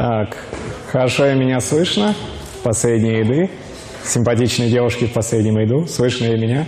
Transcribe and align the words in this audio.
Так, 0.00 0.34
хорошо 0.90 1.26
и 1.26 1.34
меня 1.34 1.60
слышно? 1.60 2.14
Последние 2.62 3.18
еды. 3.18 3.50
Симпатичные 4.02 4.70
девушки 4.70 5.04
в 5.04 5.12
последнем 5.12 5.58
еду. 5.58 5.86
Слышно 5.86 6.24
и 6.24 6.40
меня? 6.40 6.64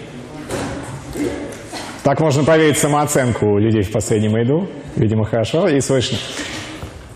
Так 2.03 2.21
можно 2.21 2.45
проверить 2.45 2.77
самооценку 2.77 3.57
людей 3.57 3.85
в 3.85 3.91
последнем 3.91 4.37
еду. 4.37 4.69
Видимо, 4.97 5.25
хорошо 5.25 5.67
и 5.67 5.81
слышно. 5.81 6.19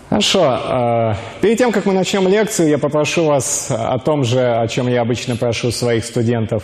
Хорошо. 0.09 0.57
э, 0.57 1.13
Перед 1.43 1.59
тем, 1.59 1.71
как 1.71 1.85
мы 1.85 1.93
начнем 1.93 2.27
лекцию, 2.27 2.69
я 2.69 2.79
попрошу 2.79 3.25
вас 3.25 3.69
о 3.69 3.99
том 3.99 4.23
же, 4.23 4.39
о 4.39 4.67
чем 4.67 4.87
я 4.87 5.01
обычно 5.01 5.35
прошу 5.35 5.69
своих 5.69 6.03
студентов 6.03 6.63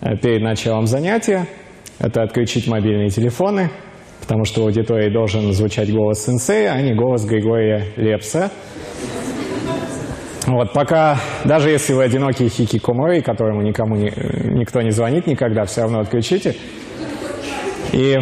э, 0.00 0.16
перед 0.16 0.42
началом 0.42 0.86
занятия. 0.86 1.48
Это 1.98 2.22
отключить 2.22 2.68
мобильные 2.68 3.10
телефоны, 3.10 3.68
потому 4.20 4.44
что 4.44 4.62
в 4.62 4.64
аудитории 4.64 5.12
должен 5.12 5.52
звучать 5.52 5.92
голос 5.92 6.24
сенсея, 6.24 6.72
а 6.72 6.82
не 6.82 6.94
голос 6.94 7.24
Григория 7.24 7.86
Лепса. 7.96 8.50
Вот, 10.46 10.72
пока, 10.72 11.18
даже 11.44 11.70
если 11.70 11.92
вы 11.92 12.04
одинокий 12.04 12.48
хикикумори, 12.48 13.20
которому 13.20 13.62
никому 13.62 13.96
не, 13.96 14.12
никто 14.44 14.80
не 14.80 14.90
звонит 14.90 15.26
никогда, 15.26 15.64
все 15.64 15.82
равно 15.82 15.98
отключите. 15.98 16.54
И 17.92 18.16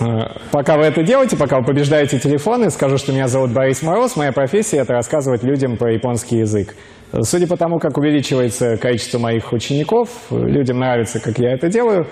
э, 0.00 0.04
пока 0.52 0.76
вы 0.76 0.84
это 0.84 1.02
делаете, 1.02 1.36
пока 1.36 1.58
вы 1.58 1.64
побеждаете 1.64 2.20
телефоны, 2.20 2.70
скажу, 2.70 2.98
что 2.98 3.12
меня 3.12 3.26
зовут 3.26 3.50
Борис 3.50 3.82
Мороз, 3.82 4.14
моя 4.14 4.30
профессия– 4.30 4.76
это 4.78 4.92
рассказывать 4.92 5.42
людям 5.42 5.76
про 5.76 5.92
японский 5.92 6.38
язык. 6.38 6.76
Судя 7.22 7.48
по 7.48 7.56
тому, 7.56 7.78
как 7.78 7.96
увеличивается 7.98 8.76
количество 8.76 9.18
моих 9.18 9.52
учеников, 9.52 10.08
людям 10.30 10.78
нравится, 10.78 11.18
как 11.20 11.38
я 11.38 11.52
это 11.52 11.68
делаю. 11.68 12.06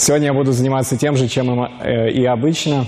Сегодня 0.00 0.28
я 0.28 0.32
буду 0.32 0.52
заниматься 0.52 0.96
тем 0.96 1.16
же, 1.16 1.26
чем 1.26 1.64
и, 1.64 1.68
э, 1.82 2.10
и 2.10 2.24
обычно. 2.24 2.86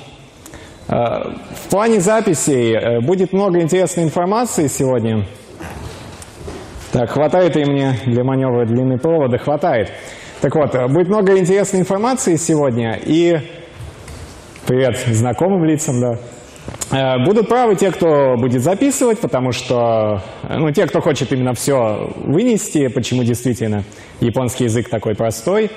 Э, 0.87 1.33
в 1.65 1.69
плане 1.69 1.99
записей 1.99 2.73
э, 2.73 3.01
будет 3.01 3.33
много 3.33 3.61
интересной 3.61 4.05
информации 4.05 4.69
сегодня. 4.69 5.27
Так, 6.93 7.11
хватает 7.11 7.57
и 7.57 7.65
мне 7.65 7.97
для 8.07 8.23
маневра 8.23 8.65
длины 8.65 8.97
провода? 8.97 9.39
Хватает. 9.39 9.91
Так 10.41 10.55
вот, 10.55 10.73
будет 10.93 11.09
много 11.09 11.37
интересной 11.37 11.81
информации 11.81 12.37
сегодня, 12.37 12.97
и 13.05 13.39
привет 14.69 14.97
знакомым 15.09 15.65
лицам, 15.65 15.97
да. 16.01 17.19
Будут 17.25 17.49
правы 17.49 17.75
те, 17.75 17.91
кто 17.91 18.37
будет 18.37 18.63
записывать, 18.63 19.19
потому 19.19 19.51
что, 19.51 20.23
ну, 20.49 20.71
те, 20.71 20.87
кто 20.87 21.01
хочет 21.01 21.33
именно 21.33 21.55
все 21.55 22.13
вынести, 22.25 22.87
почему 22.87 23.25
действительно 23.25 23.83
японский 24.21 24.65
язык 24.65 24.89
такой 24.89 25.17
простой. 25.17 25.71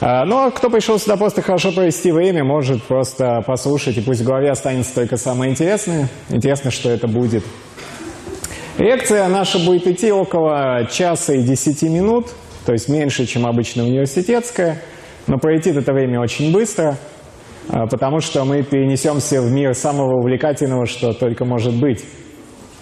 Э, 0.00 0.24
Но 0.24 0.50
кто 0.50 0.70
пришел 0.70 0.98
сюда 0.98 1.16
просто 1.16 1.42
хорошо 1.42 1.72
провести 1.72 2.10
время, 2.10 2.44
может 2.44 2.82
просто 2.84 3.42
послушать, 3.46 3.98
и 3.98 4.00
пусть 4.00 4.22
в 4.22 4.24
голове 4.24 4.50
останется 4.50 4.94
только 4.94 5.16
самое 5.16 5.50
интересное. 5.50 6.08
Интересно, 6.28 6.70
что 6.70 6.90
это 6.90 7.06
будет. 7.06 7.44
Лекция 8.78 9.28
наша 9.28 9.58
будет 9.58 9.86
идти 9.86 10.10
около 10.10 10.86
часа 10.90 11.34
и 11.34 11.42
десяти 11.42 11.88
минут, 11.88 12.28
то 12.64 12.72
есть 12.72 12.88
меньше, 12.88 13.26
чем 13.26 13.46
обычно 13.46 13.84
университетская, 13.84 14.80
но 15.26 15.38
пройти 15.38 15.70
это 15.70 15.92
время 15.92 16.18
очень 16.20 16.50
быстро, 16.50 16.96
а, 17.68 17.86
потому 17.86 18.20
что 18.20 18.44
мы 18.44 18.62
перенесемся 18.62 19.42
в 19.42 19.50
мир 19.50 19.74
самого 19.74 20.18
увлекательного, 20.20 20.86
что 20.86 21.12
только 21.12 21.44
может 21.44 21.78
быть, 21.78 22.02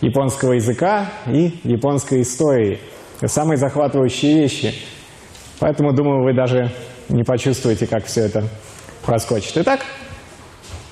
японского 0.00 0.52
языка 0.52 1.10
и 1.26 1.54
японской 1.64 2.20
истории. 2.20 2.78
Самые 3.24 3.56
захватывающие 3.56 4.36
вещи. 4.36 4.72
Поэтому, 5.58 5.92
думаю, 5.92 6.22
вы 6.22 6.32
даже 6.32 6.70
не 7.08 7.24
почувствуете, 7.24 7.86
как 7.86 8.06
все 8.06 8.22
это 8.22 8.44
проскочит. 9.04 9.52
Итак, 9.56 9.80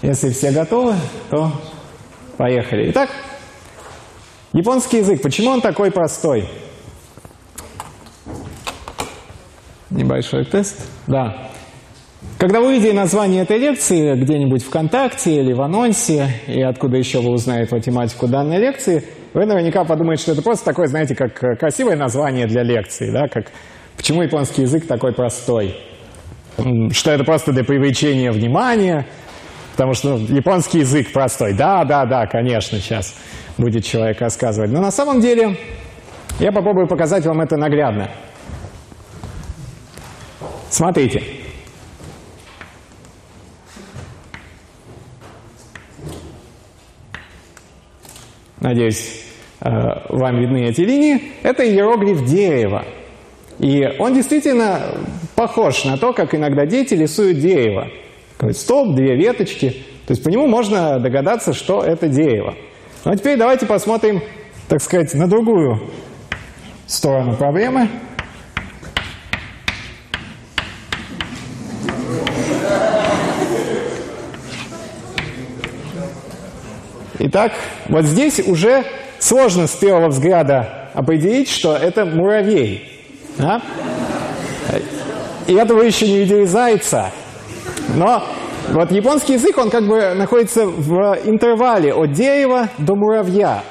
если 0.02 0.30
все 0.30 0.50
готовы, 0.50 0.94
то 1.30 1.52
поехали. 2.36 2.90
Итак, 2.90 3.10
Японский 4.56 4.98
язык, 4.98 5.20
почему 5.20 5.50
он 5.50 5.60
такой 5.60 5.90
простой? 5.90 6.48
Небольшой 9.90 10.46
тест. 10.46 10.80
Да. 11.06 11.50
Когда 12.38 12.60
вы 12.60 12.68
увидели 12.68 12.92
название 12.92 13.42
этой 13.42 13.58
лекции 13.58 14.14
где-нибудь 14.14 14.64
ВКонтакте 14.64 15.42
или 15.42 15.52
в 15.52 15.60
анонсе, 15.60 16.28
и 16.46 16.62
откуда 16.62 16.96
еще 16.96 17.20
вы 17.20 17.32
узнаете 17.32 17.74
математику 17.74 18.28
данной 18.28 18.56
лекции, 18.56 19.04
вы 19.34 19.44
наверняка 19.44 19.84
подумаете, 19.84 20.22
что 20.22 20.32
это 20.32 20.40
просто 20.40 20.64
такое, 20.64 20.86
знаете, 20.86 21.14
как 21.14 21.34
красивое 21.58 21.96
название 21.96 22.46
для 22.46 22.62
лекции, 22.62 23.10
да, 23.10 23.28
как 23.28 23.48
почему 23.94 24.22
японский 24.22 24.62
язык 24.62 24.86
такой 24.86 25.12
простой. 25.12 25.76
Что 26.92 27.10
это 27.10 27.24
просто 27.24 27.52
для 27.52 27.64
привлечения 27.64 28.30
внимания, 28.32 29.06
потому 29.72 29.92
что 29.92 30.16
ну, 30.16 30.26
японский 30.34 30.78
язык 30.78 31.12
простой. 31.12 31.52
Да, 31.52 31.84
да, 31.84 32.06
да, 32.06 32.26
конечно, 32.26 32.78
сейчас 32.78 33.14
будет 33.58 33.84
человек 33.84 34.20
рассказывать. 34.20 34.70
Но 34.70 34.80
на 34.80 34.90
самом 34.90 35.20
деле 35.20 35.56
я 36.38 36.52
попробую 36.52 36.86
показать 36.88 37.26
вам 37.26 37.40
это 37.42 37.56
наглядно. 37.56 38.10
Смотрите. 40.70 41.22
Надеюсь, 48.60 49.24
э, 49.60 49.68
вам 50.08 50.40
видны 50.40 50.64
эти 50.64 50.80
линии. 50.80 51.34
Это 51.42 51.64
иероглиф 51.64 52.24
дерева. 52.24 52.84
И 53.58 53.84
он 53.98 54.14
действительно 54.14 54.80
похож 55.34 55.84
на 55.84 55.96
то, 55.96 56.12
как 56.12 56.34
иногда 56.34 56.66
дети 56.66 56.94
рисуют 56.94 57.38
дерево. 57.38 57.88
Столб, 58.52 58.94
две 58.94 59.16
веточки. 59.16 59.70
То 60.06 60.12
есть 60.12 60.22
по 60.22 60.28
нему 60.28 60.46
можно 60.46 60.98
догадаться, 61.00 61.52
что 61.52 61.82
это 61.82 62.08
дерево. 62.08 62.54
Ну 63.04 63.12
а 63.12 63.16
теперь 63.16 63.38
давайте 63.38 63.66
посмотрим, 63.66 64.22
так 64.68 64.80
сказать, 64.80 65.14
на 65.14 65.26
другую 65.26 65.90
сторону 66.86 67.34
проблемы. 67.34 67.88
Итак, 77.18 77.52
вот 77.88 78.04
здесь 78.04 78.40
уже 78.46 78.84
сложно 79.18 79.66
с 79.66 79.74
первого 79.74 80.08
взгляда 80.08 80.90
определить, 80.94 81.48
что 81.48 81.74
это 81.74 82.04
муравей. 82.04 82.95
Да? 83.38 83.60
И 85.46 85.54
этого 85.54 85.82
еще 85.82 86.08
не 86.08 86.18
видели 86.18 86.44
зайца. 86.44 87.10
Но 87.94 88.22
вот 88.70 88.90
японский 88.90 89.34
язык, 89.34 89.56
он 89.58 89.70
как 89.70 89.86
бы 89.86 90.14
находится 90.14 90.66
в 90.66 91.18
интервале 91.24 91.94
от 91.94 92.12
дерева 92.12 92.68
до 92.78 92.96
муравья. 92.96 93.62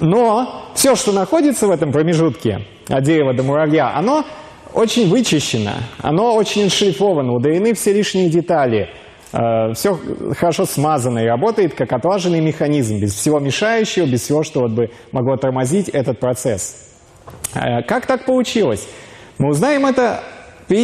Но 0.00 0.66
все, 0.74 0.96
что 0.96 1.12
находится 1.12 1.66
в 1.66 1.70
этом 1.70 1.92
промежутке 1.92 2.66
от 2.88 3.04
дерева 3.04 3.34
до 3.34 3.42
муравья, 3.42 3.92
оно 3.94 4.24
очень 4.72 5.08
вычищено, 5.08 5.72
оно 5.98 6.34
очень 6.34 6.66
отшлифовано, 6.66 7.32
удалены 7.34 7.74
все 7.74 7.92
лишние 7.92 8.28
детали, 8.28 8.88
э, 9.32 9.72
все 9.74 9.98
хорошо 10.36 10.64
смазано 10.64 11.18
и 11.20 11.26
работает 11.26 11.74
как 11.74 11.92
отлаженный 11.92 12.40
механизм, 12.40 12.98
без 12.98 13.14
всего 13.14 13.38
мешающего, 13.38 14.06
без 14.06 14.22
всего, 14.22 14.42
что 14.42 14.60
вот 14.60 14.72
бы 14.72 14.90
могло 15.12 15.36
тормозить 15.36 15.88
этот 15.88 16.18
процесс. 16.18 16.89
Э, 17.54 17.82
как 17.82 18.06
так 18.06 18.24
получилось? 18.24 18.88
Мы 19.38 19.48
узнаем 19.48 19.86
это 19.86 20.22
э, 20.68 20.74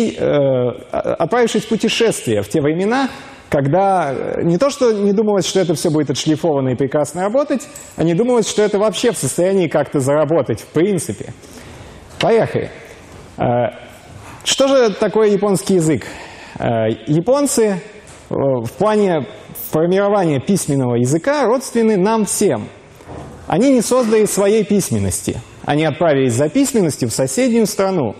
отправившись 1.19 1.65
в 1.65 1.69
путешествие 1.69 2.43
в 2.43 2.49
те 2.49 2.61
времена, 2.61 3.09
когда 3.49 4.13
не 4.43 4.59
то, 4.59 4.71
что 4.71 4.93
не 4.93 5.13
думалось, 5.13 5.47
что 5.47 5.61
это 5.61 5.75
все 5.75 5.91
будет 5.91 6.11
отшлифовано 6.11 6.71
и 6.71 6.75
прекрасно 6.75 7.23
работать, 7.23 7.67
а 7.97 8.03
не 8.03 8.15
думалось, 8.15 8.49
что 8.49 8.63
это 8.63 8.79
вообще 8.79 9.13
в 9.13 9.17
состоянии 9.17 9.69
как-то 9.69 10.01
заработать, 10.01 10.61
в 10.61 10.67
принципе. 10.67 11.33
Поехали. 12.21 12.71
Э, 13.39 13.71
что 14.45 14.69
же 14.69 14.95
такое 14.95 15.29
японский 15.29 15.75
язык? 15.75 16.07
Э, 16.59 16.89
японцы 17.07 17.63
э, 17.65 17.77
в 18.31 18.71
плане 18.79 19.27
формирования 19.71 20.41
письменного 20.41 20.97
языка 20.97 21.45
родственны 21.45 21.97
нам 21.97 22.25
всем. 22.25 22.69
Они 23.47 23.73
не 23.73 23.83
создали 23.83 24.25
своей 24.25 24.65
письменности. 24.65 25.41
Они 25.67 25.85
отправились 25.85 26.33
за 26.33 26.49
письменностью 26.49 27.09
в 27.09 27.13
соседнюю 27.13 27.67
страну. 27.67 28.15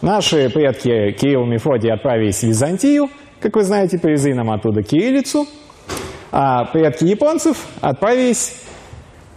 Наши 0.00 0.48
предки 0.48 1.12
Кирилл 1.12 1.44
и 1.44 1.50
Мефодий 1.50 1.92
отправились 1.92 2.40
в 2.40 2.44
Византию, 2.44 3.08
как 3.40 3.54
вы 3.56 3.62
знаете, 3.62 3.98
привезли 3.98 4.32
нам 4.32 4.50
оттуда 4.50 4.82
кириллицу, 4.82 5.46
а 6.32 6.64
предки 6.64 7.04
японцев 7.04 7.66
отправились 7.82 8.56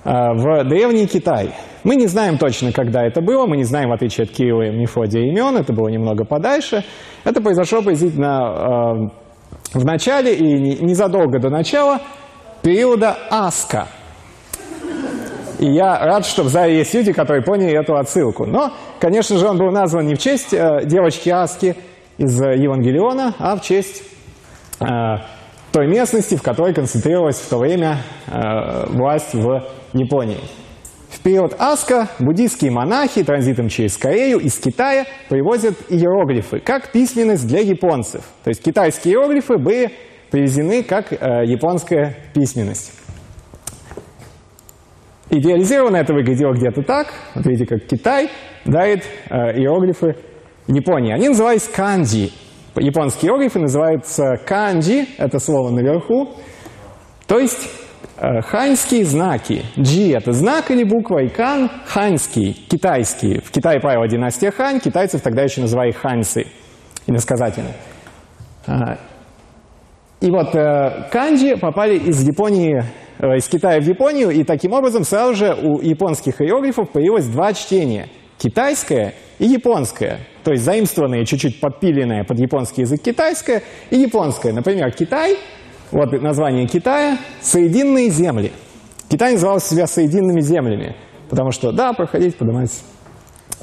э, 0.05 0.09
в 0.09 0.63
древний 0.63 1.07
Китай. 1.07 1.51
Мы 1.83 1.97
не 1.97 2.07
знаем 2.07 2.37
точно, 2.37 2.71
когда 2.71 3.05
это 3.05 3.21
было, 3.21 3.45
мы 3.45 3.57
не 3.57 3.63
знаем, 3.65 3.89
в 3.89 3.93
отличие 3.93 4.23
от 4.23 4.31
Кирилла 4.31 4.63
и 4.63 4.71
Мефодия, 4.71 5.21
имен, 5.21 5.57
это 5.57 5.73
было 5.73 5.89
немного 5.89 6.23
подальше. 6.23 6.85
Это 7.25 7.41
произошло 7.41 7.79
приблизительно 7.79 9.11
э, 9.73 9.77
в 9.77 9.85
начале 9.85 10.35
и 10.35 10.83
незадолго 10.83 11.39
до 11.39 11.49
начала 11.49 11.99
периода 12.63 13.17
Аска– 13.29 13.89
и 15.59 15.71
я 15.71 15.97
рад, 15.99 16.25
что 16.25 16.43
в 16.43 16.49
зале 16.49 16.77
есть 16.77 16.93
люди, 16.93 17.13
которые 17.13 17.43
поняли 17.43 17.79
эту 17.79 17.95
отсылку. 17.95 18.45
Но, 18.45 18.71
конечно 18.99 19.37
же, 19.37 19.47
он 19.47 19.57
был 19.57 19.71
назван 19.71 20.05
не 20.05 20.15
в 20.15 20.19
честь 20.19 20.53
э, 20.53 20.85
девочки 20.85 21.29
Аски 21.29 21.75
из 22.17 22.39
Евангелиона, 22.39 23.33
а 23.39 23.55
в 23.55 23.61
честь 23.61 24.03
э, 24.79 24.85
той 25.71 25.87
местности, 25.87 26.35
в 26.35 26.41
которой 26.41 26.73
концентрировалась 26.73 27.37
в 27.37 27.49
то 27.49 27.57
время 27.57 27.97
э, 28.27 28.85
власть 28.89 29.33
в 29.33 29.63
Японии. 29.93 30.39
В 31.09 31.21
период 31.21 31.55
Аска 31.59 32.09
буддийские 32.19 32.71
монахи 32.71 33.23
транзитом 33.23 33.69
через 33.69 33.97
Корею 33.97 34.39
из 34.39 34.57
Китая 34.59 35.05
привозят 35.29 35.75
иероглифы 35.89 36.59
как 36.59 36.91
письменность 36.91 37.47
для 37.47 37.59
японцев. 37.59 38.21
То 38.43 38.49
есть 38.49 38.61
китайские 38.61 39.15
иероглифы 39.15 39.57
были 39.57 39.91
привезены 40.31 40.83
как 40.83 41.13
э, 41.13 41.45
японская 41.45 42.17
письменность. 42.33 42.91
Идеализированно 45.29 45.97
это 45.97 46.13
выглядело 46.13 46.53
где-то 46.53 46.83
так. 46.83 47.07
Вот 47.33 47.45
видите, 47.45 47.65
как 47.65 47.87
Китай 47.87 48.29
дарит 48.65 49.03
э, 49.29 49.57
иероглифы 49.57 50.15
Японии. 50.67 51.13
Они 51.13 51.29
назывались 51.29 51.67
канджи. 51.67 52.29
Японские 52.75 53.29
иероглифы 53.29 53.59
называются 53.59 54.35
канджи, 54.45 55.05
это 55.17 55.39
слово 55.39 55.71
наверху. 55.71 56.29
То 57.27 57.39
есть 57.39 57.69
э, 58.17 58.41
ханьские 58.41 59.05
знаки. 59.05 59.63
Джи– 59.79 60.11
это 60.15 60.31
знак 60.31 60.69
или 60.71 60.83
буква, 60.83 61.23
и 61.23 61.29
кан– 61.29 61.71
ханьский, 61.87 62.53
китайский. 62.53 63.39
В 63.39 63.51
Китае 63.51 63.79
правила 63.79 64.07
династия 64.07 64.51
Хань, 64.51 64.79
китайцев 64.79 65.21
тогда 65.21 65.43
еще 65.43 65.61
называли 65.61 65.91
ханьцы, 65.91 66.47
иносказательно. 67.07 67.71
А, 68.67 68.97
и 70.21 70.29
вот 70.29 70.55
э, 70.55 71.07
канджи 71.11 71.57
попали 71.57 71.97
из 71.97 72.27
Японии, 72.27 72.79
э, 72.79 72.83
из 73.19 73.47
Китая 73.47 73.79
в 73.79 73.83
Японию, 73.83 74.29
и 74.29 74.43
таким 74.43 74.73
образом 74.73 75.03
сразу 75.03 75.35
же 75.35 75.53
у 75.53 75.79
японских 75.81 76.41
иероглифов 76.41 76.89
появилось 76.89 77.25
два 77.25 77.53
чтения– 77.53 78.09
китайское 78.37 79.13
и 79.39 79.45
японское. 79.45 80.19
То 80.43 80.51
есть 80.51 80.63
заимствованное, 80.63 81.25
чуть-чуть 81.25 81.59
подпиленное 81.59 82.23
под 82.23 82.39
японский 82.39 82.81
язык 82.81 83.01
китайское 83.01 83.63
и 83.89 83.97
японское. 83.97 84.51
Например, 84.51 84.91
Китай, 84.91 85.37
вот 85.91 86.11
название 86.21 86.67
Китая– 86.67 87.17
Соединенные 87.41 88.09
земли. 88.09 88.51
Китай 89.09 89.33
называл 89.33 89.59
себя 89.59 89.87
Соединенными 89.87 90.41
землями, 90.41 90.95
потому 91.29 91.51
что, 91.51 91.71
да, 91.71 91.93
проходить, 91.93 92.35
поднимайтесь. 92.35 92.83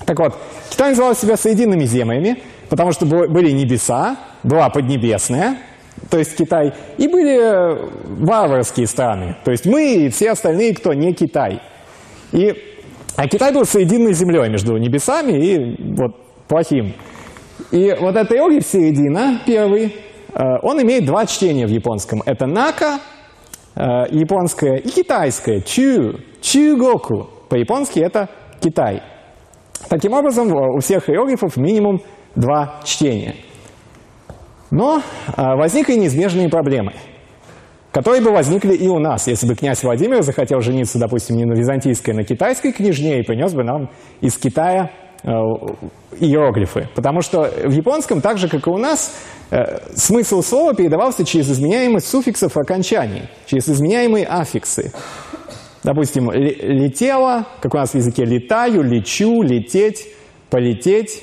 Так 0.06 0.18
вот, 0.18 0.36
Китай 0.70 0.90
называл 0.90 1.14
себя 1.14 1.36
Соединенными 1.36 1.84
землями, 1.84 2.42
потому 2.70 2.92
что 2.92 3.04
были 3.04 3.50
небеса, 3.50 4.16
была 4.42 4.70
Поднебесная– 4.70 5.58
то 6.10 6.18
есть 6.18 6.36
Китай, 6.36 6.72
и 6.98 7.08
были 7.08 7.38
э, 7.38 7.90
варварские 8.24 8.86
страны, 8.86 9.36
то 9.44 9.50
есть 9.50 9.66
мы 9.66 9.94
и 9.94 10.08
все 10.08 10.30
остальные, 10.30 10.74
кто 10.74 10.92
не 10.92 11.12
Китай. 11.14 11.60
И, 12.32 12.52
а 13.16 13.28
Китай 13.28 13.52
был 13.52 13.64
соединенной 13.64 14.12
землей 14.12 14.48
между 14.48 14.76
небесами 14.76 15.32
и 15.32 15.94
вот 15.96 16.12
плохим. 16.48 16.94
И 17.70 17.94
вот 18.00 18.16
эта 18.16 18.34
иероглиф 18.34 18.66
середина, 18.66 19.40
первый, 19.46 19.94
э, 20.34 20.42
он 20.62 20.82
имеет 20.82 21.06
два 21.06 21.26
чтения 21.26 21.66
в 21.66 21.70
японском. 21.70 22.22
Это 22.26 22.46
нака, 22.46 23.00
э, 23.76 23.80
японское, 24.10 24.76
и 24.76 24.88
китайское, 24.88 25.60
чу, 25.60 26.20
чугоку. 26.40 27.30
По-японски 27.48 28.00
это 28.00 28.28
Китай. 28.60 29.02
Таким 29.88 30.14
образом, 30.14 30.52
у 30.52 30.80
всех 30.80 31.08
иероглифов 31.10 31.56
минимум 31.56 32.00
два 32.34 32.80
чтения– 32.84 33.34
но 34.72 35.02
а, 35.36 35.54
возникли 35.54 35.94
неизбежные 35.94 36.48
проблемы, 36.48 36.94
которые 37.92 38.22
бы 38.22 38.32
возникли 38.32 38.74
и 38.74 38.88
у 38.88 38.98
нас, 38.98 39.28
если 39.28 39.46
бы 39.46 39.54
князь 39.54 39.82
Владимир 39.84 40.22
захотел 40.22 40.60
жениться, 40.60 40.98
допустим, 40.98 41.36
не 41.36 41.44
на 41.44 41.52
византийской, 41.52 42.14
а 42.14 42.16
на 42.16 42.24
китайской 42.24 42.72
княжне 42.72 43.20
и 43.20 43.22
принес 43.22 43.52
бы 43.52 43.64
нам 43.64 43.90
из 44.22 44.38
Китая 44.38 44.90
э, 45.22 45.28
иероглифы. 46.18 46.88
Потому 46.94 47.20
что 47.20 47.42
в 47.42 47.70
японском, 47.70 48.22
так 48.22 48.38
же, 48.38 48.48
как 48.48 48.66
и 48.66 48.70
у 48.70 48.78
нас, 48.78 49.14
э, 49.50 49.90
смысл 49.94 50.40
слова 50.40 50.74
передавался 50.74 51.22
через 51.26 51.50
изменяемость 51.50 52.08
суффиксов 52.08 52.56
окончаний, 52.56 53.24
через 53.44 53.68
изменяемые 53.68 54.26
аффиксы. 54.26 54.90
Допустим, 55.84 56.32
летела, 56.32 57.46
как 57.60 57.74
у 57.74 57.76
нас 57.76 57.90
в 57.90 57.96
языке 57.96 58.24
летаю, 58.24 58.82
лечу, 58.82 59.42
лететь, 59.42 60.06
полететь, 60.48 61.22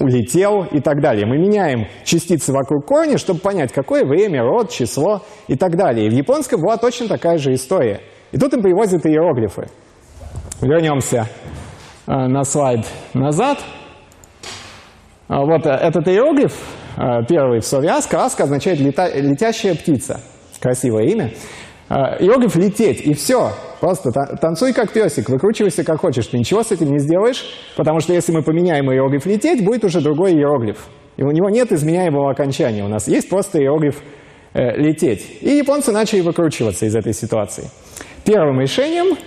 улетел 0.00 0.64
и 0.64 0.80
так 0.80 1.00
далее. 1.00 1.26
Мы 1.26 1.38
меняем 1.38 1.86
частицы 2.04 2.52
вокруг 2.52 2.86
корня, 2.86 3.18
чтобы 3.18 3.40
понять, 3.40 3.72
какое 3.72 4.04
время, 4.04 4.42
род, 4.42 4.70
число 4.70 5.22
и 5.48 5.56
так 5.56 5.76
далее. 5.76 6.06
И 6.06 6.10
в 6.10 6.12
японском 6.12 6.60
была 6.60 6.76
точно 6.76 7.08
такая 7.08 7.38
же 7.38 7.52
история. 7.52 8.00
И 8.32 8.38
тут 8.38 8.52
им 8.54 8.62
привозят 8.62 9.04
иероглифы. 9.06 9.68
Вернемся 10.60 11.26
э, 12.06 12.12
на 12.12 12.44
слайд 12.44 12.86
назад. 13.14 13.58
А 15.28 15.44
вот 15.44 15.66
э, 15.66 15.70
этот 15.70 16.08
иероглиф, 16.08 16.54
э, 16.96 17.24
первый 17.28 17.60
в 17.60 17.66
слове 17.66 17.90
аска 17.90 18.24
означает 18.24 18.78
летящая 18.80 19.74
птица. 19.74 20.20
Красивое 20.60 21.04
имя. 21.06 21.32
Иероглиф 21.92 22.56
лететь, 22.56 23.02
и 23.02 23.12
все. 23.12 23.52
Просто 23.80 24.12
танцуй 24.40 24.72
как 24.72 24.92
песик, 24.92 25.28
выкручивайся 25.28 25.84
как 25.84 26.00
хочешь. 26.00 26.26
Ты 26.26 26.38
ничего 26.38 26.62
с 26.62 26.72
этим 26.72 26.90
не 26.90 26.98
сделаешь, 26.98 27.44
потому 27.76 28.00
что 28.00 28.14
если 28.14 28.32
мы 28.32 28.42
поменяем 28.42 28.90
иероглиф 28.90 29.26
лететь, 29.26 29.64
будет 29.64 29.84
уже 29.84 30.00
другой 30.00 30.32
иероглиф. 30.32 30.86
И 31.16 31.22
у 31.22 31.30
него 31.30 31.50
нет 31.50 31.70
изменяемого 31.72 32.30
окончания. 32.30 32.82
У 32.84 32.88
нас 32.88 33.08
есть 33.08 33.28
просто 33.28 33.58
иероглиф 33.58 34.00
э, 34.54 34.76
лететь. 34.76 35.42
И 35.42 35.50
японцы 35.50 35.92
начали 35.92 36.20
выкручиваться 36.20 36.86
из 36.86 36.96
этой 36.96 37.12
ситуации. 37.12 37.70
Первым 38.24 38.60
решением 38.60 39.18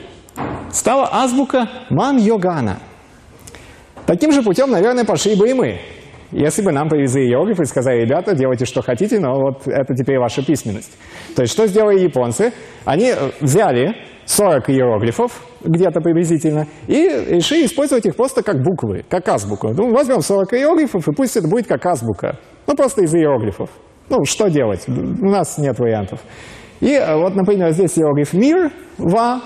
стала 0.71 1.07
азбука 1.11 1.69
Ман-Йогана. 1.89 2.79
Таким 4.07 4.31
же 4.31 4.41
путем, 4.41 4.71
наверное, 4.71 5.05
пошли 5.05 5.35
бы 5.35 5.49
и 5.49 5.53
мы. 5.53 5.79
Если 6.37 6.61
бы 6.61 6.73
нам 6.73 6.89
привезли 6.89 7.27
иероглифы 7.27 7.63
и 7.63 7.65
сказали, 7.65 8.01
ребята, 8.01 8.35
делайте 8.35 8.65
что 8.65 8.81
хотите, 8.81 9.19
но 9.21 9.39
вот 9.39 9.67
это 9.67 9.95
теперь 9.95 10.19
ваша 10.19 10.45
письменность. 10.45 10.91
То 11.33 11.43
есть 11.43 11.53
что 11.53 11.65
сделали 11.65 11.99
японцы? 11.99 12.51
Они 12.83 13.05
э, 13.11 13.31
взяли 13.39 13.95
40 14.25 14.69
иероглифов, 14.69 15.31
где-то 15.63 16.01
приблизительно, 16.01 16.67
и 16.87 17.07
решили 17.29 17.65
использовать 17.65 18.05
их 18.05 18.17
просто 18.17 18.43
как 18.43 18.61
буквы, 18.61 19.05
как 19.07 19.29
азбуку. 19.29 19.69
Ну, 19.69 19.93
возьмем 19.93 20.19
40 20.19 20.53
иероглифов, 20.55 21.07
и 21.07 21.13
пусть 21.13 21.37
это 21.37 21.47
будет 21.47 21.67
как 21.67 21.85
азбука. 21.85 22.37
Ну, 22.67 22.75
просто 22.75 23.03
из 23.03 23.15
иероглифов. 23.15 23.69
Ну, 24.09 24.25
что 24.25 24.49
делать? 24.49 24.83
У 24.89 25.29
нас 25.29 25.57
нет 25.57 25.79
вариантов. 25.79 26.19
И 26.81 26.91
э, 26.91 27.15
вот, 27.15 27.33
например, 27.35 27.71
здесь 27.71 27.97
иероглиф 27.97 28.33
«мир», 28.33 28.73
«ва», 28.97 29.39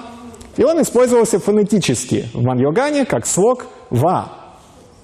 и 0.57 0.63
он 0.63 0.81
использовался 0.81 1.37
фонетически 1.37 2.25
в 2.33 2.41
маньогане 2.41 3.05
как 3.05 3.27
слог 3.27 3.67
«ва», 3.91 4.31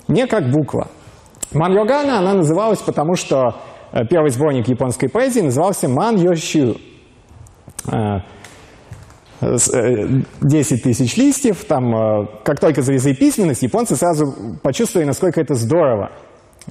не 0.07 0.25
как 0.25 0.49
буква. 0.49 0.87
Маньогана 1.53 2.19
она 2.19 2.33
называлась, 2.33 2.79
потому 2.79 3.15
что 3.15 3.55
э, 3.91 4.05
первый 4.09 4.29
сборник 4.29 4.67
японской 4.67 5.07
поэзии 5.07 5.41
назывался 5.41 5.87
«Ман 5.87 6.17
Йощу». 6.17 6.77
Э, 7.91 8.19
10 9.41 9.73
э, 10.41 10.83
тысяч 10.83 11.17
листьев, 11.17 11.65
там, 11.65 11.95
э, 11.95 12.27
как 12.43 12.59
только 12.59 12.81
завезли 12.81 13.13
письменность, 13.13 13.63
японцы 13.63 13.95
сразу 13.95 14.33
почувствовали, 14.63 15.05
насколько 15.07 15.41
это 15.41 15.55
здорово. 15.55 16.11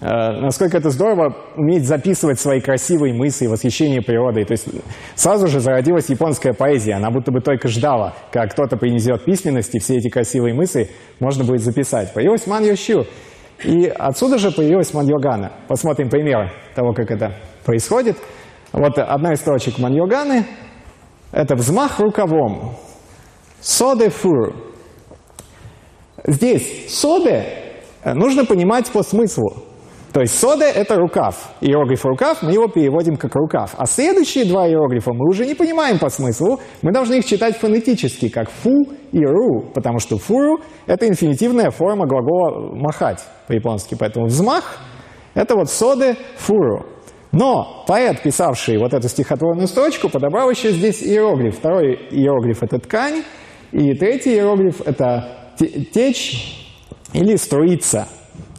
Э, 0.00 0.40
насколько 0.40 0.76
это 0.76 0.90
здорово 0.90 1.36
уметь 1.56 1.86
записывать 1.86 2.40
свои 2.40 2.60
красивые 2.60 3.14
мысли, 3.14 3.46
восхищение 3.46 4.02
природой. 4.02 4.44
То 4.44 4.52
есть 4.52 4.66
сразу 5.14 5.46
же 5.46 5.60
зародилась 5.60 6.08
японская 6.08 6.52
поэзия. 6.52 6.94
Она 6.94 7.10
будто 7.10 7.30
бы 7.30 7.40
только 7.40 7.68
ждала, 7.68 8.14
как 8.32 8.52
кто-то 8.52 8.76
принесет 8.76 9.24
письменность, 9.24 9.74
и 9.74 9.78
все 9.78 9.96
эти 9.96 10.08
красивые 10.08 10.54
мысли 10.54 10.90
можно 11.20 11.44
будет 11.44 11.60
записать. 11.60 12.12
Появилась 12.14 12.46
Ман 12.46 12.64
Йощу. 12.64 13.06
И 13.64 13.86
отсюда 13.86 14.38
же 14.38 14.50
появилась 14.50 14.92
Маньогана. 14.92 15.52
Посмотрим 15.68 16.08
примеры 16.08 16.50
того, 16.74 16.92
как 16.92 17.10
это 17.10 17.34
происходит. 17.64 18.16
Вот 18.72 18.98
одна 18.98 19.32
из 19.32 19.40
строчек 19.40 19.78
Маньоганы 19.78 20.46
это 21.32 21.56
взмах 21.56 21.98
рукавом. 21.98 22.76
Соде 23.60 24.10
фур. 24.10 24.54
Здесь 26.26 26.94
соде 26.94 27.44
нужно 28.04 28.44
понимать 28.44 28.90
по 28.90 29.02
смыслу. 29.02 29.64
То 30.14 30.20
есть 30.20 30.38
соде– 30.38 30.66
это 30.74 30.94
рукав. 30.94 31.50
Иероглиф 31.60 32.04
рукав, 32.04 32.40
мы 32.42 32.52
его 32.52 32.68
переводим 32.68 33.16
как 33.16 33.34
рукав. 33.34 33.74
А 33.76 33.84
следующие 33.84 34.44
два 34.44 34.68
иероглифа 34.68 35.12
мы 35.12 35.28
уже 35.28 35.44
не 35.44 35.56
понимаем 35.56 35.98
по 35.98 36.08
смыслу. 36.08 36.60
Мы 36.82 36.92
должны 36.92 37.14
их 37.14 37.24
читать 37.26 37.56
фонетически, 37.56 38.28
как 38.28 38.48
фу 38.48 38.86
и 39.10 39.24
ру, 39.24 39.72
потому 39.74 39.98
что 39.98 40.16
фуру– 40.16 40.60
это 40.86 41.08
инфинитивная 41.08 41.72
форма 41.72 42.06
глагола 42.06 42.76
махать 42.76 43.24
по-японски. 43.48 43.96
Поэтому 43.98 44.26
взмах– 44.26 44.78
это 45.34 45.56
вот 45.56 45.68
соде 45.68 46.14
фуру. 46.36 46.86
Но 47.32 47.82
поэт, 47.88 48.22
писавший 48.22 48.78
вот 48.78 48.94
эту 48.94 49.08
стихотворную 49.08 49.66
строчку, 49.66 50.08
подобрал 50.08 50.48
еще 50.48 50.70
здесь 50.70 51.02
иероглиф. 51.02 51.56
Второй 51.56 51.94
иероглиф– 52.12 52.58
это 52.62 52.78
ткань, 52.78 53.24
и 53.72 53.92
третий 53.94 54.34
иероглиф– 54.34 54.80
это 54.86 55.56
течь 55.92 56.70
или 57.12 57.34
струиться. 57.34 58.06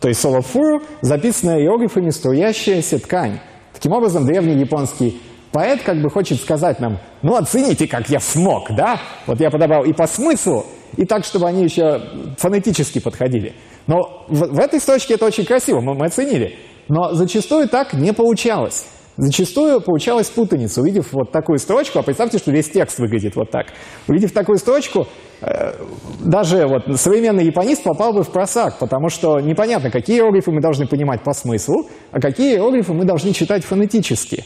То 0.01 0.07
есть 0.07 0.21
слово 0.21 0.41
«фуру» 0.41 0.81
записано 1.01 1.59
иероглифами 1.59 2.09
«струящаяся 2.09 2.99
ткань». 2.99 3.39
Таким 3.73 3.91
образом, 3.93 4.25
древний 4.25 4.59
японский 4.59 5.19
поэт 5.51 5.81
как 5.83 6.01
бы 6.01 6.09
хочет 6.09 6.41
сказать 6.41 6.79
нам, 6.79 6.99
ну 7.21 7.35
оцените, 7.35 7.87
как 7.87 8.09
я 8.09 8.19
смог, 8.19 8.67
да? 8.75 8.99
Вот 9.25 9.39
я 9.39 9.49
подобрал 9.49 9.85
и 9.85 9.93
по 9.93 10.05
смыслу, 10.05 10.65
и 10.97 11.05
так, 11.05 11.23
чтобы 11.23 11.47
они 11.47 11.63
еще 11.63 12.01
фонетически 12.37 12.99
подходили. 12.99 13.53
Но 13.87 14.25
в, 14.27 14.55
в 14.55 14.59
этой 14.59 14.79
строчке 14.79 15.13
это 15.13 15.25
очень 15.25 15.45
красиво, 15.45 15.79
мы, 15.79 15.93
мы 15.93 16.07
оценили. 16.07 16.55
Но 16.87 17.13
зачастую 17.13 17.67
так 17.69 17.93
не 17.93 18.13
получалось. 18.13 18.85
Зачастую 19.17 19.81
получалась 19.81 20.29
путаница. 20.29 20.81
Увидев 20.81 21.13
вот 21.13 21.31
такую 21.31 21.60
строчку, 21.60 22.00
а 22.00 22.03
представьте, 22.03 22.38
что 22.38 22.51
весь 22.51 22.69
текст 22.69 23.00
выглядит 23.00 23.36
вот 23.36 23.51
так. 23.51 23.67
Увидев 24.07 24.31
такую 24.31 24.57
строчку, 24.57 25.07
э, 25.41 25.74
даже 26.19 26.67
вот 26.67 27.00
современный 27.00 27.45
японист 27.45 27.84
попал 27.84 28.13
бы 28.13 28.24
в 28.24 28.29
просак, 28.29 28.79
потому 28.79 29.10
что 29.10 29.39
непонятно, 29.39 29.91
какие 29.91 30.17
иероглифы 30.17 30.51
мы 30.51 30.62
должны 30.62 30.88
понимать 30.88 31.22
по 31.24 31.34
смыслу, 31.34 31.88
а 32.12 32.19
какие 32.19 32.55
иероглифы 32.55 32.93
мы 32.93 33.05
должны 33.05 33.34
читать 33.34 33.63
фонетически. 33.63 34.43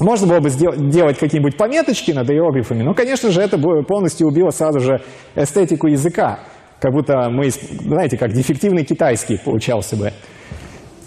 Можно 0.00 0.28
было 0.28 0.40
бы 0.40 0.48
сделать 0.48 1.18
какие-нибудь 1.18 1.58
пометочки 1.58 2.10
над 2.10 2.30
иероглифами, 2.30 2.82
но, 2.82 2.94
конечно 2.94 3.30
же, 3.30 3.42
это 3.42 3.58
бы 3.58 3.82
полностью 3.82 4.28
убило 4.28 4.48
сразу 4.48 4.80
же 4.80 5.02
эстетику 5.36 5.88
языка. 5.88 6.40
Как 6.80 6.92
будто 6.92 7.28
мы, 7.28 7.50
знаете, 7.50 8.16
как 8.16 8.32
дефективный 8.32 8.84
китайский 8.84 9.36
получался 9.36 9.96
бы. 9.96 10.12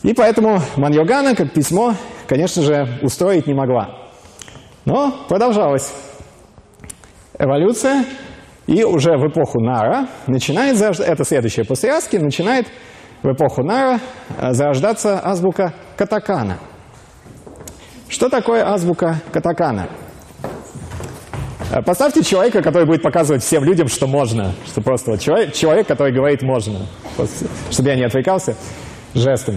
И 0.03 0.13
поэтому 0.13 0.59
Маньогана, 0.75 1.35
как 1.35 1.51
письмо, 1.53 1.95
конечно 2.27 2.61
же, 2.61 2.87
устроить 3.01 3.47
не 3.47 3.53
могла. 3.53 3.89
Но 4.85 5.13
продолжалась 5.27 5.93
эволюция, 7.39 8.05
и 8.67 8.83
уже 8.83 9.17
в 9.17 9.27
эпоху 9.27 9.59
Нара 9.59 10.07
начинает, 10.27 10.79
это 10.79 11.23
следующее 11.23 11.65
после 11.65 11.91
Аски, 11.91 12.17
начинает 12.17 12.67
в 13.21 13.31
эпоху 13.31 13.63
Нара 13.63 13.99
э, 14.39 14.53
зарождаться 14.53 15.19
азбука 15.19 15.73
катакана– 15.97 16.59
что 18.13 18.29
такое 18.29 18.63
азбука 18.63 19.23
катакана? 19.31 19.89
Э, 21.71 21.81
поставьте 21.81 22.23
человека, 22.23 22.61
который 22.61 22.85
будет 22.85 23.01
показывать 23.01 23.41
всем 23.41 23.63
людям, 23.63 23.87
что 23.87 24.05
можно. 24.05 24.53
Что 24.67 24.81
просто 24.81 25.09
вот 25.09 25.19
человек, 25.19 25.53
человек 25.53 25.87
который 25.87 26.13
говорит 26.13 26.43
«можно». 26.43 26.85
Просто, 27.15 27.47
чтобы 27.71 27.89
я 27.89 27.95
не 27.95 28.03
отвлекался 28.03 28.55
жестом. 29.15 29.55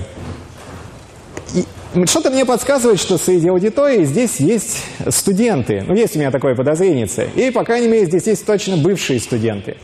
Что-то 2.04 2.30
мне 2.30 2.44
подсказывает, 2.44 3.00
что 3.00 3.16
среди 3.16 3.48
аудитории 3.48 4.04
здесь 4.04 4.38
есть 4.40 4.84
студенты. 5.08 5.82
Ну, 5.86 5.94
есть 5.94 6.16
у 6.16 6.18
меня 6.18 6.30
такое 6.30 6.54
подозрение. 6.54 7.06
И, 7.34 7.50
по 7.50 7.64
крайней 7.64 7.88
мере, 7.88 8.06
здесь 8.06 8.26
есть 8.26 8.46
точно 8.46 8.76
бывшие 8.76 9.18
студенты. 9.18 9.76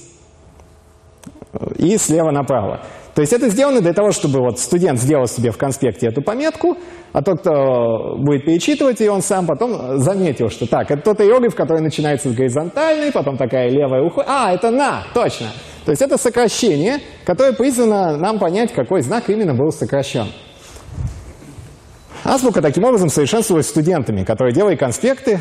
и 1.77 1.97
слева 1.97 2.31
направо. 2.31 2.81
То 3.19 3.23
есть 3.23 3.33
это 3.33 3.49
сделано 3.49 3.81
для 3.81 3.93
того, 3.95 4.13
чтобы 4.13 4.39
вот 4.39 4.61
студент 4.61 5.01
сделал 5.01 5.27
себе 5.27 5.51
в 5.51 5.59
конспекте 5.59 6.07
эту 6.07 6.23
пометку, 6.23 6.77
а 7.13 7.21
тот, 7.21 7.41
кто 7.41 8.15
будет 8.17 8.45
перечитывать 8.45 9.01
ее, 9.01 9.11
он 9.11 9.23
сам 9.23 9.45
потом 9.45 9.99
заметил, 9.99 10.51
что 10.51 10.69
так, 10.69 10.89
это 10.93 11.03
тот 11.03 11.21
иероглиф, 11.21 11.57
который 11.57 11.81
начинается 11.81 12.29
с 12.29 12.33
горизонтальной, 12.33 13.11
потом 13.11 13.37
такая 13.37 13.71
левая 13.71 14.05
уходит. 14.05 14.31
А, 14.31 14.55
это 14.55 14.71
«на», 14.71 15.03
точно. 15.15 15.49
То 15.85 15.91
есть 15.91 16.01
это 16.01 16.17
сокращение, 16.17 16.99
которое 17.25 17.55
призвано 17.55 18.17
нам 18.19 18.39
понять, 18.39 18.73
какой 18.73 19.01
знак 19.03 19.29
именно 19.29 19.53
был 19.53 19.73
сокращен. 19.73 20.29
Азбука 22.23 22.63
таким 22.63 22.85
образом 22.85 23.09
совершенствовалась 23.09 23.67
студентами, 23.67 24.23
которые 24.23 24.55
делали 24.55 24.77
конспекты, 24.77 25.41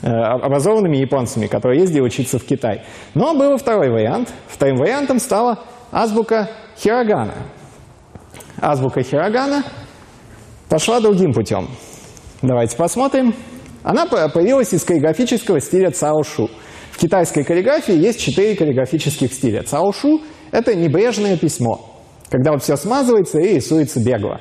э, 0.00 0.06
образованными 0.08 0.96
японцами, 0.96 1.48
которые 1.48 1.82
ездили 1.82 2.00
учиться 2.00 2.38
в 2.38 2.44
Китай. 2.44 2.80
Но 3.12 3.34
был 3.34 3.58
второй 3.58 3.90
вариант. 3.90 4.32
Вторым 4.48 4.76
вариантом 4.78 5.18
стала 5.18 5.58
азбука 5.94 6.50
Хирогана. 6.76 7.34
Азбука 8.60 9.02
Хирогана 9.02 9.62
пошла 10.68 11.00
другим 11.00 11.32
путем. 11.32 11.68
Давайте 12.42 12.76
посмотрим. 12.76 13.34
Она 13.84 14.06
появилась 14.06 14.74
из 14.74 14.82
каллиграфического 14.82 15.60
стиля 15.60 15.92
Цаошу. 15.92 16.50
В 16.90 16.98
китайской 16.98 17.44
каллиграфии 17.44 17.94
есть 17.94 18.20
четыре 18.20 18.56
каллиграфических 18.56 19.32
стиля. 19.32 19.62
Цаошу– 19.62 20.20
это 20.50 20.74
небрежное 20.74 21.36
письмо, 21.36 22.02
когда 22.28 22.52
вот 22.52 22.62
все 22.62 22.76
смазывается 22.76 23.38
и 23.38 23.54
рисуется 23.54 24.00
бегло. 24.00 24.40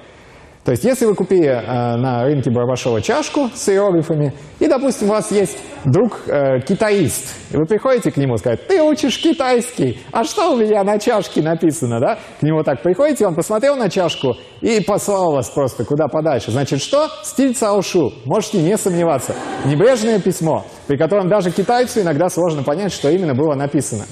То 0.64 0.72
есть, 0.72 0.86
если 0.86 1.06
вы 1.06 1.14
купили 1.14 1.48
э, 1.48 1.98
на 1.98 2.24
рынке 2.24 2.50
Барбашова 2.50 3.02
чашку 3.02 3.50
с 3.54 3.68
иероглифами, 3.68 4.34
и, 4.60 4.68
допустим, 4.68 5.10
у 5.10 5.12
вас 5.12 5.30
есть 5.30 5.58
друг 5.84 6.22
э, 6.28 6.62
китаист, 6.62 7.36
и 7.52 7.58
вы 7.58 7.66
приходите 7.66 8.12
к 8.12 8.18
нему 8.18 8.36
и 8.36 8.38
сказать, 8.38 8.66
ты 8.68 8.82
учишь 8.82 9.20
китайский, 9.20 10.00
а 10.14 10.24
что 10.24 10.54
у 10.54 10.56
меня 10.56 10.86
на 10.86 11.00
чашке 11.00 11.42
написано, 11.42 12.00
да? 12.00 12.18
К 12.40 12.44
нему 12.44 12.64
так 12.64 12.82
приходите, 12.82 13.28
он 13.28 13.36
посмотрел 13.36 13.76
на 13.76 13.90
чашку 13.90 14.38
и 14.62 14.80
послал 14.80 15.34
вас 15.34 15.50
просто 15.50 15.84
куда 15.84 16.08
подальше. 16.08 16.52
Значит, 16.52 16.82
что? 16.82 17.10
Стиль 17.24 17.54
Цаошу, 17.54 18.14
можете 18.24 18.60
не 18.60 18.78
сомневаться. 18.78 19.36
Небрежное 19.66 20.20
письмо, 20.20 20.66
при 20.88 20.96
котором 20.96 21.28
даже 21.28 21.52
китайцу 21.52 22.00
иногда 22.00 22.30
сложно 22.30 22.64
понять, 22.64 22.94
что 22.94 23.10
именно 23.10 23.36
было 23.36 23.54
написано. 23.56 24.06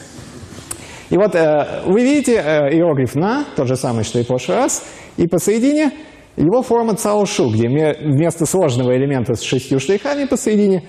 И 1.10 1.18
вот 1.18 1.34
э, 1.34 1.84
вы 1.86 2.02
видите 2.02 2.36
э, 2.36 2.74
иероглиф 2.74 3.16
«на», 3.16 3.46
тот 3.56 3.68
же 3.68 3.78
самый, 3.78 4.04
что 4.04 4.20
и 4.20 4.24
в 4.24 4.28
прошлый 4.28 4.58
раз, 4.58 4.84
и 5.16 5.28
посередине 5.28 5.92
его 6.38 6.62
форма 6.62 6.96
цаошу, 6.96 7.50
где 7.50 7.68
вместо 7.68 8.46
сложного 8.46 8.96
элемента 8.96 9.34
с 9.34 9.42
шестью 9.42 9.80
штрихами 9.80 10.26
посередине, 10.26 10.84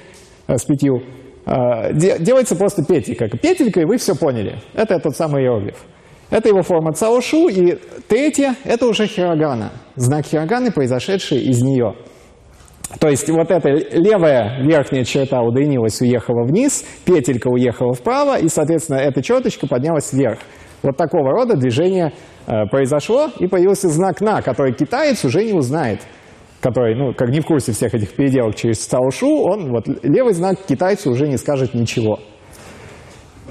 э, 0.46 0.56
с 0.56 0.64
пятью, 0.64 1.02
э, 1.46 1.92
делается 1.92 2.56
просто 2.56 2.84
петелька. 2.84 3.28
Петелька, 3.28 3.80
и 3.80 3.84
вы 3.84 3.96
все 3.96 4.14
поняли. 4.14 4.60
Это 4.74 4.98
тот 4.98 5.16
самый 5.16 5.42
иероглиф. 5.42 5.76
Это 6.30 6.48
его 6.48 6.62
форма 6.62 6.92
цаошу. 6.92 7.48
И 7.48 7.78
третье– 8.08 8.54
это 8.64 8.86
уже 8.86 9.06
хирогана. 9.06 9.72
Знак 9.96 10.24
хироганы, 10.24 10.70
произошедший 10.70 11.38
из 11.42 11.60
нее. 11.62 11.94
То 12.98 13.08
есть 13.08 13.28
вот 13.28 13.50
эта 13.50 13.68
левая 13.68 14.62
верхняя 14.62 15.04
черта 15.04 15.40
удлинилась, 15.40 16.00
уехала 16.00 16.44
вниз, 16.44 16.84
петелька 17.04 17.48
уехала 17.48 17.94
вправо, 17.94 18.38
и, 18.38 18.48
соответственно, 18.48 18.98
эта 18.98 19.22
черточка 19.22 19.66
поднялась 19.66 20.12
вверх. 20.12 20.38
Вот 20.82 20.96
такого 20.96 21.30
рода 21.30 21.56
движение 21.56 22.12
произошло, 22.70 23.30
и 23.38 23.46
появился 23.46 23.88
знак 23.88 24.20
«на», 24.20 24.42
который 24.42 24.72
китаец 24.72 25.24
уже 25.24 25.44
не 25.44 25.52
узнает, 25.52 26.00
который, 26.60 26.94
ну, 26.94 27.12
как 27.12 27.30
не 27.30 27.40
в 27.40 27.46
курсе 27.46 27.72
всех 27.72 27.94
этих 27.94 28.14
переделок 28.14 28.54
через 28.54 28.78
Цаошу, 28.86 29.42
он, 29.44 29.70
вот, 29.70 29.86
левый 30.02 30.32
знак 30.32 30.58
китайцу 30.66 31.10
уже 31.10 31.28
не 31.28 31.36
скажет 31.36 31.74
ничего. 31.74 32.20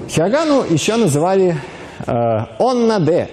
Хиагану 0.08 0.64
еще 0.68 0.96
называли 0.96 1.54
э, 2.06 2.12
«онна-де», 2.58 3.28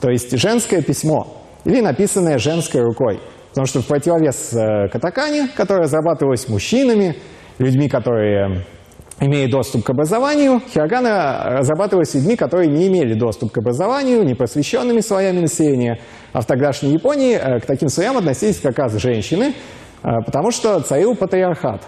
то 0.00 0.10
есть 0.10 0.36
женское 0.38 0.82
письмо, 0.82 1.42
или 1.64 1.80
написанное 1.80 2.38
женской 2.38 2.82
рукой. 2.82 3.20
Потому 3.50 3.66
что 3.66 3.80
в 3.80 3.86
противовес 3.86 4.52
э, 4.52 4.88
катакане, 4.88 5.48
которая 5.56 5.84
разрабатывалась 5.84 6.48
мужчинами, 6.48 7.16
людьми, 7.58 7.88
которые 7.88 8.64
имея 9.20 9.48
доступ 9.48 9.84
к 9.84 9.90
образованию, 9.90 10.60
хирогана 10.72 11.58
разрабатывалась 11.58 12.14
людьми, 12.14 12.36
которые 12.36 12.68
не 12.68 12.88
имели 12.88 13.14
доступ 13.14 13.52
к 13.52 13.58
образованию, 13.58 14.24
не 14.24 14.34
просвещенными 14.34 15.00
слоями 15.00 15.40
населения. 15.40 16.00
А 16.32 16.40
в 16.40 16.46
тогдашней 16.46 16.92
Японии 16.92 17.34
э, 17.36 17.60
к 17.60 17.66
таким 17.66 17.88
слоям 17.88 18.16
относились 18.16 18.58
как 18.60 18.78
раз 18.78 18.94
женщины, 18.94 19.54
э, 20.02 20.08
потому 20.26 20.50
что 20.50 20.80
царил 20.80 21.14
патриархат. 21.14 21.82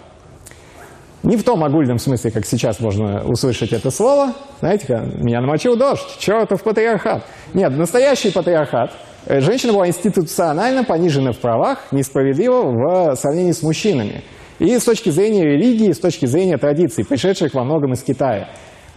Не 1.23 1.35
в 1.35 1.43
том 1.43 1.63
огульном 1.63 1.97
смысле, 1.97 2.31
как 2.31 2.45
сейчас 2.45 2.79
можно 2.79 3.23
услышать 3.25 3.73
это 3.73 3.91
слово. 3.91 4.33
Знаете, 4.59 5.01
меня 5.17 5.41
намочил 5.41 5.75
дождь, 5.75 6.17
чертов 6.19 6.63
патриархат. 6.63 7.25
Нет, 7.53 7.75
настоящий 7.75 8.31
патриархат. 8.31 8.93
Э, 9.25 9.41
женщина 9.41 9.73
была 9.73 9.87
институционально 9.87 10.85
понижена 10.85 11.33
в 11.33 11.37
правах, 11.39 11.87
несправедливо 11.91 12.61
в 12.71 13.15
сравнении 13.15 13.51
с 13.51 13.61
мужчинами. 13.61 14.23
И 14.59 14.77
с 14.77 14.83
точки 14.83 15.09
зрения 15.09 15.43
религии, 15.43 15.91
с 15.91 15.99
точки 15.99 16.25
зрения 16.25 16.57
традиций, 16.57 17.05
пришедших 17.05 17.53
во 17.53 17.63
многом 17.63 17.93
из 17.93 18.01
Китая. 18.01 18.49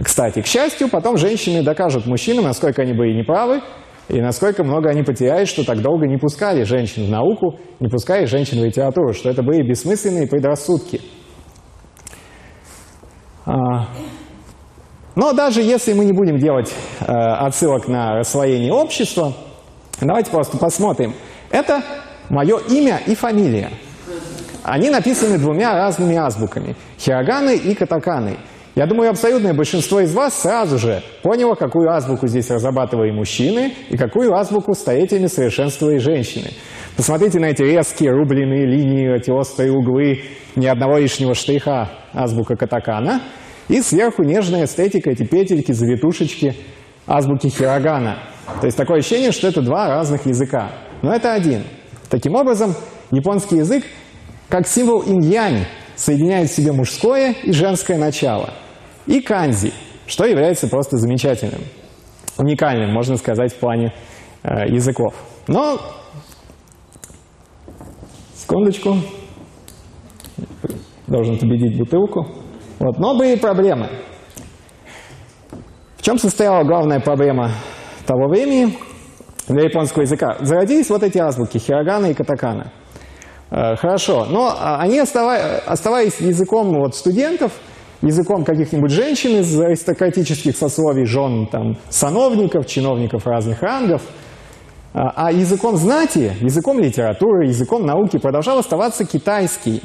Кстати, 0.02 0.40
к 0.40 0.46
счастью, 0.46 0.88
потом 0.88 1.18
женщины 1.18 1.62
докажут 1.62 2.06
мужчинам, 2.06 2.44
насколько 2.44 2.82
они 2.82 2.94
были 2.94 3.12
неправы, 3.12 3.60
и 4.08 4.20
насколько 4.20 4.64
много 4.64 4.88
они 4.88 5.02
потеряют, 5.02 5.48
что 5.48 5.64
так 5.64 5.82
долго 5.82 6.06
не 6.06 6.16
пускали 6.16 6.64
женщин 6.64 7.06
в 7.06 7.10
науку, 7.10 7.58
не 7.78 7.88
пускали 7.88 8.24
женщин 8.24 8.60
в 8.60 8.64
литературу, 8.64 9.12
что 9.12 9.28
это 9.28 9.42
были 9.42 9.62
бессмысленные 9.62 10.26
предрассудки. 10.26 11.00
А, 13.44 13.88
но 15.14 15.32
даже 15.32 15.60
если 15.60 15.92
мы 15.92 16.04
не 16.04 16.12
будем 16.12 16.38
делать 16.38 16.72
э, 17.00 17.04
отсылок 17.04 17.88
на 17.88 18.16
расслоение 18.16 18.72
общества, 18.72 19.32
давайте 20.00 20.30
просто 20.30 20.56
посмотрим. 20.56 21.14
Это 21.50 21.82
мое 22.30 22.58
имя 22.68 23.00
и 23.06 23.14
фамилия. 23.14 23.70
Они 24.62 24.90
написаны 24.90 25.38
двумя 25.38 25.74
разными 25.74 26.16
азбуками– 26.16 26.76
хироганы 26.98 27.56
и 27.56 27.74
катаканы. 27.74 28.36
Я 28.76 28.86
думаю, 28.86 29.10
абсолютное 29.10 29.52
большинство 29.52 30.00
из 30.00 30.14
вас 30.14 30.42
сразу 30.42 30.78
же 30.78 31.02
поняло, 31.22 31.54
какую 31.54 31.90
азбуку 31.90 32.28
здесь 32.28 32.50
разрабатывали 32.50 33.10
мужчины 33.10 33.74
и 33.88 33.96
какую 33.96 34.32
азбуку 34.32 34.74
столетиями 34.74 35.26
совершенствовали 35.26 35.98
женщины. 35.98 36.50
Посмотрите 36.96 37.40
на 37.40 37.46
эти 37.46 37.62
резкие 37.62 38.12
рубленые 38.12 38.66
линии, 38.66 39.16
эти 39.16 39.30
острые 39.30 39.72
углы, 39.72 40.22
ни 40.54 40.66
одного 40.66 40.98
лишнего 40.98 41.34
штриха 41.34 41.90
азбука 42.12 42.56
катакана. 42.56 43.22
И 43.68 43.80
сверху 43.82 44.22
нежная 44.22 44.64
эстетика, 44.64 45.10
эти 45.10 45.24
петельки, 45.24 45.72
завитушечки 45.72 46.54
азбуки 47.06 47.48
хирогана. 47.48 48.18
То 48.60 48.66
есть 48.66 48.76
такое 48.76 48.98
ощущение, 48.98 49.32
что 49.32 49.48
это 49.48 49.62
два 49.62 49.88
разных 49.88 50.26
языка. 50.26 50.70
Но 51.02 51.12
это 51.12 51.32
один. 51.32 51.64
Таким 52.08 52.34
образом, 52.34 52.74
японский 53.10 53.56
язык 53.56 53.84
как 54.50 54.66
символ 54.66 55.02
инь-янь 55.02 55.64
соединяет 55.94 56.50
в 56.50 56.52
себе 56.52 56.72
мужское 56.72 57.34
и 57.44 57.52
женское 57.52 57.96
начало. 57.96 58.50
И 59.06 59.20
канзи, 59.20 59.72
что 60.06 60.24
является 60.24 60.66
просто 60.66 60.96
замечательным, 60.96 61.60
уникальным, 62.36 62.92
можно 62.92 63.16
сказать, 63.16 63.52
в 63.52 63.56
плане 63.56 63.94
э, 64.42 64.68
языков. 64.68 65.14
Но, 65.46 65.80
секундочку, 68.34 68.96
должен 71.06 71.38
победить 71.38 71.78
бутылку. 71.78 72.26
Вот. 72.80 72.98
Но 72.98 73.16
были 73.16 73.36
проблемы. 73.36 73.88
В 75.96 76.02
чем 76.02 76.18
состояла 76.18 76.64
главная 76.64 76.98
проблема 76.98 77.52
того 78.04 78.28
времени 78.28 78.76
для 79.46 79.64
японского 79.64 80.02
языка? 80.02 80.38
Зародились 80.40 80.90
вот 80.90 81.04
эти 81.04 81.18
азбуки, 81.18 81.58
хирогана 81.58 82.06
и 82.06 82.14
катакана– 82.14 82.72
хорошо, 83.50 84.26
но 84.26 84.54
а, 84.56 84.78
они, 84.80 84.98
оставаясь 85.00 86.20
языком 86.20 86.72
вот 86.72 86.94
студентов, 86.94 87.52
языком 88.00 88.44
каких-нибудь 88.44 88.92
женщин 88.92 89.40
из 89.40 89.58
аристократических 89.60 90.56
сословий, 90.56 91.04
жен 91.04 91.48
там, 91.48 91.76
сановников, 91.88 92.66
чиновников 92.66 93.26
разных 93.26 93.60
рангов, 93.62 94.02
а, 94.94 95.26
а 95.26 95.32
языком 95.32 95.76
знати, 95.76 96.32
языком 96.40 96.78
литературы, 96.78 97.46
языком 97.46 97.84
науки 97.84 98.18
продолжал 98.18 98.58
оставаться 98.58 99.04
китайский. 99.04 99.82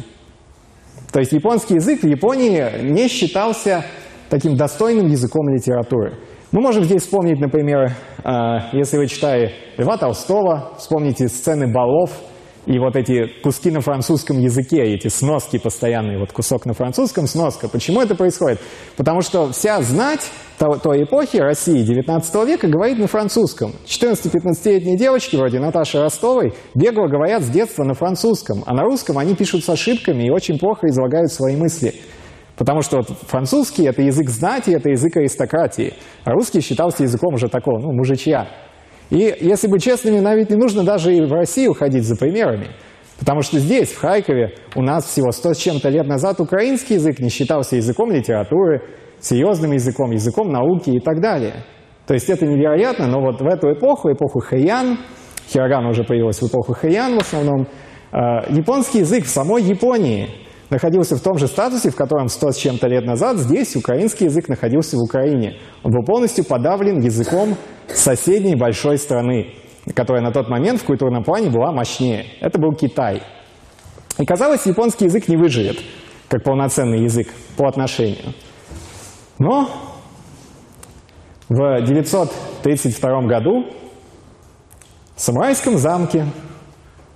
То 1.12 1.20
есть 1.20 1.32
японский 1.32 1.76
язык 1.76 2.04
в 2.04 2.08
Японии 2.08 2.84
не 2.84 3.08
считался 3.08 3.84
таким 4.30 4.58
достойным 4.58 5.08
языком 5.08 5.50
литературы. 5.50 6.20
Мы 6.52 6.62
можем 6.62 6.84
здесь 6.84 7.02
вспомнить, 7.02 7.40
например, 7.40 7.92
э, 8.24 8.32
если 8.74 8.98
вы 8.98 9.08
читали 9.08 9.54
Льва 9.78 9.98
Толстого, 9.98 10.74
вспомните 10.78 11.28
сцены 11.30 11.68
балов– 11.68 12.12
и 12.66 12.80
вот 12.80 12.96
эти 12.96 13.28
куски 13.42 13.70
на 13.70 13.82
французском 13.82 14.40
языке, 14.40 14.82
эти 14.82 15.08
сноски 15.08 15.58
постоянные, 15.58 16.18
вот 16.18 16.32
кусок 16.32 16.66
на 16.66 16.74
французском, 16.74 17.28
сноска. 17.28 17.68
Почему 17.68 18.02
это 18.02 18.16
происходит? 18.16 18.60
Потому 18.98 19.22
что 19.22 19.52
вся 19.52 19.82
знать 19.82 20.32
той, 20.58 20.80
той 20.80 21.04
эпохи 21.04 21.38
России 21.38 21.84
19 21.84 22.48
века 22.48 22.68
говорит 22.68 22.98
на 22.98 23.08
французском. 23.08 23.74
14-15-летние 23.86 24.98
девочки, 24.98 25.36
вроде 25.36 25.60
Наташи 25.60 26.02
Ростовой, 26.02 26.54
бегло 26.74 27.08
говорят 27.08 27.44
с 27.44 27.50
детства 27.50 27.84
на 27.84 27.94
французском, 27.94 28.64
а 28.66 28.74
на 28.74 28.84
русском 28.84 29.18
они 29.18 29.36
пишут 29.36 29.64
с 29.64 29.70
ошибками 29.70 30.24
и 30.24 30.32
очень 30.32 30.58
плохо 30.58 30.88
излагают 30.88 31.32
свои 31.32 31.56
мысли. 31.56 31.94
Потому 32.58 32.82
что 32.82 32.98
вот 32.98 33.10
французский– 33.28 33.84
это 33.86 34.02
язык 34.02 34.30
знати, 34.30 34.72
это 34.72 34.90
язык 34.90 35.18
аристократии, 35.18 35.94
а 36.24 36.32
русский 36.32 36.62
считался 36.62 37.04
языком 37.04 37.34
уже 37.34 37.50
такого, 37.50 37.80
ну, 37.80 37.92
мужичья. 37.92 38.48
И 39.10 39.36
если 39.40 39.68
быть 39.68 39.84
честными, 39.84 40.20
нам 40.20 40.36
ведь 40.36 40.50
не 40.50 40.56
нужно 40.56 40.84
даже 40.84 41.16
и 41.16 41.22
в 41.22 41.32
Россию 41.32 41.74
ходить 41.74 42.06
за 42.06 42.16
примерами. 42.16 42.68
Потому 43.20 43.42
что 43.42 43.60
здесь, 43.60 43.92
в 43.92 44.00
Харькове, 44.00 44.56
у 44.76 44.82
нас 44.82 45.06
всего 45.06 45.32
сто 45.32 45.54
с 45.54 45.58
чем-то 45.58 45.90
лет 45.90 46.08
назад 46.08 46.40
украинский 46.42 46.96
язык 46.96 47.20
не 47.20 47.30
считался 47.30 47.78
языком 47.78 48.12
литературы, 48.12 48.82
серьезным 49.22 49.72
языком, 49.72 50.12
языком 50.12 50.50
науки 50.50 50.90
и 50.90 51.00
так 51.00 51.22
далее. 51.22 51.64
То 52.08 52.14
есть 52.14 52.30
это 52.30 52.46
невероятно, 52.46 53.08
но 53.08 53.22
вот 53.22 53.42
в 53.42 53.46
эту 53.46 53.72
эпоху, 53.72 54.12
эпоху 54.12 54.40
Хэйян, 54.40 55.00
Хирогана 55.50 55.90
уже 55.90 56.04
появилась 56.04 56.42
в 56.42 56.48
эпоху 56.48 56.74
Хэйян 56.74 57.18
в 57.18 57.22
основном, 57.22 57.68
э, 58.12 58.18
японский 58.50 59.00
язык 59.00 59.26
в 59.26 59.30
самой 59.30 59.64
Японии 59.64 60.30
находился 60.70 61.16
в 61.16 61.22
том 61.22 61.38
же 61.38 61.48
статусе, 61.48 61.90
в 61.90 61.96
котором 61.96 62.28
сто 62.28 62.52
с 62.52 62.58
чем-то 62.58 62.88
лет 62.88 63.06
назад 63.06 63.38
здесь 63.38 63.76
украинский 63.76 64.26
язык 64.26 64.50
находился 64.50 64.98
в 64.98 65.02
Украине. 65.02 65.58
Он 65.84 65.92
был 65.92 66.04
полностью 66.04 66.46
подавлен 66.46 67.00
языком 67.00 67.56
соседней 67.88 68.56
большой 68.56 68.98
страны, 68.98 69.54
которая 69.94 70.24
на 70.24 70.32
тот 70.32 70.50
момент 70.50 70.82
в 70.82 70.86
культурном 70.86 71.24
плане 71.24 71.50
была 71.50 71.72
мощнее. 71.72 72.26
Это 72.42 72.60
был 72.60 72.74
Китай. 72.74 73.22
И 74.18 74.26
казалось, 74.26 74.66
японский 74.66 75.06
язык 75.06 75.28
не 75.28 75.38
выживет, 75.38 75.78
как 76.30 76.44
полноценный 76.44 77.04
язык 77.04 77.28
по 77.58 77.68
отношению. 77.68 78.34
Но 79.38 79.70
в 81.50 81.82
932 81.82 83.22
году 83.24 83.68
в 85.16 85.22
самурайском 85.22 85.78
замке 85.78 86.26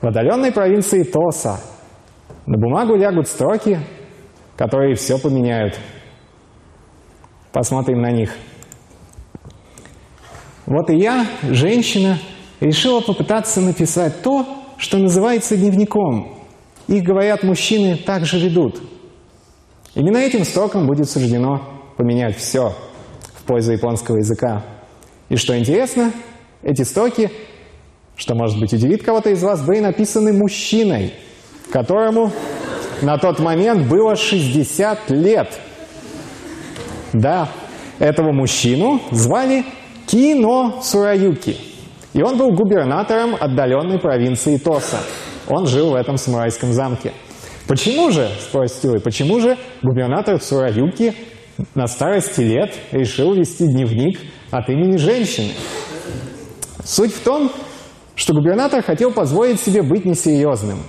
в 0.02 0.08
отдаленной 0.08 0.52
провинции 0.52 1.04
Тоса 1.04 1.60
на 2.50 2.58
бумагу 2.58 2.98
лягут 2.98 3.30
строки, 3.30 3.80
которые 4.58 4.96
все 4.96 5.18
поменяют. 5.18 5.80
Посмотрим 7.54 8.02
на 8.02 8.12
них– 8.12 8.36
вот 10.70 10.92
и 10.92 10.98
я, 10.98 11.26
женщина, 11.42 12.20
решила 12.60 13.02
попытаться 13.02 13.60
написать 13.60 14.22
то, 14.22 14.46
что 14.78 15.00
называется 15.00 15.58
дневником. 15.58 16.38
Их, 16.88 17.02
говорят, 17.02 17.42
мужчины 17.42 17.98
также 17.98 18.40
ведут. 18.40 18.80
Именно 19.96 20.18
этим 20.18 20.44
строкам 20.44 20.86
будет 20.86 21.10
суждено 21.10 21.82
поменять 21.98 22.38
все 22.38 22.76
в 23.34 23.44
пользу 23.48 23.72
японского 23.72 24.18
языка. 24.18 24.64
И 25.30 25.38
что 25.38 25.58
интересно, 25.58 26.12
эти 26.62 26.84
строки, 26.84 27.32
что 28.16 28.36
может 28.36 28.60
быть 28.60 28.72
удивит 28.72 29.02
кого-то 29.02 29.32
из 29.32 29.42
вас, 29.42 29.66
были 29.66 29.80
написаны 29.80 30.34
мужчиной, 30.34 31.14
которому 31.71 32.32
на 33.01 33.17
тот 33.17 33.39
момент 33.39 33.88
было 33.88 34.15
60 34.15 35.10
лет. 35.12 35.60
Да, 37.13 37.49
этого 37.99 38.32
мужчину 38.32 39.01
звали 39.12 39.65
Кино 40.08 40.82
Сураюки. 40.82 41.58
И 42.13 42.21
он 42.21 42.38
был 42.38 42.51
губернатором 42.51 43.36
отдаленной 43.39 43.99
провинции 43.99 44.58
Тоса. 44.58 44.97
Он 45.47 45.67
жил 45.67 45.91
в 45.91 45.95
этом 45.95 46.17
самурайском 46.17 46.73
замке. 46.73 47.13
Почему 47.67 48.10
же, 48.12 48.27
спросите 48.39 48.89
вы, 48.89 48.99
почему 48.99 49.39
же 49.39 49.58
губернатор 49.84 50.41
Сураюки 50.41 51.13
на 51.75 51.88
старости 51.88 52.41
лет 52.41 52.73
решил 52.91 53.34
вести 53.34 53.67
дневник 53.67 54.19
от 54.49 54.69
имени 54.69 54.97
женщины? 54.97 55.51
Суть 56.84 57.13
в 57.13 57.23
том, 57.23 57.51
что 58.15 58.34
губернатор 58.34 58.82
хотел 58.82 59.12
позволить 59.12 59.60
себе 59.60 59.84
быть 59.84 60.05
несерьезным. 60.05 60.79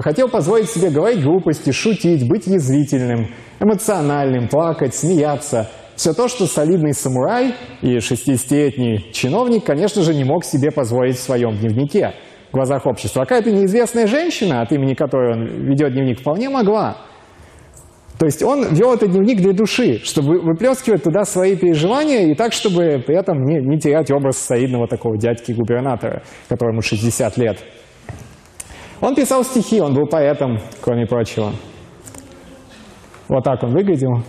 Хотел 0.00 0.28
позволить 0.28 0.70
себе 0.70 0.90
говорить 0.90 1.22
глупости, 1.22 1.70
шутить, 1.70 2.26
быть 2.28 2.46
язвительным, 2.46 3.28
эмоциональным, 3.60 4.48
плакать, 4.48 4.94
смеяться– 4.94 5.68
все 5.96 6.14
то, 6.14 6.28
что 6.28 6.46
солидный 6.46 6.94
самурай 6.94 7.54
и 7.82 7.96
60-летний 7.98 9.12
чиновник, 9.12 9.64
конечно 9.64 10.02
же, 10.02 10.14
не 10.14 10.24
мог 10.24 10.44
себе 10.44 10.70
позволить 10.70 11.16
в 11.16 11.20
своем 11.20 11.56
дневнике 11.56 12.14
в 12.50 12.54
глазах 12.54 12.86
общества. 12.86 13.22
А 13.22 13.24
какая-то 13.24 13.50
неизвестная 13.52 14.06
женщина, 14.06 14.62
от 14.62 14.72
имени 14.72 14.94
которой 14.94 15.32
он 15.32 15.46
ведет 15.68 15.92
дневник, 15.92 16.20
вполне 16.20 16.48
могла. 16.48 16.96
То 18.18 18.26
есть 18.26 18.42
он 18.42 18.74
вел 18.74 18.94
этот 18.94 19.10
дневник 19.10 19.38
для 19.38 19.52
души, 19.52 20.00
чтобы 20.04 20.40
выплескивать 20.40 21.02
туда 21.02 21.24
свои 21.24 21.56
переживания 21.56 22.32
и 22.32 22.34
так, 22.34 22.52
чтобы 22.52 23.02
при 23.06 23.16
этом 23.16 23.42
не, 23.44 23.60
не 23.60 23.78
терять 23.78 24.10
образ 24.10 24.38
солидного 24.38 24.86
такого 24.86 25.18
дядьки-губернатора, 25.18 26.22
которому 26.48 26.82
60 26.82 27.36
лет. 27.36 27.58
Он 29.02 29.16
писал 29.16 29.42
стихи, 29.42 29.80
он 29.80 29.94
был 29.94 30.06
поэтом, 30.06 30.60
кроме 30.80 31.06
прочего. 31.06 31.52
Вот 33.28 33.42
так 33.42 33.60
он 33.64 33.72
выглядел. 33.72 34.22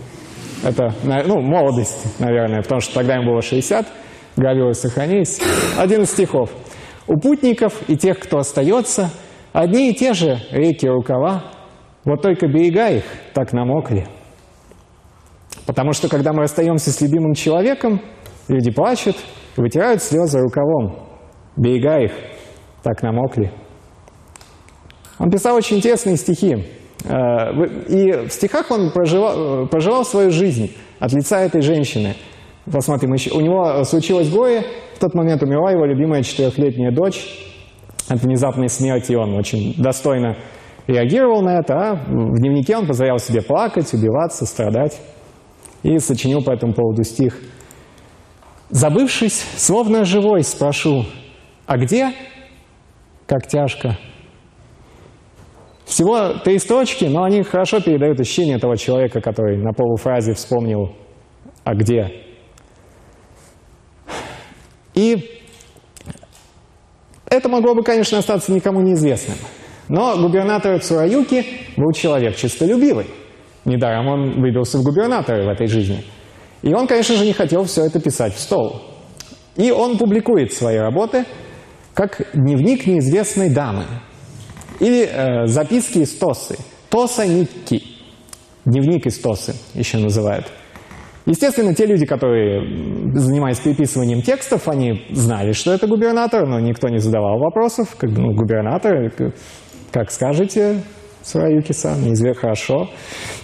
Это, 0.64 0.92
ну, 1.04 1.40
молодость, 1.40 2.18
наверное, 2.18 2.60
потому 2.60 2.80
что 2.80 2.94
тогда 2.94 3.14
ему 3.14 3.30
было 3.30 3.40
60, 3.40 3.86
гравюры 4.36 4.74
сохранились. 4.74 5.40
Один 5.78 6.02
из 6.02 6.10
стихов. 6.10 6.50
«У 7.06 7.20
путников 7.20 7.88
и 7.88 7.96
тех, 7.96 8.18
кто 8.18 8.38
остается, 8.38 9.10
одни 9.52 9.90
и 9.90 9.94
те 9.94 10.12
же 10.12 10.40
реки 10.50 10.88
рукава, 10.88 11.44
вот 12.04 12.22
только 12.22 12.48
берега 12.48 12.88
их 12.88 13.04
так 13.32 13.52
намокли». 13.52 14.08
Потому 15.66 15.92
что, 15.92 16.08
когда 16.08 16.32
мы 16.32 16.40
расстаемся 16.40 16.90
с 16.90 17.00
любимым 17.00 17.34
человеком, 17.34 18.00
люди 18.48 18.72
плачут, 18.72 19.16
вытирают 19.56 20.02
слезы 20.02 20.40
рукавом. 20.40 20.96
Берега 21.56 22.00
их 22.00 22.12
так 22.82 23.02
намокли. 23.02 23.52
Он 25.18 25.30
писал 25.30 25.56
очень 25.56 25.76
интересные 25.76 26.16
стихи. 26.16 26.64
Э, 27.04 27.52
и 27.88 28.26
в 28.28 28.32
стихах 28.32 28.70
он 28.70 28.90
проживал, 28.90 29.66
проживал 29.66 30.04
свою 30.04 30.30
жизнь 30.30 30.72
от 30.98 31.12
лица 31.12 31.40
этой 31.40 31.60
женщины. 31.60 32.14
Посмотрим, 32.70 33.10
у 33.10 33.40
него 33.40 33.84
случилось 33.84 34.30
горе, 34.30 34.64
в 34.96 34.98
тот 34.98 35.14
момент 35.14 35.42
умерла 35.42 35.70
его 35.70 35.84
любимая 35.84 36.22
четырехлетняя 36.22 36.92
дочь 36.92 37.26
от 38.08 38.22
внезапной 38.22 38.68
смерти, 38.68 39.12
и 39.12 39.16
он 39.16 39.34
очень 39.34 39.74
достойно 39.76 40.36
реагировал 40.86 41.42
на 41.42 41.58
это, 41.58 41.74
а 41.74 41.94
в 41.94 42.38
дневнике 42.38 42.76
он 42.76 42.86
позволял 42.86 43.18
себе 43.18 43.42
плакать, 43.42 43.92
убиваться, 43.92 44.46
страдать. 44.46 45.00
И 45.82 45.98
сочинил 45.98 46.42
по 46.42 46.50
этому 46.50 46.72
поводу 46.72 47.04
стих. 47.04 47.38
«Забывшись, 48.70 49.44
словно 49.58 50.06
живой, 50.06 50.42
спрошу, 50.42 51.04
а 51.66 51.76
где, 51.76 52.12
как 53.26 53.46
тяжко, 53.46 53.98
всего 55.84 56.34
три 56.44 56.58
строчки, 56.58 57.04
но 57.04 57.24
они 57.24 57.42
хорошо 57.42 57.80
передают 57.80 58.20
ощущение 58.20 58.58
того 58.58 58.76
человека, 58.76 59.20
который 59.20 59.58
на 59.58 59.72
полуфразе 59.72 60.34
вспомнил 60.34 60.94
«а 61.64 61.74
где?». 61.74 62.12
И 64.94 65.42
это 67.26 67.48
могло 67.48 67.74
бы, 67.74 67.82
конечно, 67.82 68.18
остаться 68.18 68.52
никому 68.52 68.80
неизвестным. 68.80 69.36
Но 69.88 70.16
губернатор 70.16 70.80
Цураюки 70.80 71.44
был 71.76 71.92
человек 71.92 72.36
чистолюбивый. 72.36 73.06
Недаром 73.64 74.06
он 74.06 74.40
выбился 74.40 74.78
в 74.78 74.84
губернаторы 74.84 75.44
в 75.44 75.48
этой 75.48 75.66
жизни. 75.66 76.04
И 76.62 76.72
он, 76.72 76.86
конечно 76.86 77.16
же, 77.16 77.24
не 77.24 77.32
хотел 77.32 77.64
все 77.64 77.84
это 77.84 78.00
писать 78.00 78.34
в 78.34 78.40
стол. 78.40 78.82
И 79.56 79.70
он 79.70 79.98
публикует 79.98 80.52
свои 80.52 80.76
работы 80.76 81.24
как 81.92 82.26
дневник 82.32 82.86
неизвестной 82.86 83.50
дамы, 83.50 83.84
или 84.80 85.06
э, 85.06 85.46
записки 85.46 85.98
из 85.98 86.14
Тосы. 86.16 86.56
Тоса 86.90 87.26
Никки. 87.26 87.82
Дневник 88.64 89.06
из 89.06 89.18
Тосы 89.18 89.54
еще 89.74 89.98
называют. 89.98 90.46
Естественно, 91.26 91.74
те 91.74 91.86
люди, 91.86 92.04
которые 92.04 93.14
занимались 93.14 93.58
переписыванием 93.58 94.20
текстов, 94.20 94.68
они 94.68 95.06
знали, 95.10 95.52
что 95.52 95.72
это 95.72 95.86
губернатор, 95.86 96.46
но 96.46 96.60
никто 96.60 96.88
не 96.88 96.98
задавал 96.98 97.38
вопросов. 97.38 97.96
Как, 97.96 98.10
ну, 98.10 98.34
губернатор, 98.34 99.10
как 99.90 100.10
скажете, 100.10 100.82
Сураюки-сан, 101.22 102.02
неизвестно 102.02 102.40
хорошо. 102.40 102.90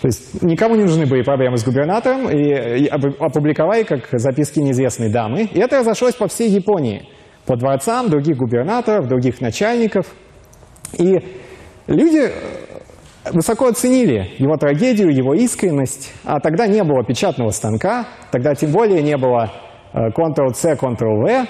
То 0.03 0.09
есть 0.09 0.43
никому 0.43 0.75
не 0.77 0.83
нужны 0.85 1.07
были 1.07 1.23
проблемы 1.23 1.57
с 1.57 1.65
губернатором, 1.65 2.29
и, 2.29 2.83
и 2.83 2.87
опубликовали 2.87 3.85
как 3.85 4.09
записки 4.13 4.61
неизвестной 4.61 5.11
дамы. 5.11 5.49
И 5.53 5.59
это 5.59 5.79
разошлось 5.79 6.15
по 6.15 6.29
всей 6.29 6.51
Японии, 6.51 7.09
по 7.47 7.57
дворцам 7.57 8.11
других 8.11 8.37
губернаторов, 8.37 9.09
других 9.09 9.41
начальников– 9.41 10.07
и 10.99 11.19
люди 11.87 12.31
высоко 13.33 13.67
оценили 13.67 14.31
его 14.39 14.57
трагедию, 14.57 15.15
его 15.15 15.35
искренность, 15.35 16.13
а 16.25 16.41
тогда 16.41 16.67
не 16.67 16.83
было 16.83 17.05
печатного 17.05 17.51
станка, 17.51 18.07
тогда 18.31 18.55
тем 18.55 18.73
более 18.73 19.03
не 19.03 19.17
было 19.17 19.53
э, 19.93 20.09
Ctrl-C, 20.09 20.75
Ctrl-V. 20.75 21.47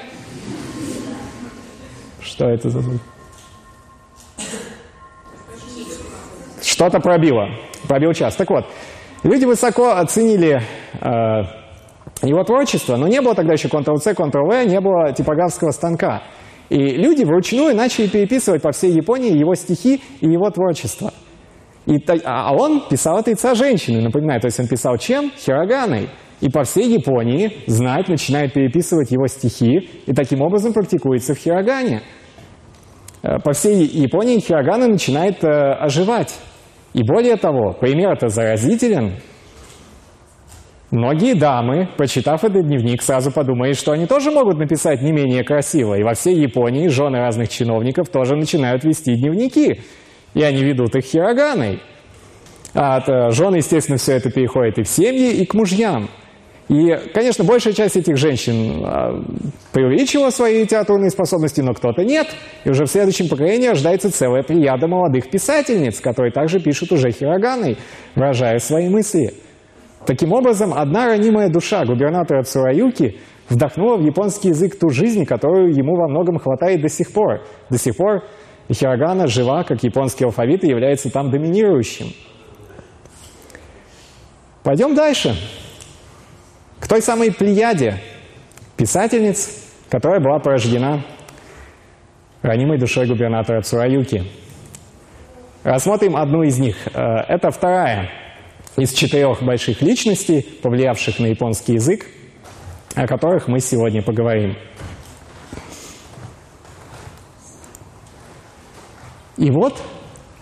Что 2.21 2.49
это 2.49 2.69
за 2.69 2.81
звук? 2.81 3.01
Что-то 6.63 7.01
пробило, 7.01 7.49
пробил 7.89 8.13
час. 8.13 8.37
Так 8.37 8.51
вот, 8.51 8.67
люди 9.23 9.45
высоко 9.45 9.93
оценили 9.93 10.63
э, 11.01 11.61
его 12.23 12.45
творчество, 12.45 12.97
но 12.97 13.09
не 13.09 13.21
было 13.21 13.35
тогда 13.35 13.53
еще 13.53 13.69
Ctrl-C, 13.69 14.13
Ctrl-V, 14.13 14.67
не 14.67 14.81
было 14.81 15.13
типографского 15.13 15.71
станка. 15.71 16.23
И 16.71 16.77
люди 16.77 17.25
вручную 17.25 17.75
начали 17.75 18.07
переписывать 18.07 18.63
по 18.63 18.71
всей 18.71 18.93
Японии 18.93 19.37
его 19.37 19.55
стихи 19.55 20.01
и 20.21 20.27
его 20.27 20.51
творчество. 20.51 21.13
И, 21.87 21.97
а, 22.09 22.51
а 22.51 22.55
он 22.55 22.83
писал 22.89 23.19
от 23.19 23.27
лица 23.27 23.55
женщины, 23.55 24.01
напоминаю, 24.01 24.41
то 24.41 24.47
есть 24.47 24.61
он 24.61 24.69
писал 24.69 24.97
чем? 24.97 25.33
Хироганой. 25.37 26.09
И 26.41 26.49
по 26.49 26.63
всей 26.63 26.89
Японии 26.93 27.53
знать 27.67 28.09
начинает 28.09 28.55
переписывать 28.55 29.11
его 29.11 29.27
стихи, 29.27 29.91
и 30.07 30.13
таким 30.15 30.41
образом 30.41 30.73
практикуется 30.73 31.35
в 31.35 31.39
хирогане. 31.39 32.03
Э, 33.23 33.39
по 33.41 33.53
всей 33.53 33.85
Японии 33.85 34.39
хирогана 34.39 34.87
начинает 34.87 35.43
э, 35.43 35.49
оживать. 35.49 36.39
И 36.95 37.03
более 37.03 37.37
того, 37.37 37.73
пример 37.73 38.13
это 38.13 38.29
заразителен, 38.29 39.17
Многие 40.91 41.35
дамы, 41.35 41.89
почитав 41.97 42.43
этот 42.43 42.67
дневник, 42.67 43.01
сразу 43.03 43.31
подумают, 43.31 43.79
что 43.79 43.93
они 43.93 44.07
тоже 44.07 44.33
могут 44.33 44.59
написать 44.59 45.03
не 45.03 45.13
менее 45.13 45.45
красиво. 45.45 45.95
И 45.95 46.03
во 46.03 46.15
всей 46.15 46.37
Японии 46.37 46.89
жены 46.89 47.19
разных 47.19 47.49
чиновников 47.49 48.09
тоже 48.09 48.35
начинают 48.35 48.83
вести 48.83 49.15
дневники. 49.15 49.83
И 50.35 50.43
они 50.43 50.65
ведут 50.65 50.97
их 50.97 51.05
хироганой. 51.05 51.81
А 52.75 52.97
от 52.97 53.09
э, 53.09 53.31
жены, 53.31 53.57
естественно, 53.57 53.99
все 53.99 54.15
это 54.15 54.31
переходит 54.31 54.79
и 54.79 54.83
в 54.83 54.89
семьи, 54.89 55.33
и 55.33 55.47
к 55.47 55.55
мужьям. 55.55 56.09
И, 56.69 56.97
конечно, 57.13 57.45
большая 57.45 57.73
часть 57.73 57.97
этих 57.97 58.17
женщин 58.17 58.85
а, 58.85 59.21
преувеличила 59.73 60.31
свои 60.31 60.63
литературные 60.63 61.11
способности, 61.11 61.61
но 61.61 61.73
кто-то 61.75 62.05
нет. 62.05 62.29
И 62.65 62.71
уже 62.71 62.85
в 62.85 62.89
следующем 62.89 63.29
поколении 63.29 63.67
рождается 63.67 64.13
целая 64.13 64.45
плеяда 64.45 64.87
молодых 64.87 65.31
писательниц, 65.31 66.01
которые 66.01 66.31
также 66.31 66.61
пишут 66.61 66.93
уже 66.93 67.11
хироганой, 67.11 67.77
выражая 68.15 68.61
свои 68.61 68.89
мысли. 68.89 69.35
Таким 70.07 70.33
образом, 70.33 70.73
одна 70.73 71.07
ранимая 71.07 71.51
душа 71.51 71.85
губернатора 71.85 72.43
Цураюки 72.43 73.19
вдохнула 73.49 73.97
в 73.97 74.03
японский 74.03 74.49
язык 74.49 74.79
ту 74.79 74.89
жизнь, 74.89 75.27
которую 75.27 75.75
ему 75.75 75.95
во 75.95 76.09
многом 76.09 76.39
хватает 76.39 76.81
до 76.81 76.89
сих 76.89 77.13
пор. 77.13 77.43
До 77.69 77.79
сих 77.79 77.97
пор 77.97 78.23
хирогана 78.73 79.27
жива, 79.27 79.63
как 79.65 79.83
японский 79.83 80.25
алфавит, 80.25 80.65
и 80.65 80.69
является 80.69 81.11
там 81.11 81.31
доминирующим. 81.31 82.07
Пойдем 84.63 84.95
дальше. 84.95 85.35
К 86.79 86.89
той 86.89 87.03
самой 87.03 87.33
плеяде 87.33 87.97
писательниц, 88.77 89.67
которая 89.91 90.21
была 90.21 90.39
порождена 90.39 91.05
ранимой 92.41 92.79
душой 92.79 93.07
губернатора 93.07 93.61
Цураюки. 93.61 94.25
Рассмотрим 95.63 96.17
одну 96.17 96.43
из 96.43 96.59
них. 96.59 96.77
Э, 96.95 97.17
это 97.29 97.51
вторая 97.51 98.09
из 98.77 98.93
четырех 98.93 99.43
больших 99.43 99.83
личностей, 99.83 100.43
повлиявших 100.63 101.19
на 101.19 101.27
японский 101.27 101.75
язык, 101.75 102.07
о 102.95 103.07
которых 103.07 103.49
мы 103.49 103.61
сегодня 103.61 104.03
поговорим. 104.03 104.57
И 109.37 109.51
вот 109.51 109.83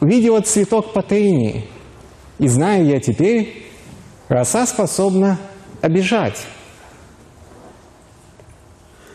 увидела 0.00 0.40
цветок 0.40 0.92
патеринии, 0.92 1.64
и 2.38 2.48
знаю 2.48 2.86
я 2.86 3.00
теперь, 3.00 3.64
роса 4.28 4.66
способна 4.66 5.38
обижать. 5.80 6.46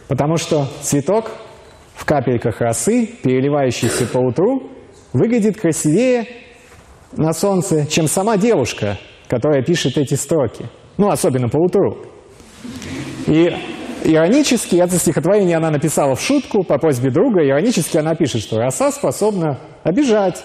Потому 0.07 0.37
что 0.37 0.67
цветок 0.81 1.31
в 1.95 2.05
капельках 2.05 2.61
росы, 2.61 3.07
переливающийся 3.23 4.05
по 4.07 4.17
утру, 4.19 4.69
выглядит 5.13 5.59
красивее 5.59 6.27
на 7.17 7.33
солнце, 7.33 7.85
чем 7.85 8.07
сама 8.07 8.37
девушка, 8.37 8.97
которая 9.27 9.63
пишет 9.63 9.97
эти 9.97 10.15
строки. 10.15 10.65
Ну, 10.97 11.09
особенно 11.09 11.49
по 11.49 11.57
утру. 11.57 11.97
И 13.27 13.55
иронически 14.03 14.75
это 14.75 14.95
стихотворение 14.97 15.57
она 15.57 15.71
написала 15.71 16.15
в 16.15 16.21
шутку 16.21 16.63
по 16.63 16.77
просьбе 16.77 17.09
друга. 17.09 17.45
Иронически 17.45 17.97
она 17.97 18.15
пишет, 18.15 18.41
что 18.41 18.57
роса 18.57 18.91
способна 18.91 19.59
обижать. 19.83 20.43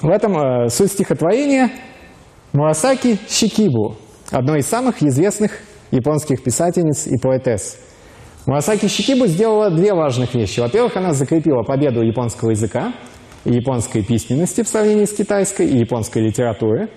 В 0.00 0.08
этом 0.08 0.38
э, 0.38 0.68
суть 0.68 0.92
стихотворения 0.92 1.70
Мурасаки 2.52 3.18
Шикибу, 3.28 3.96
одной 4.30 4.60
из 4.60 4.66
самых 4.66 5.02
известных 5.02 5.52
японских 5.90 6.42
писательниц 6.42 7.06
и 7.06 7.18
поэтесс. 7.18 7.78
Мурасаки 8.46 8.88
Шикибу 8.88 9.26
сделала 9.26 9.70
две 9.70 9.92
важных 9.92 10.34
вещи. 10.34 10.60
Во-первых, 10.60 10.96
она 10.96 11.12
закрепила 11.12 11.62
победу 11.62 12.02
японского 12.02 12.50
языка 12.50 12.94
японской 13.44 14.02
письменности 14.02 14.62
в 14.62 14.68
сравнении 14.68 15.04
с 15.04 15.12
китайской 15.12 15.66
и 15.66 15.78
японской 15.78 16.22
литературы, 16.22 16.88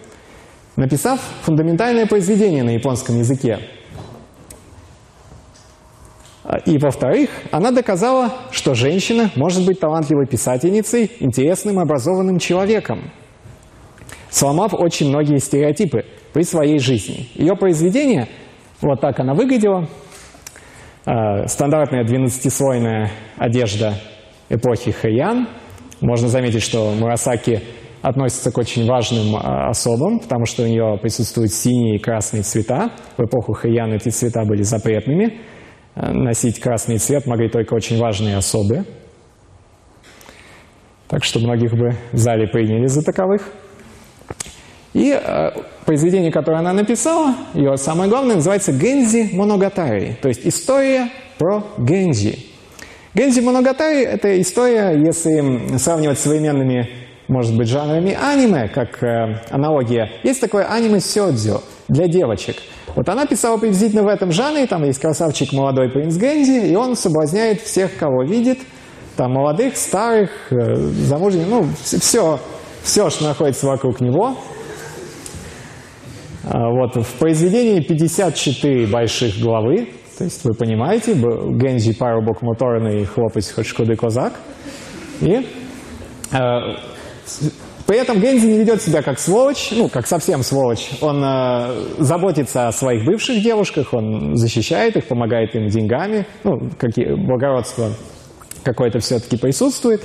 написав 0.76 1.20
фундаментальное 1.42 2.06
произведение 2.06 2.64
на 2.64 2.72
японском 2.72 3.18
языке. 3.20 3.60
И, 6.66 6.78
во-вторых, 6.78 7.30
она 7.52 7.72
доказала, 7.72 8.34
что 8.52 8.74
женщина 8.74 9.32
может 9.36 9.66
быть 9.66 9.80
талантливой 9.80 10.28
писательницей, 10.28 11.10
интересным, 11.20 11.80
образованным 11.80 12.38
человеком. 12.38 13.12
сломав 14.30 14.74
очень 14.74 15.10
многие 15.10 15.38
стереотипы 15.38 16.06
при 16.34 16.42
своей 16.42 16.80
жизни. 16.80 17.28
Ее 17.36 17.56
произведение, 17.56 18.28
вот 18.82 19.00
так 19.00 19.20
она 19.20 19.36
выглядела, 19.36 19.88
э, 21.06 21.46
стандартная 21.46 22.04
12-слойная 22.04 23.12
одежда 23.38 23.94
эпохи 24.50 24.92
Хэйян. 24.92 25.48
Можно 26.04 26.28
заметить, 26.28 26.62
что 26.62 26.92
Мурасаки 26.92 27.62
относится 28.02 28.52
к 28.52 28.58
очень 28.58 28.86
важным 28.86 29.38
э, 29.38 29.70
особам, 29.70 30.20
потому 30.20 30.46
что 30.46 30.64
у 30.64 30.68
нее 30.68 31.00
присутствуют 31.02 31.54
синие 31.54 31.96
и 31.96 32.00
красные 32.00 32.44
цвета. 32.44 32.92
В 33.18 33.24
эпоху 33.24 33.54
Хэйян 33.54 33.94
эти 33.94 34.10
цвета 34.10 34.44
были 34.44 34.64
запретными. 34.64 35.40
Э, 35.96 36.12
носить 36.12 36.60
красный 36.60 36.98
цвет 36.98 37.26
могли 37.26 37.48
только 37.48 37.74
очень 37.74 37.98
важные 37.98 38.36
особы. 38.36 38.84
Так 41.08 41.24
что 41.24 41.40
многих 41.40 41.72
бы 41.72 41.96
в 42.12 42.18
зале 42.18 42.48
приняли 42.48 42.88
за 42.88 43.02
таковых. 43.02 43.54
И 44.92 45.10
э, 45.10 45.52
произведение, 45.86 46.34
которое 46.34 46.58
она 46.60 46.74
написала, 46.74 47.34
ее 47.54 47.78
самое 47.78 48.10
главное, 48.10 48.36
называется 48.36 48.74
«Гензи 48.74 49.30
Моногатари», 49.38 50.18
то 50.22 50.28
есть 50.28 50.46
история 50.46 51.08
про 51.38 51.64
Гензи. 51.78 52.53
Гензи 53.16 53.42
Моногатари– 53.42 54.04
это 54.06 54.42
история, 54.42 54.92
если 54.98 55.78
сравнивать 55.78 56.18
с 56.18 56.24
современными, 56.24 56.90
может 57.28 57.56
быть, 57.56 57.68
жанрами 57.68 58.18
аниме, 58.20 58.68
как 58.68 59.04
э, 59.04 59.40
аналогия. 59.52 60.10
Есть 60.24 60.42
такое 60.42 60.66
аниме 60.66 61.00
сёдзю 61.00 61.62
для 61.88 62.08
девочек. 62.08 62.56
Вот 62.96 63.08
она 63.08 63.28
писала 63.28 63.58
приблизительно 63.58 64.02
в 64.02 64.08
этом 64.08 64.32
жанре, 64.32 64.66
там 64.66 64.84
есть 64.84 65.00
красавчик 65.00 65.54
молодой 65.54 65.90
принц 65.90 66.16
Гензи, 66.18 66.72
и 66.72 66.76
он 66.76 66.96
соблазняет 66.96 67.62
всех, 67.62 67.96
кого 67.98 68.24
видит, 68.24 68.60
там 69.16 69.34
молодых, 69.34 69.78
старых, 69.78 70.32
э, 70.50 70.74
замужних, 70.76 71.46
ну, 71.48 71.68
все, 71.84 72.40
все, 72.82 73.12
что 73.12 73.26
находится 73.26 73.68
вокруг 73.68 74.02
него– 74.02 74.36
а, 76.46 76.70
вот, 76.70 76.96
в 76.96 77.14
произведении 77.20 77.80
54 77.80 78.88
больших 78.88 79.40
главы, 79.40 79.90
есть 80.24 80.44
вы 80.44 80.54
понимаете, 80.54 81.14
Гензи 81.14 81.94
парубок 81.94 82.42
моторный 82.42 83.06
хлопець 83.06 83.52
хоч 83.52 83.74
куди 83.74 83.96
козак. 83.96 84.34
И 85.22 85.48
э, 86.32 86.38
при 87.86 87.98
этом 87.98 88.20
Гензи 88.20 88.48
не 88.48 88.58
ведет 88.60 88.82
себя 88.82 89.02
как 89.02 89.20
сволочь, 89.20 89.72
ну, 89.72 89.90
как 89.90 90.08
совсем 90.08 90.42
сволочь. 90.44 90.90
Он 91.02 91.24
э, 91.24 91.86
заботится 92.00 92.68
о 92.68 92.72
своих 92.72 93.06
бывших 93.06 93.42
девушках, 93.42 93.94
он 93.94 94.36
защищает 94.36 94.96
их, 94.96 95.08
помогает 95.08 95.56
им 95.56 95.68
деньгами, 95.68 96.26
ну, 96.44 96.70
какие, 96.78 97.14
благородство 97.14 97.92
какое-то 98.64 99.00
все-таки 99.00 99.38
присутствует. 99.38 100.02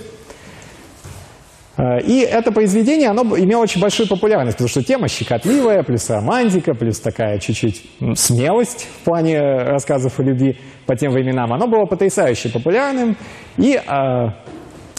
Э, 1.79 2.01
и 2.01 2.21
это 2.21 2.51
произведение, 2.51 3.09
оно 3.09 3.23
имело 3.39 3.63
очень 3.63 3.81
большую 3.81 4.09
популярность, 4.09 4.57
потому 4.57 4.69
что 4.69 4.83
тема 4.83 5.09
щекотливая, 5.09 5.83
плюс 5.85 6.11
романтика, 6.11 6.75
плюс 6.75 6.99
такая 6.99 7.39
чуть-чуть 7.39 7.85
смелость 8.17 8.89
в 9.01 9.05
плане 9.05 9.41
рассказов 9.41 10.19
о 10.19 10.23
любви 10.25 10.59
по 10.87 10.97
тем 10.97 11.13
временам. 11.13 11.53
Оно 11.53 11.69
было 11.69 11.85
потрясающе 11.85 12.49
популярным, 12.51 13.17
и 13.57 13.75
э, 13.75 13.81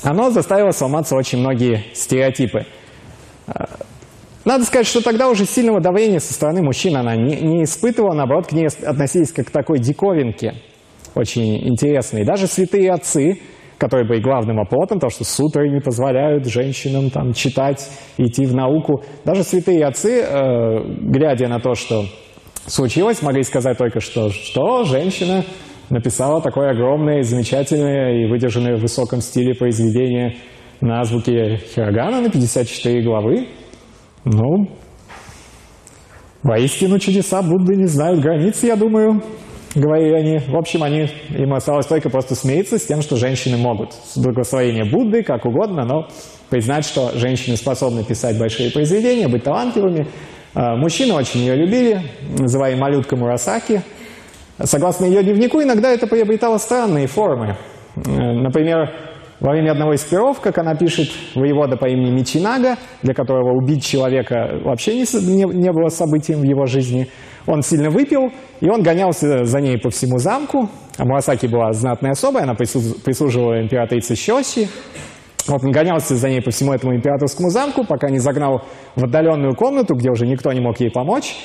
оно 0.03 0.29
заставило 0.31 0.71
сломаться 0.71 1.15
очень 1.15 1.39
многие 1.39 1.83
стереотипы. 1.93 2.65
Э, 3.47 3.65
надо 4.45 4.63
сказать, 4.63 4.87
что 4.87 5.03
тогда 5.03 5.29
уже 5.29 5.45
сильного 5.45 5.81
давления 5.81 6.19
со 6.19 6.33
стороны 6.33 6.61
мужчин 6.61 6.95
она 6.95 7.15
не, 7.15 7.35
не 7.35 7.63
испытывала, 7.63 8.13
наоборот, 8.13 8.47
к 8.47 8.51
ней 8.53 8.67
относились 8.67 9.33
как 9.33 9.47
к 9.47 9.51
такой 9.51 9.79
диковинке, 9.79 10.55
очень 11.13 11.67
интересной. 11.67 12.23
Даже 12.23 12.47
святые 12.47 12.91
отцы, 12.93 13.41
который 13.79 14.05
был 14.05 14.21
главным 14.21 14.59
оплотом, 14.59 14.99
то, 14.99 15.09
что 15.09 15.23
сутры 15.23 15.69
не 15.69 15.79
позволяют 15.79 16.45
женщинам 16.45 17.09
там, 17.09 17.33
читать, 17.33 17.89
идти 18.17 18.45
в 18.45 18.53
науку. 18.53 19.03
Даже 19.25 19.43
святые 19.43 19.85
отцы, 19.85 20.21
э, 20.21 20.83
глядя 21.01 21.47
на 21.47 21.59
то, 21.59 21.73
что 21.75 22.03
случилось, 22.67 23.21
могли 23.21 23.41
сказать 23.43 23.77
только, 23.77 24.01
что, 24.01 24.29
что 24.29 24.83
женщина 24.83 25.45
написала 25.89 26.41
такое 26.41 26.71
огромное, 26.71 27.23
замечательное 27.23 28.21
и 28.21 28.29
выдержанное 28.29 28.75
в 28.75 28.81
высоком 28.81 29.21
стиле 29.21 29.55
произведение 29.55 30.35
на 30.81 31.03
звуке 31.05 31.57
Хирогана 31.73 32.21
на 32.21 32.29
54 32.29 33.01
главы. 33.01 33.47
Ну, 34.25 34.67
воистину 36.43 36.99
чудеса 36.99 37.41
Будды 37.41 37.75
не 37.75 37.87
знают 37.87 38.19
границ, 38.19 38.61
я 38.63 38.75
думаю 38.75 39.21
говорили 39.75 40.13
они. 40.13 40.37
В 40.39 40.55
общем, 40.55 40.83
они, 40.83 41.09
им 41.29 41.53
осталось 41.53 41.85
только 41.85 42.09
просто 42.09 42.35
смириться 42.35 42.77
с 42.77 42.85
тем, 42.85 43.01
что 43.01 43.15
женщины 43.15 43.57
могут. 43.57 43.93
С 43.93 44.17
благословения 44.17 44.85
Будды, 44.85 45.23
как 45.23 45.45
угодно, 45.45 45.85
но 45.85 46.07
признать, 46.49 46.85
что 46.85 47.11
женщины 47.17 47.55
способны 47.55 48.03
писать 48.03 48.37
большие 48.39 48.71
произведения, 48.71 49.27
быть 49.27 49.43
талантливыми. 49.43 50.07
А, 50.55 50.75
мужчины 50.75 51.13
очень 51.13 51.41
ее 51.41 51.55
любили, 51.55 52.01
называя 52.37 52.75
малютка 52.75 53.15
Мурасаки. 53.15 53.81
Согласно 54.61 55.05
ее 55.05 55.23
дневнику, 55.23 55.61
иногда 55.61 55.91
это 55.91 56.07
приобретало 56.07 56.57
странные 56.57 57.07
формы. 57.07 57.55
Например, 57.95 58.89
во 59.39 59.51
время 59.51 59.71
одного 59.71 59.93
из 59.93 60.01
перов, 60.03 60.41
как 60.41 60.57
она 60.57 60.75
пишет, 60.75 61.09
воевода 61.33 61.77
по 61.77 61.85
имени 61.85 62.11
Мичинага, 62.11 62.75
для 63.03 63.13
которого 63.13 63.53
убить 63.53 63.85
человека 63.85 64.59
вообще 64.65 64.95
не, 64.95 65.05
не, 65.33 65.43
не 65.45 65.71
было 65.71 65.87
событием 65.87 66.39
в 66.39 66.43
его 66.43 66.65
жизни, 66.65 67.07
он 67.49 67.63
сильно 67.63 67.89
выпил, 67.89 68.31
и 68.61 68.69
он 68.69 68.83
гонялся 68.83 69.43
за 69.43 69.59
ней 69.59 69.79
по 69.79 69.89
всему 69.89 70.19
замку. 70.19 70.69
А 70.97 71.05
Мурасаки 71.05 71.47
была 71.47 71.71
знатной 71.71 72.11
особой, 72.11 72.43
она 72.43 72.53
прислуживала 72.53 73.59
императрице 73.59 74.15
Щоси. 74.15 74.69
Вот 75.47 75.63
он 75.63 75.71
гонялся 75.71 76.15
за 76.15 76.29
ней 76.29 76.41
по 76.41 76.51
всему 76.51 76.73
этому 76.73 76.95
императорскому 76.95 77.49
замку, 77.49 77.83
пока 77.85 78.09
не 78.09 78.19
загнал 78.19 78.61
в 78.95 79.03
отдаленную 79.03 79.55
комнату, 79.55 79.95
где 79.95 80.11
уже 80.11 80.27
никто 80.27 80.51
не 80.53 80.59
мог 80.59 80.79
ей 80.79 80.91
помочь. 80.91 81.35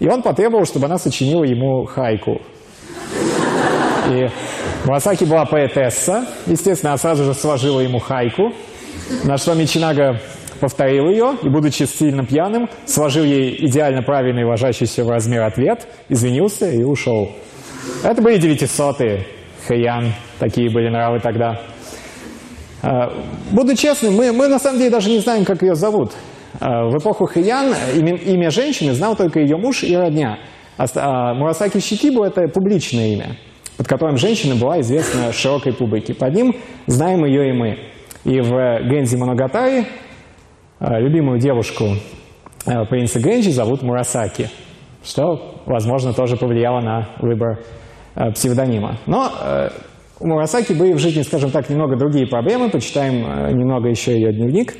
И 0.00 0.08
он 0.08 0.22
потребовал, 0.22 0.64
чтобы 0.64 0.86
она 0.86 0.98
сочинила 0.98 1.44
ему 1.44 1.84
хайку. 1.84 2.40
И 4.10 4.26
Мурасаки 4.86 5.24
была 5.24 5.44
поэтесса. 5.44 6.26
Естественно, 6.46 6.92
она 6.92 6.98
сразу 6.98 7.22
же 7.22 7.32
сложила 7.32 7.78
ему 7.78 8.00
хайку, 8.00 8.52
на 9.22 9.36
что 9.36 9.54
Мичинага 9.54 10.20
повторил 10.60 11.08
ее 11.08 11.36
и, 11.42 11.48
будучи 11.48 11.84
сильно 11.84 12.24
пьяным, 12.24 12.68
сложил 12.86 13.24
ей 13.24 13.66
идеально 13.66 14.02
правильный 14.02 14.44
ложащийся 14.44 15.04
в 15.04 15.10
размер 15.10 15.42
ответ, 15.42 15.86
извинился 16.08 16.70
и 16.70 16.82
ушел. 16.82 17.30
Это 18.02 18.22
были 18.22 18.38
девятисотые, 18.38 19.26
Хэйян, 19.66 20.12
такие 20.38 20.70
были 20.70 20.88
нравы 20.88 21.20
тогда. 21.20 21.60
А, 22.82 23.12
буду 23.50 23.74
честным, 23.74 24.14
мы, 24.14 24.32
мы 24.32 24.48
на 24.48 24.58
самом 24.58 24.78
деле 24.78 24.90
даже 24.90 25.08
не 25.08 25.18
знаем, 25.18 25.44
как 25.44 25.62
ее 25.62 25.74
зовут. 25.74 26.12
А, 26.60 26.86
в 26.88 26.98
эпоху 26.98 27.26
Хэйян 27.26 27.74
имя, 27.96 28.16
имя 28.16 28.50
женщины 28.50 28.92
знал 28.92 29.16
только 29.16 29.40
ее 29.40 29.56
муж 29.56 29.82
и 29.82 29.96
родня. 29.96 30.38
А 30.76 31.34
Мурасаки 31.34 31.78
Щитибу– 31.78 32.22
это 32.24 32.48
публичное 32.48 33.08
имя, 33.08 33.36
под 33.76 33.86
которым 33.86 34.16
женщина 34.16 34.56
была 34.56 34.80
известна 34.80 35.32
широкой 35.32 35.72
публике. 35.72 36.14
Под 36.14 36.34
ним 36.34 36.56
знаем 36.86 37.24
ее 37.24 37.50
и 37.50 37.52
мы. 37.52 37.78
И 38.24 38.40
в 38.40 38.50
Гензи 38.88 39.16
Моногатари 39.16 39.86
любимую 40.80 41.38
девушку 41.38 41.84
а, 42.66 42.84
принца 42.84 43.20
Генджи 43.20 43.50
зовут 43.50 43.82
Мурасаки, 43.82 44.48
что, 45.02 45.62
возможно, 45.66 46.12
тоже 46.12 46.36
повлияло 46.36 46.80
на 46.80 47.08
выбор 47.20 47.60
а, 48.14 48.30
псевдонима. 48.30 48.98
Но 49.06 49.30
у 50.20 50.26
Мурасаки 50.26 50.72
были 50.72 50.92
в 50.92 50.98
жизни, 50.98 51.22
скажем 51.22 51.50
так, 51.50 51.68
немного 51.68 51.96
другие 51.96 52.26
проблемы. 52.26 52.70
Почитаем 52.70 53.56
немного 53.56 53.88
еще 53.88 54.12
ее 54.12 54.32
дневник. 54.32 54.74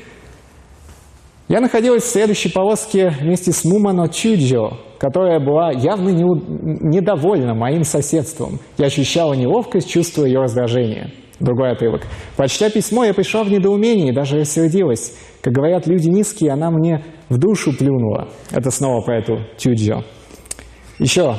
Я 1.47 1.59
находилась 1.59 2.03
в 2.03 2.07
следующей 2.07 2.49
полоске 2.49 3.09
вместе 3.09 3.51
с 3.51 3.63
Мумано 3.63 4.09
Чуджио, 4.09 4.79
которая 4.97 5.39
была 5.39 5.71
явно 5.71 6.09
не, 6.09 6.23
недовольна 6.23 7.53
моим 7.53 7.83
соседством. 7.83 8.59
Я 8.79 8.87
ощущала 8.87 9.33
неловкость, 9.33 9.87
чувствуя 9.87 10.25
ее 10.25 10.39
раздражение. 10.39 11.11
Другой 11.39 11.71
отрывок. 11.71 12.03
Прочтя 12.37 12.69
письмо, 12.69 13.03
я 13.03 13.13
пришла 13.13 13.43
в 13.43 13.51
недоумение 13.51 14.09
и 14.09 14.15
даже 14.15 14.39
рассердилась. 14.39 15.13
Как 15.41 15.53
говорят 15.53 15.85
люди 15.85 16.07
низкие, 16.07 16.51
она 16.51 16.71
мне 16.71 17.03
в 17.29 17.37
душу 17.37 17.73
плюнула. 17.73 18.29
Это 18.51 18.71
снова 18.71 19.01
про 19.01 19.17
эту 19.17 19.39
Тюджио. 19.57 20.03
Еще. 20.99 21.35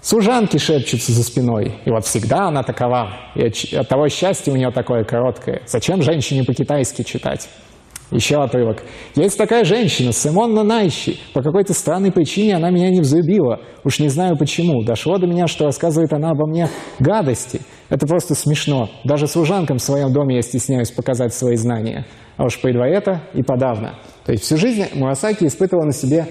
Служанки 0.00 0.56
шепчутся 0.56 1.12
за 1.12 1.22
спиной. 1.22 1.76
И 1.84 1.90
вот 1.90 2.04
всегда 2.04 2.48
она 2.48 2.64
такова. 2.64 3.12
И 3.36 3.76
от 3.76 3.88
того 3.88 4.08
счастья 4.08 4.50
у 4.50 4.56
нее 4.56 4.72
такое 4.72 5.04
короткое. 5.04 5.62
Зачем 5.66 6.02
женщине 6.02 6.42
по-китайски 6.42 7.02
читать? 7.02 7.48
Еще 8.10 8.36
отрывок. 8.42 8.82
Есть 9.14 9.38
такая 9.38 9.64
женщина, 9.64 10.12
Симонна 10.12 10.62
Найщи. 10.62 11.18
По 11.32 11.40
какой-то 11.40 11.72
странной 11.72 12.12
причине 12.12 12.56
она 12.56 12.70
меня 12.70 12.90
не 12.90 13.00
взлюбила. 13.00 13.60
Уж 13.84 14.00
не 14.00 14.08
знаю 14.08 14.36
почему. 14.36 14.82
Дошло 14.84 15.16
до 15.16 15.26
меня, 15.26 15.46
что 15.46 15.64
рассказывает 15.64 16.12
она 16.12 16.30
обо 16.30 16.46
мне 16.46 16.68
гадости. 16.98 17.60
Это 17.92 18.06
просто 18.06 18.34
смешно. 18.34 18.88
Даже 19.04 19.26
служанкам 19.26 19.76
в 19.76 19.82
своем 19.82 20.14
доме 20.14 20.36
я 20.36 20.42
стесняюсь 20.42 20.90
показать 20.90 21.34
свои 21.34 21.56
знания. 21.56 22.06
А 22.38 22.46
уж 22.46 22.58
при 22.58 22.72
это 22.90 23.20
и 23.34 23.42
подавно. 23.42 23.96
То 24.24 24.32
есть 24.32 24.44
всю 24.44 24.56
жизнь 24.56 24.86
Мурасаки 24.94 25.44
испытывал 25.44 25.84
на 25.84 25.92
себе 25.92 26.26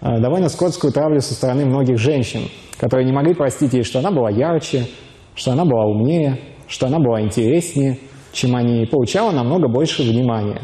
а, 0.00 0.18
довольно 0.18 0.48
скотскую 0.48 0.92
травлю 0.92 1.20
со 1.20 1.34
стороны 1.34 1.66
многих 1.66 1.98
женщин, 1.98 2.48
которые 2.78 3.06
не 3.06 3.12
могли 3.12 3.32
простить 3.32 3.74
ей, 3.74 3.84
что 3.84 4.00
она 4.00 4.10
была 4.10 4.28
ярче, 4.28 4.88
что 5.36 5.52
она 5.52 5.64
была 5.64 5.84
умнее, 5.84 6.40
что 6.66 6.88
она 6.88 6.98
была 6.98 7.22
интереснее, 7.22 8.00
чем 8.32 8.56
они, 8.56 8.82
и 8.82 8.86
получала 8.86 9.30
намного 9.30 9.68
больше 9.68 10.02
внимания. 10.02 10.62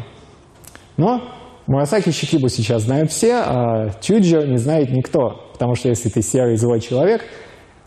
Но 0.97 1.21
Мурасаки 1.65 2.09
Шикибу 2.09 2.49
сейчас 2.49 2.81
знают 2.81 3.09
все, 3.09 3.35
а 3.35 3.89
Чуджо 4.01 4.45
не 4.45 4.57
знает 4.57 4.91
никто. 4.91 5.49
Потому 5.53 5.75
что 5.75 5.87
если 5.87 6.09
ты 6.09 6.21
серый 6.21 6.57
злой 6.57 6.81
человек, 6.81 7.21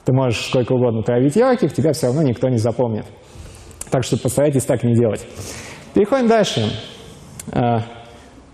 ты 0.05 0.13
можешь 0.13 0.47
сколько 0.47 0.73
угодно 0.73 1.03
травить 1.03 1.37
ярких, 1.37 1.73
тебя 1.73 1.93
все 1.93 2.07
равно 2.07 2.23
никто 2.23 2.49
не 2.49 2.59
запомнит. 2.59 3.07
Так 3.91 4.05
что 4.05 4.19
постарайтесь 4.19 4.65
так 4.65 4.83
не 4.83 4.95
делать. 4.95 5.27
Переходим 5.95 6.27
дальше. 6.27 6.71
А, 7.53 7.83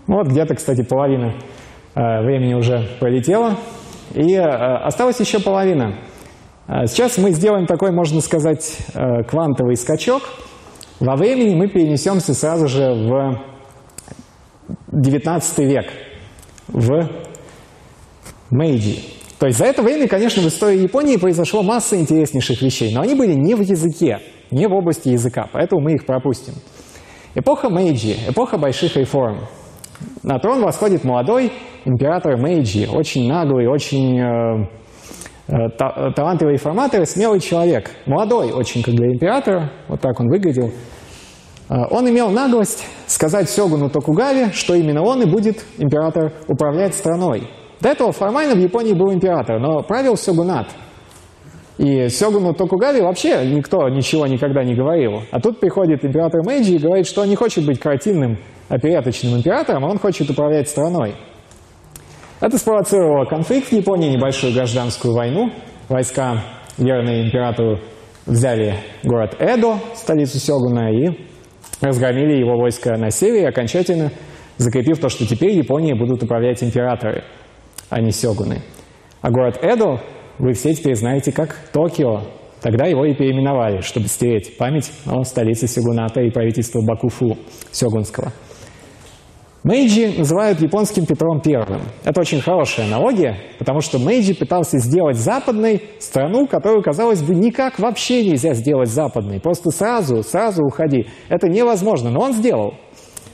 вот 0.07 0.27
где-то, 0.27 0.55
кстати, 0.55 0.83
половина 0.83 1.35
а, 1.95 2.21
времени 2.21 2.53
уже 2.53 2.87
пролетела. 2.99 3.57
И 4.13 4.35
а, 4.35 4.85
осталась 4.85 5.19
еще 5.19 5.39
половина. 5.39 5.99
Сейчас 6.85 7.17
мы 7.17 7.31
сделаем 7.31 7.65
такой, 7.65 7.91
можно 7.91 8.21
сказать, 8.21 8.77
квантовый 9.27 9.75
скачок. 9.75 10.21
Во 11.01 11.17
времени 11.17 11.53
мы 11.53 11.67
перенесемся 11.67 12.33
сразу 12.33 12.67
же 12.67 12.93
в 12.93 13.41
19 14.91 15.59
век, 15.59 15.85
в 16.67 17.09
Мэйджи. 18.51 19.20
То 19.41 19.47
есть 19.47 19.57
за 19.57 19.65
это 19.65 19.81
время, 19.81 20.07
конечно, 20.07 20.43
в 20.43 20.47
истории 20.47 20.83
Японии 20.83 21.17
произошло 21.17 21.63
масса 21.63 21.99
интереснейших 21.99 22.61
вещей, 22.61 22.93
но 22.93 23.01
они 23.01 23.15
были 23.15 23.33
не 23.33 23.55
в 23.55 23.61
языке, 23.61 24.19
не 24.51 24.67
в 24.67 24.71
области 24.71 25.09
языка, 25.09 25.49
поэтому 25.51 25.81
мы 25.81 25.93
их 25.93 26.05
пропустим. 26.05 26.53
Эпоха 27.33 27.71
Мэйджи, 27.71 28.13
эпоха 28.29 28.59
больших 28.59 28.95
реформ. 28.97 29.39
На 30.21 30.37
трон 30.37 30.61
восходит 30.61 31.03
молодой 31.03 31.51
император 31.85 32.37
Мэйджи, 32.37 32.87
очень 32.87 33.27
наглый, 33.27 33.65
очень 33.65 34.19
э, 34.19 34.67
э, 35.47 35.69
та 35.75 36.11
талантливый 36.11 36.53
реформатор 36.53 37.03
смелый 37.07 37.39
человек. 37.39 37.89
Молодой 38.05 38.51
очень, 38.51 38.83
как 38.83 38.93
для 38.93 39.07
императора, 39.07 39.71
вот 39.87 40.01
так 40.01 40.19
он 40.19 40.27
выглядел. 40.29 40.69
Э, 41.67 41.77
он 41.89 42.07
имел 42.07 42.29
наглость 42.29 42.85
сказать 43.07 43.49
Сёгуну 43.49 43.89
Токугаве, 43.89 44.51
что 44.53 44.75
именно 44.75 45.01
он 45.01 45.23
и 45.23 45.25
будет 45.25 45.65
император 45.79 46.31
управлять 46.47 46.93
страной. 46.93 47.49
До 47.81 47.89
этого 47.89 48.11
формально 48.11 48.53
в 48.53 48.59
Японии 48.59 48.93
был 48.93 49.11
император, 49.11 49.59
но 49.59 49.81
правил 49.81 50.15
сёгунат. 50.15 50.67
И 51.79 52.09
сёгуну 52.09 52.53
Токугави 52.53 53.01
вообще 53.01 53.43
никто 53.45 53.89
ничего 53.89 54.27
никогда 54.27 54.63
не 54.63 54.75
говорил. 54.75 55.23
А 55.31 55.39
тут 55.39 55.59
приходит 55.59 56.05
император 56.05 56.43
Мэйджи 56.45 56.75
и 56.75 56.77
говорит, 56.77 57.07
что 57.07 57.21
он 57.21 57.29
не 57.29 57.35
хочет 57.35 57.65
быть 57.65 57.79
картинным 57.79 58.37
опереточным 58.69 59.35
императором, 59.35 59.85
а 59.85 59.89
он 59.89 59.97
хочет 59.97 60.29
управлять 60.29 60.69
страной. 60.69 61.15
Это 62.39 62.57
спровоцировало 62.57 63.25
конфликт 63.25 63.69
в 63.69 63.71
Японии, 63.71 64.15
небольшую 64.15 64.53
гражданскую 64.53 65.15
войну. 65.15 65.51
Войска, 65.89 66.43
верные 66.77 67.25
императору, 67.25 67.79
взяли 68.27 68.75
город 69.03 69.35
Эдо, 69.39 69.77
столицу 69.95 70.37
Сёгуна, 70.37 70.91
и 70.91 71.17
разгромили 71.81 72.39
его 72.39 72.57
войска 72.57 72.95
на 72.97 73.09
севере, 73.09 73.47
окончательно 73.47 74.11
закрепив 74.57 74.99
то, 74.99 75.09
что 75.09 75.25
теперь 75.25 75.51
Японией 75.51 75.97
будут 75.97 76.21
управлять 76.21 76.63
императоры 76.63 77.23
а 77.91 78.01
не 78.01 78.11
сёгуны. 78.11 78.63
А 79.21 79.29
город 79.29 79.59
Эдо 79.61 80.01
вы 80.39 80.53
все 80.53 80.73
теперь 80.73 80.95
знаете 80.95 81.31
как 81.31 81.55
Токио. 81.71 82.21
Тогда 82.61 82.85
его 82.85 83.05
и 83.05 83.13
переименовали, 83.13 83.81
чтобы 83.81 84.07
стереть 84.07 84.57
память 84.57 84.91
о 85.05 85.23
столице 85.23 85.67
сёгуната 85.67 86.21
и 86.21 86.31
правительства 86.31 86.81
Бакуфу 86.81 87.37
сёгунского. 87.71 88.31
Мэйджи 89.63 90.17
называют 90.17 90.59
японским 90.59 91.05
Петром 91.05 91.39
Первым. 91.41 91.81
Это 92.03 92.21
очень 92.21 92.41
хорошая 92.41 92.87
аналогия, 92.87 93.37
потому 93.59 93.81
что 93.81 93.99
Мэйджи 93.99 94.33
пытался 94.33 94.79
сделать 94.79 95.17
западной 95.17 95.83
страну, 95.99 96.47
которую, 96.47 96.81
казалось 96.81 97.21
бы, 97.21 97.35
никак 97.35 97.77
вообще 97.77 98.25
нельзя 98.25 98.55
сделать 98.55 98.89
западной. 98.89 99.39
Просто 99.39 99.69
сразу, 99.69 100.23
сразу 100.23 100.63
уходи. 100.63 101.07
Это 101.29 101.47
невозможно, 101.47 102.09
но 102.09 102.21
он 102.21 102.33
сделал 102.33 102.73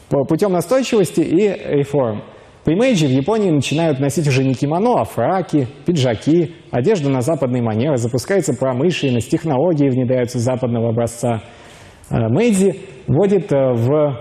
путем 0.10 0.52
настойчивости 0.52 1.22
и 1.22 1.48
реформ. 1.78 2.24
При 2.68 2.76
Мэйджи 2.76 3.08
в 3.08 3.12
Японии 3.12 3.50
начинают 3.50 4.02
носить 4.02 4.28
уже 4.28 4.44
не 4.44 4.54
кимоно, 4.54 5.00
а 5.00 5.06
фраки, 5.06 5.70
пиджаки, 5.86 6.54
одежду 6.70 7.10
на 7.10 7.22
западные 7.22 7.64
манеры, 7.64 7.96
запускается 7.96 8.54
промышленность, 8.54 9.32
технологии 9.32 9.88
внедряются 9.88 10.40
западного 10.40 10.90
образца. 10.90 11.44
Э, 12.10 12.28
Мэйдзи 12.28 12.76
вводит 13.08 13.54
э, 13.54 13.72
в, 13.72 14.18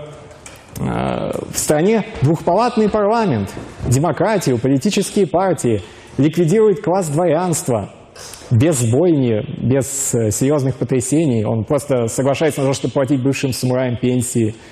э, 0.79 1.31
в 1.51 1.57
стране 1.57 2.05
двухпалатный 2.21 2.89
парламент, 2.89 3.53
демократию, 3.85 4.57
политические 4.59 5.27
партии, 5.27 5.81
ликвидирует 6.17 6.81
класс 6.81 7.09
дворянства, 7.09 7.89
без 8.49 8.81
бойни, 8.89 9.41
без 9.61 10.11
серьезных 10.31 10.75
потрясений. 10.75 11.43
Он 11.43 11.65
просто 11.65 12.07
соглашается 12.07 12.61
на 12.61 12.67
то, 12.67 12.73
чтобы 12.73 12.93
платить 12.93 13.21
бывшим 13.21 13.51
самураям 13.51 13.97
пенсии– 13.97 14.55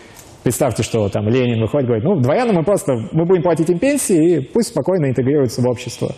Представьте, 0.45 0.83
что 0.83 1.09
там 1.09 1.27
Ленин 1.27 1.59
выходит, 1.59 1.87
говорит, 1.87 2.05
ну, 2.05 2.19
дворянам 2.19 2.57
мы 2.57 2.63
просто, 2.63 2.93
мы 3.11 3.25
будем 3.25 3.41
платить 3.41 3.67
им 3.71 3.79
пенсии, 3.79 4.35
и 4.35 4.39
пусть 4.41 4.67
спокойно 4.67 5.07
интегрируются 5.07 5.63
в 5.63 5.65
общество. 5.67 6.09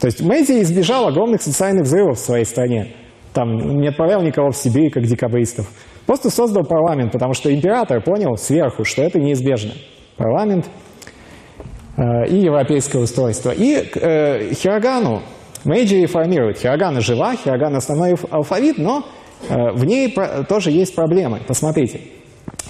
То 0.00 0.06
есть 0.06 0.22
Мэйзи 0.22 0.62
избежал 0.62 1.08
огромных 1.08 1.42
социальных 1.42 1.82
взрывов 1.82 2.16
в 2.16 2.20
своей 2.20 2.46
стране. 2.46 2.94
Там 3.34 3.82
не 3.82 3.88
отправлял 3.88 4.22
никого 4.22 4.48
в 4.48 4.56
Сибирь, 4.56 4.90
как 4.90 5.02
декабристов. 5.02 5.68
Просто 6.06 6.30
создал 6.30 6.64
парламент, 6.64 7.12
потому 7.12 7.34
что 7.34 7.54
император 7.54 8.02
понял 8.02 8.34
сверху, 8.38 8.84
что 8.84 9.02
это 9.02 9.20
неизбежно. 9.20 9.72
Парламент 10.16 10.64
э, 11.98 12.26
и 12.30 12.36
европейское 12.36 13.02
устройство. 13.02 13.50
И 13.50 13.74
э, 13.74 14.54
Хирогану 14.54 15.20
Мэйджи 15.64 16.00
реформирует. 16.00 16.60
Хирогана 16.60 17.02
жива, 17.02 17.36
Хирогана 17.36 17.76
основной 17.76 18.14
алфавит, 18.30 18.78
но 18.78 19.04
э, 19.50 19.72
в 19.74 19.84
ней 19.84 20.10
про, 20.10 20.44
тоже 20.44 20.70
есть 20.70 20.94
проблемы. 20.94 21.40
Посмотрите. 21.46 22.00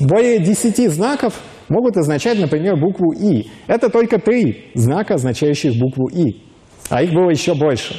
Более 0.01 0.41
10 0.41 0.91
знаков 0.91 1.35
могут 1.69 1.97
означать, 1.97 2.39
например, 2.39 2.77
букву 2.77 3.13
«и». 3.13 3.49
Это 3.67 3.91
только 3.91 4.19
три 4.19 4.71
знака, 4.75 5.15
означающих 5.15 5.79
букву 5.79 6.09
«и». 6.09 6.43
А 6.91 7.03
их 7.03 7.13
было 7.13 7.31
еще 7.31 7.55
больше. 7.55 7.95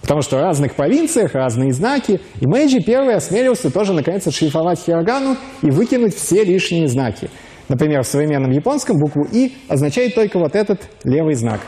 Потому 0.00 0.22
что 0.22 0.36
в 0.36 0.40
разных 0.40 0.74
провинциях 0.74 1.34
разные 1.34 1.72
знаки. 1.72 2.20
И 2.40 2.46
Мэйджи 2.46 2.80
первый 2.80 3.14
осмелился 3.14 3.70
тоже, 3.70 3.92
наконец, 3.92 4.26
отшлифовать 4.26 4.80
хирогану 4.80 5.36
и 5.60 5.70
выкинуть 5.70 6.14
все 6.14 6.44
лишние 6.44 6.86
знаки. 6.86 7.28
Например, 7.68 8.02
в 8.02 8.06
современном 8.06 8.50
японском 8.50 8.96
букву 8.98 9.26
«и» 9.30 9.52
означает 9.68 10.14
только 10.14 10.38
вот 10.38 10.54
этот 10.54 10.80
левый 11.04 11.34
знак. 11.34 11.60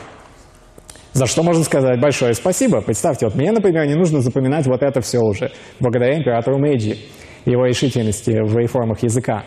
За 1.13 1.27
что 1.27 1.43
можно 1.43 1.63
сказать 1.63 1.99
большое 1.99 2.33
спасибо. 2.33 2.81
Представьте, 2.81 3.25
вот 3.25 3.35
мне, 3.35 3.51
например, 3.51 3.85
не 3.85 3.95
нужно 3.95 4.21
запоминать 4.21 4.65
вот 4.65 4.81
это 4.81 5.01
все 5.01 5.19
уже, 5.19 5.51
благодаря 5.79 6.17
императору 6.17 6.57
Мэйджи 6.57 6.97
его 7.45 7.65
решительности 7.65 8.31
в 8.31 8.57
реформах 8.57 9.03
языка. 9.03 9.43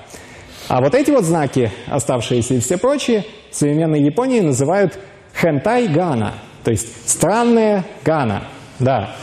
А 0.69 0.81
вот 0.81 0.95
эти 0.95 1.11
вот 1.11 1.25
знаки, 1.25 1.71
оставшиеся 1.87 2.55
и 2.55 2.61
все 2.61 2.79
прочие, 2.79 3.25
в 3.51 3.57
современной 3.57 4.03
Японии 4.03 4.41
называют 4.41 4.99
хентай 5.39 5.89
гана, 5.89 6.35
то 6.63 6.71
есть 6.71 7.09
странная 7.09 7.85
гана, 8.05 8.45
да, 8.79 9.15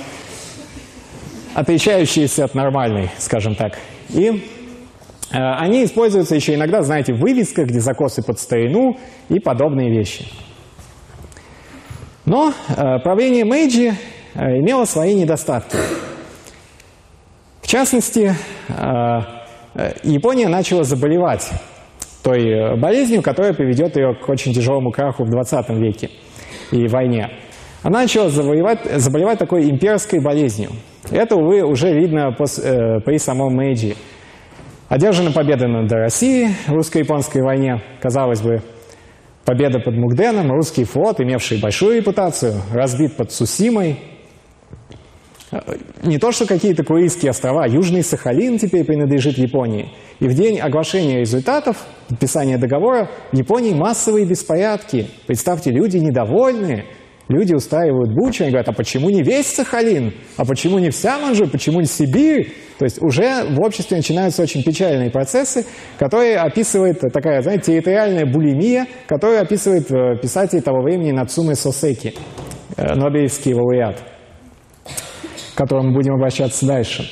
отличающиеся 1.54 2.46
от 2.46 2.56
нормальной, 2.56 3.10
скажем 3.18 3.56
так. 3.56 3.78
И 4.10 4.30
э, 4.30 4.40
они 5.32 5.84
используются 5.84 6.36
еще 6.36 6.54
иногда, 6.54 6.84
знаете, 6.84 7.14
в 7.14 7.20
вывесках, 7.20 7.68
где 7.68 7.80
закосы 7.80 8.24
под 8.24 8.40
старину 8.40 8.98
и 9.30 9.40
подобные 9.40 9.90
вещи. 9.90 10.28
Но 12.26 12.54
э, 12.70 13.00
правление 13.04 13.46
Мэйджи 13.46 13.94
э, 14.36 14.60
имело 14.60 14.86
свои 14.86 15.16
недостатки. 15.16 15.78
Частности, 17.72 18.36
э, 18.68 19.20
э, 19.76 19.94
Япония 20.04 20.50
начала 20.50 20.84
заболевать 20.84 21.50
той 22.22 22.42
э, 22.42 22.76
болезнью, 22.76 23.22
которая 23.22 23.54
приведет 23.54 23.96
ее 23.96 24.14
к 24.14 24.28
очень 24.28 24.54
тяжелому 24.54 24.92
краху 24.92 25.24
в 25.24 25.30
20 25.30 25.70
веке 25.80 26.10
и 26.72 26.86
войне. 26.90 27.30
Она 27.82 28.02
начала 28.02 28.28
заболевать, 28.28 29.40
такой 29.40 29.70
имперской 29.70 30.20
болезнью. 30.20 30.72
Это, 31.12 31.38
увы, 31.38 31.64
уже 31.64 31.94
видно 31.94 32.34
при 32.34 33.18
самом 33.18 33.54
Мэйджи. 33.54 33.96
Одержана 34.90 35.32
победа 35.32 35.70
над 35.70 35.90
Россией 35.94 36.50
в 36.68 36.74
русско-японской 36.74 37.42
войне. 37.42 37.82
Казалось 38.02 38.42
бы, 38.42 38.62
победа 39.46 39.80
под 39.80 39.96
Мугденом, 39.96 40.52
русский 40.52 40.84
флот, 40.84 41.22
имевший 41.22 41.62
большую 41.62 41.96
репутацию, 41.96 42.56
разбит 42.74 43.16
под 43.16 43.32
Сусимой, 43.32 43.98
не 46.04 46.18
то, 46.18 46.32
что 46.32 46.46
какие-то 46.46 46.84
Курильские 46.84 47.32
острова, 47.32 47.68
Южный 47.68 48.04
Сахалин 48.04 48.58
теперь 48.58 48.86
принадлежит 48.86 49.38
Японии. 49.38 49.90
И 50.20 50.28
в 50.28 50.34
день 50.34 50.60
оглашения 50.60 51.20
результатов, 51.20 51.86
подписания 52.08 52.58
договора, 52.58 53.10
в 53.32 53.38
Японии 53.38 53.74
массовые 53.74 54.26
беспорядки. 54.26 55.08
Представьте, 55.28 55.72
люди 55.72 55.98
недовольные, 55.98 56.86
люди 57.28 57.54
устраивают 57.54 58.14
бучу, 58.14 58.44
они 58.44 58.52
говорят, 58.52 58.70
а 58.70 58.74
почему 58.74 59.10
не 59.10 59.24
весь 59.24 59.48
Сахалин? 59.48 60.14
А 60.38 60.46
почему 60.46 60.80
не 60.80 60.90
вся 60.90 61.20
Манжу? 61.20 61.48
Почему 61.50 61.82
не 61.82 61.88
Сибирь? 61.88 62.54
То 62.80 62.86
есть 62.86 63.02
уже 63.02 63.44
в 63.50 63.60
обществе 63.62 63.98
начинаются 63.98 64.42
очень 64.42 64.64
печальные 64.64 65.12
процессы, 65.12 65.66
которые 66.00 66.38
описывает 66.38 67.02
такая, 67.12 67.42
знаете, 67.42 67.74
территориальная 67.74 68.26
булимия, 68.26 68.88
которую 69.08 69.42
описывает 69.42 69.92
э, 69.92 70.18
писатель 70.22 70.62
того 70.62 70.82
времени 70.82 71.12
Нацумы 71.12 71.56
Сосеки, 71.56 72.14
э, 72.78 72.96
Нобелевский 72.96 73.54
лауреат 73.54 74.11
к 75.54 75.58
которому 75.58 75.94
будем 75.94 76.14
обращаться 76.14 76.66
дальше. 76.66 77.10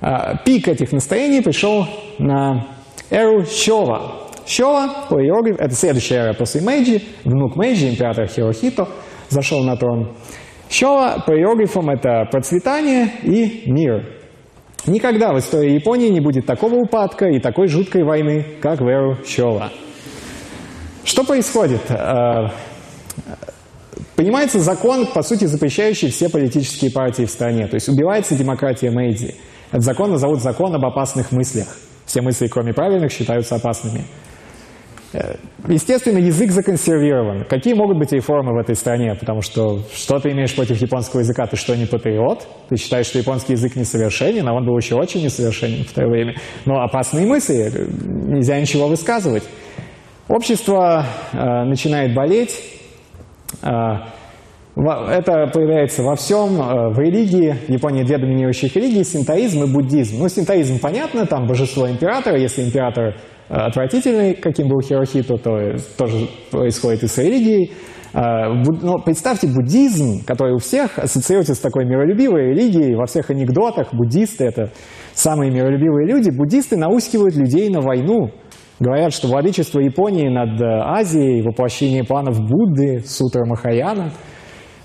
А, 0.00 0.36
пик 0.36 0.68
этих 0.68 0.92
настроений 0.92 1.42
пришел 1.42 1.86
на 2.18 2.66
эру 3.10 3.44
Щова. 3.44 4.28
Щова, 4.46 5.06
по 5.08 5.20
иероглиф, 5.22 5.56
это 5.58 5.74
следующая 5.74 6.16
эра 6.16 6.34
после 6.34 6.60
Мэйджи, 6.60 7.02
внук 7.24 7.56
Мэйджи, 7.56 7.88
император 7.90 8.26
Хирохито, 8.26 8.88
зашел 9.28 9.62
на 9.62 9.76
трон. 9.76 10.16
Щова 10.68 11.22
по 11.26 11.32
иероглифам 11.32 11.90
это 11.90 12.26
процветание 12.30 13.10
и 13.22 13.70
мир. 13.70 14.16
Никогда 14.86 15.32
в 15.32 15.38
истории 15.38 15.74
Японии 15.74 16.08
не 16.08 16.20
будет 16.20 16.46
такого 16.46 16.74
упадка 16.74 17.26
и 17.26 17.38
такой 17.38 17.68
жуткой 17.68 18.02
войны, 18.02 18.46
как 18.60 18.80
в 18.80 18.86
эру 18.86 19.18
Щова. 19.26 19.70
Что 21.04 21.24
происходит? 21.24 21.82
Понимается 24.20 24.58
закон, 24.58 25.06
по 25.06 25.22
сути, 25.22 25.46
запрещающий 25.46 26.10
все 26.10 26.28
политические 26.28 26.90
партии 26.90 27.24
в 27.24 27.30
стране. 27.30 27.66
То 27.68 27.76
есть 27.76 27.88
убивается 27.88 28.36
демократия 28.36 28.90
Мэйдзи. 28.90 29.34
Этот 29.70 29.82
закон 29.82 30.10
назовут 30.10 30.42
закон 30.42 30.74
об 30.74 30.84
опасных 30.84 31.32
мыслях. 31.32 31.68
Все 32.04 32.20
мысли, 32.20 32.46
кроме 32.46 32.74
правильных, 32.74 33.12
считаются 33.12 33.54
опасными. 33.54 34.04
Э, 35.14 35.36
естественно, 35.66 36.18
язык 36.18 36.50
законсервирован. 36.50 37.46
Какие 37.48 37.72
могут 37.72 37.96
быть 37.96 38.12
реформы 38.12 38.52
в 38.52 38.58
этой 38.58 38.74
стране? 38.74 39.14
Потому 39.18 39.40
что 39.40 39.86
что 39.94 40.18
ты 40.18 40.32
имеешь 40.32 40.54
против 40.54 40.78
японского 40.82 41.20
языка? 41.20 41.46
Ты 41.46 41.56
что, 41.56 41.74
не 41.74 41.86
патриот? 41.86 42.46
Ты 42.68 42.76
считаешь, 42.76 43.06
что 43.06 43.16
японский 43.16 43.54
язык 43.54 43.74
несовершенен, 43.74 44.46
а 44.46 44.52
он 44.52 44.66
был 44.66 44.76
еще 44.76 44.96
очень 44.96 45.24
несовершенен 45.24 45.84
в 45.84 45.92
то 45.94 46.06
время. 46.06 46.34
Но 46.66 46.82
опасные 46.82 47.26
мысли, 47.26 47.72
э, 47.74 47.86
нельзя 48.28 48.60
ничего 48.60 48.86
высказывать. 48.86 49.44
Общество 50.28 51.06
э, 51.32 51.64
начинает 51.64 52.14
болеть, 52.14 52.79
это 54.76 55.50
появляется 55.52 56.02
во 56.02 56.14
всем, 56.14 56.60
э, 56.60 56.94
в 56.94 56.98
религии, 56.98 57.54
в 57.66 57.68
Японии 57.68 58.02
две 58.04 58.18
доминирующих 58.18 58.74
религии, 58.76 59.02
синтоизм 59.02 59.64
и 59.64 59.72
буддизм. 59.72 60.18
Ну, 60.20 60.28
синтоизм 60.28 60.78
понятно, 60.80 61.26
там 61.26 61.46
божество 61.46 61.90
императора, 61.90 62.38
если 62.38 62.62
император 62.62 63.16
э, 63.48 63.54
отвратительный, 63.54 64.34
каким 64.34 64.68
был 64.68 64.80
Хирохито, 64.80 65.36
то 65.38 65.76
тоже 65.98 66.28
происходит 66.50 67.02
и 67.02 67.08
с 67.08 67.18
религией. 67.18 67.72
А, 68.12 68.52
но 68.52 68.98
представьте, 68.98 69.46
буддизм, 69.46 70.24
который 70.24 70.54
у 70.54 70.58
всех 70.58 70.98
ассоциируется 70.98 71.54
с 71.54 71.60
такой 71.60 71.84
миролюбивой 71.84 72.50
религией, 72.50 72.96
во 72.96 73.06
всех 73.06 73.30
анекдотах 73.30 73.94
буддисты– 73.94 74.44
это 74.46 74.72
самые 75.14 75.52
миролюбивые 75.52 76.08
люди, 76.08 76.30
буддисты 76.30 76.76
наускивают 76.76 77.36
людей 77.36 77.68
на 77.68 77.80
войну, 77.80 78.30
Говорят, 78.80 79.12
что 79.12 79.28
владычество 79.28 79.78
Японии 79.78 80.28
над 80.28 80.58
э, 80.58 80.64
Азией, 80.64 81.42
воплощение 81.42 82.02
планов 82.02 82.40
Будды, 82.40 83.00
сутра 83.06 83.44
Махаяна, 83.44 84.10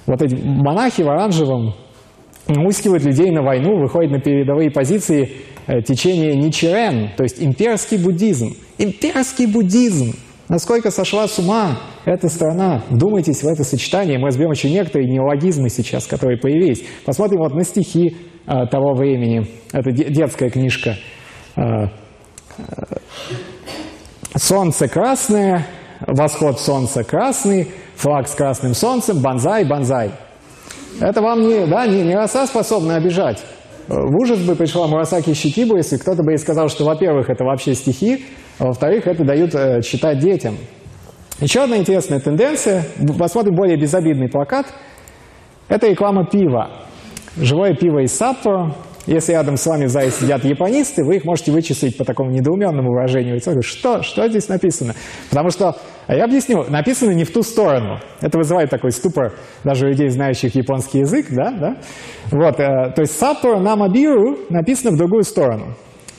вот 0.05 0.21
эти 0.21 0.35
монахи 0.35 1.01
в 1.01 1.09
оранжевом 1.09 1.73
наускивают 2.47 3.05
людей 3.05 3.31
на 3.31 3.41
войну, 3.41 3.79
выходят 3.79 4.11
на 4.11 4.19
передовые 4.19 4.69
позиции 4.69 5.31
э, 5.67 5.81
течения 5.81 6.35
Ничирен, 6.35 7.11
то 7.15 7.23
есть 7.23 7.41
имперский 7.41 7.97
буддизм. 7.97 8.49
Имперский 8.77 9.45
буддизм! 9.45 10.13
Насколько 10.49 10.91
сошла 10.91 11.25
с 11.27 11.39
ума 11.39 11.79
эта 12.03 12.27
страна? 12.27 12.83
Вдумайтесь 12.89 13.43
в 13.43 13.47
это 13.47 13.63
сочетание. 13.63 14.19
Мы 14.19 14.27
разберем 14.27 14.51
еще 14.51 14.69
некоторые 14.69 15.09
неологизмы 15.09 15.69
сейчас, 15.69 16.05
которые 16.05 16.37
появились. 16.37 16.83
Посмотрим 17.05 17.39
вот 17.39 17.53
на 17.53 17.63
стихи 17.63 18.17
э, 18.45 18.67
того 18.69 18.93
времени. 18.93 19.47
Это 19.71 19.91
детская 19.91 20.49
книжка. 20.49 20.97
Э, 21.55 21.87
Солнце 24.37 24.89
красное, 24.89 25.65
восход 26.05 26.59
солнца 26.59 27.05
красный, 27.05 27.69
флаг 27.95 28.27
с 28.27 28.35
красным 28.35 28.73
солнцем, 28.73 29.21
банзай, 29.21 29.63
банзай. 29.63 30.11
Это 30.99 31.21
вам 31.21 31.47
не, 31.47 31.65
да, 31.65 31.87
не, 31.87 32.03
не 32.03 32.15
роса 32.15 32.45
способна 32.45 32.97
обижать. 32.97 33.41
В 33.87 34.15
ужас 34.17 34.39
бы 34.39 34.55
пришла 34.55 34.87
Мурасаки 34.87 35.33
Щитибу, 35.33 35.77
если 35.77 35.95
кто-то 35.97 36.21
бы 36.21 36.31
ей 36.31 36.37
сказал, 36.37 36.67
что, 36.67 36.83
во-первых, 36.83 37.29
это 37.29 37.45
вообще 37.45 37.75
стихи, 37.75 38.25
а 38.59 38.65
во-вторых, 38.65 39.07
это 39.07 39.23
дают 39.23 39.55
э, 39.55 39.81
читать 39.81 40.19
детям. 40.19 40.57
Еще 41.39 41.63
одна 41.63 41.77
интересная 41.77 42.19
тенденция. 42.19 42.83
Посмотрим 43.17 43.55
более 43.55 43.79
безобидный 43.79 44.29
плакат. 44.29 44.65
Это 45.69 45.87
реклама 45.87 46.25
пива. 46.25 46.71
Живое 47.37 47.73
пиво 47.73 47.99
из 47.99 48.13
Саппоро. 48.15 48.73
Если 49.07 49.33
рядом 49.33 49.55
с 49.55 49.65
вами 49.67 49.85
в 49.85 49.89
зале 49.89 50.09
сидят 50.09 50.43
японисты, 50.43 51.03
вы 51.03 51.17
их 51.17 51.25
можете 51.25 51.51
вычислить 51.51 51.97
по 51.97 52.03
такому 52.03 52.31
недоуменному 52.31 52.89
выражению. 52.89 53.39
Что? 53.61 54.01
Что 54.01 54.27
здесь 54.27 54.47
написано? 54.47 54.95
Потому 55.29 55.51
что, 55.51 55.75
а 56.07 56.15
я 56.15 56.25
объясню, 56.25 56.63
написано 56.69 57.11
не 57.11 57.23
в 57.23 57.31
ту 57.31 57.43
сторону. 57.43 57.99
Это 58.21 58.37
вызывает 58.37 58.69
такой 58.71 58.91
ступор 58.91 59.33
даже 59.63 59.85
у 59.85 59.89
людей, 59.89 60.09
знающих 60.09 60.55
японский 60.55 60.99
язык. 60.99 61.27
Да? 61.29 61.51
Да? 61.51 61.77
Вот, 62.31 62.59
э, 62.59 62.91
то 62.95 63.01
есть 63.01 63.17
«саппоро 63.17 63.59
намабиру» 63.59 64.39
написано 64.49 64.91
в 64.91 64.97
другую 64.97 65.23
сторону. 65.23 65.75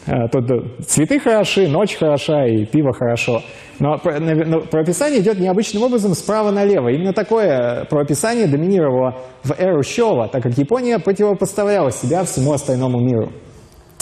Э, 0.07 0.29
тут 0.31 0.51
э, 0.51 0.61
цветы 0.87 1.19
хороши, 1.19 1.67
ночь 1.69 1.97
хороша 1.97 2.47
и 2.47 2.65
пиво 2.65 2.93
хорошо. 2.93 3.43
Но 3.81 3.99
правописание 3.99 5.21
идет 5.21 5.41
необычным 5.41 5.83
образом 5.83 6.15
справа 6.15 6.51
налево. 6.51 6.89
Именно 6.89 7.13
такое 7.13 7.85
правописание 7.91 8.47
доминировало 8.47 9.17
в 9.43 9.53
эру 9.59 9.83
Щова, 9.83 10.29
так 10.29 10.43
как 10.43 10.57
Япония 10.57 10.99
противопоставляла 10.99 11.91
себя 11.91 12.25
всему 12.25 12.53
остальному 12.53 13.01
миру. 13.01 13.33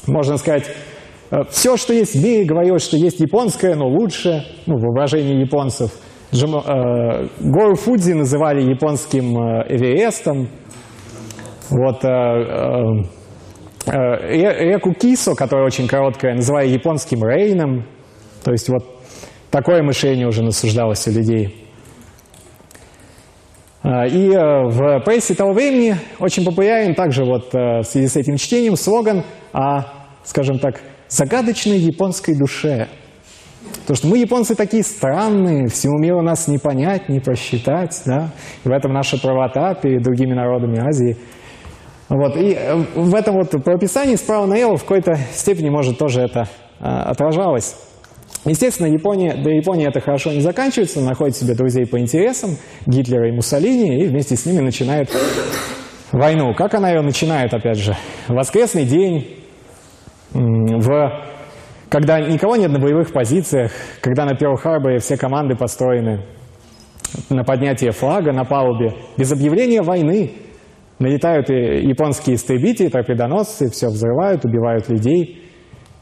Можно 0.07 0.37
сказать, 0.37 0.65
э, 1.31 1.37
все, 1.51 1.77
что 1.79 1.95
есть 1.95 2.15
в 2.15 2.23
мире, 2.23 2.45
говорилось, 2.45 2.85
что 2.85 2.99
есть 2.99 3.21
японское, 3.21 3.75
но 3.75 3.87
лучше, 3.89 4.45
ну, 4.67 4.77
в 4.77 4.83
воображении 4.83 5.41
японцев. 5.41 5.91
Джимо, 6.33 6.63
э, 6.67 7.29
гору 7.41 7.77
Фудзи 7.77 8.13
называли 8.13 8.61
японским 8.61 9.37
Эверестом. 9.69 10.49
Вот, 11.71 12.05
э, 12.05 12.75
Э, 12.75 13.03
реку 13.87 14.95
Кисо, 14.95 15.35
которая 15.35 15.67
очень 15.67 15.87
короткая, 15.87 16.35
называя 16.35 16.67
японским 16.67 17.23
Рейном. 17.25 17.85
То 18.43 18.53
есть 18.53 18.69
вот 18.69 18.85
такое 19.51 19.83
мышление 19.83 20.27
уже 20.27 20.43
насуждалось 20.43 21.07
у 21.07 21.11
людей. 21.11 21.69
А, 23.83 24.07
и 24.07 24.31
э, 24.31 24.65
в 24.65 25.01
прессе 25.01 25.35
того 25.35 25.53
времени 25.53 25.97
очень 26.19 26.45
популярен 26.45 26.95
также 26.95 27.25
вот 27.25 27.55
э, 27.55 27.81
в 27.81 27.85
связи 27.85 28.09
с 28.09 28.17
этим 28.17 28.37
чтением 28.37 28.77
слоган 28.77 29.25
о, 29.53 29.83
скажем 30.25 30.59
так, 30.59 30.81
загадочной 31.09 31.79
японской 31.79 32.35
душе. 32.35 32.89
Потому 33.83 33.97
что 33.97 34.07
мы, 34.09 34.19
японцы, 34.19 34.55
такие 34.55 34.83
странные, 34.83 35.69
всему 35.69 35.99
миру 35.99 36.23
нас 36.23 36.49
не 36.49 36.57
понять, 36.57 37.11
не 37.11 37.21
просчитать, 37.21 38.01
да? 38.07 38.31
И 38.65 38.69
в 38.69 38.73
этом 38.73 38.95
наша 38.95 39.21
правота 39.21 39.75
перед 39.75 40.03
другими 40.03 40.33
народами 40.33 40.79
Азии– 40.79 41.19
вот, 42.09 42.37
и 42.37 42.53
э, 42.53 42.77
в 42.95 43.15
этом 43.15 43.37
вот 43.37 43.51
прописании 43.65 44.17
справа 44.17 44.47
налево 44.47 44.77
в 44.77 44.83
какой-то 44.83 45.17
степени, 45.33 45.71
может, 45.71 45.99
тоже 45.99 46.21
это 46.21 46.49
а, 46.81 47.05
отражалось. 47.05 47.77
Естественно, 48.45 48.89
Япония, 48.89 49.35
для 49.35 49.57
Японии 49.57 49.89
это 49.89 50.01
хорошо 50.01 50.31
не 50.31 50.41
заканчивается, 50.41 51.01
находит 51.01 51.37
себе 51.37 51.55
друзей 51.55 51.87
по 51.87 51.99
интересам, 51.99 52.57
Гитлера 52.85 53.29
и 53.29 53.33
Муссолини, 53.33 54.03
и 54.03 54.07
вместе 54.07 54.37
с 54.37 54.45
ними 54.45 54.61
начинает 54.61 55.09
войну. 56.13 56.55
Как 56.55 56.75
она 56.75 56.91
ее 56.91 57.01
начинает, 57.01 57.55
опять 57.55 57.79
же? 57.79 57.97
Воскресный 58.29 58.85
день, 58.85 59.39
в, 60.33 61.23
когда 61.89 62.21
никого 62.21 62.57
нет 62.57 62.71
на 62.71 62.79
боевых 62.79 63.13
позициях, 63.13 63.73
когда 64.03 64.27
на 64.27 64.35
Перл-Харборе 64.35 64.99
все 64.99 65.17
команды 65.17 65.57
построены 65.57 66.21
на 67.31 67.45
поднятие 67.45 67.93
флага 67.93 68.33
на 68.33 68.45
палубе, 68.45 68.93
без 69.17 69.33
объявления 69.33 69.81
войны, 69.81 70.33
Налетают 70.99 71.51
и 71.51 71.89
японские 71.89 72.37
истребители, 72.37 72.89
торпедоносцы, 72.89 73.71
все 73.71 73.89
взрывают, 73.89 74.45
убивают 74.45 74.89
людей. 74.89 75.43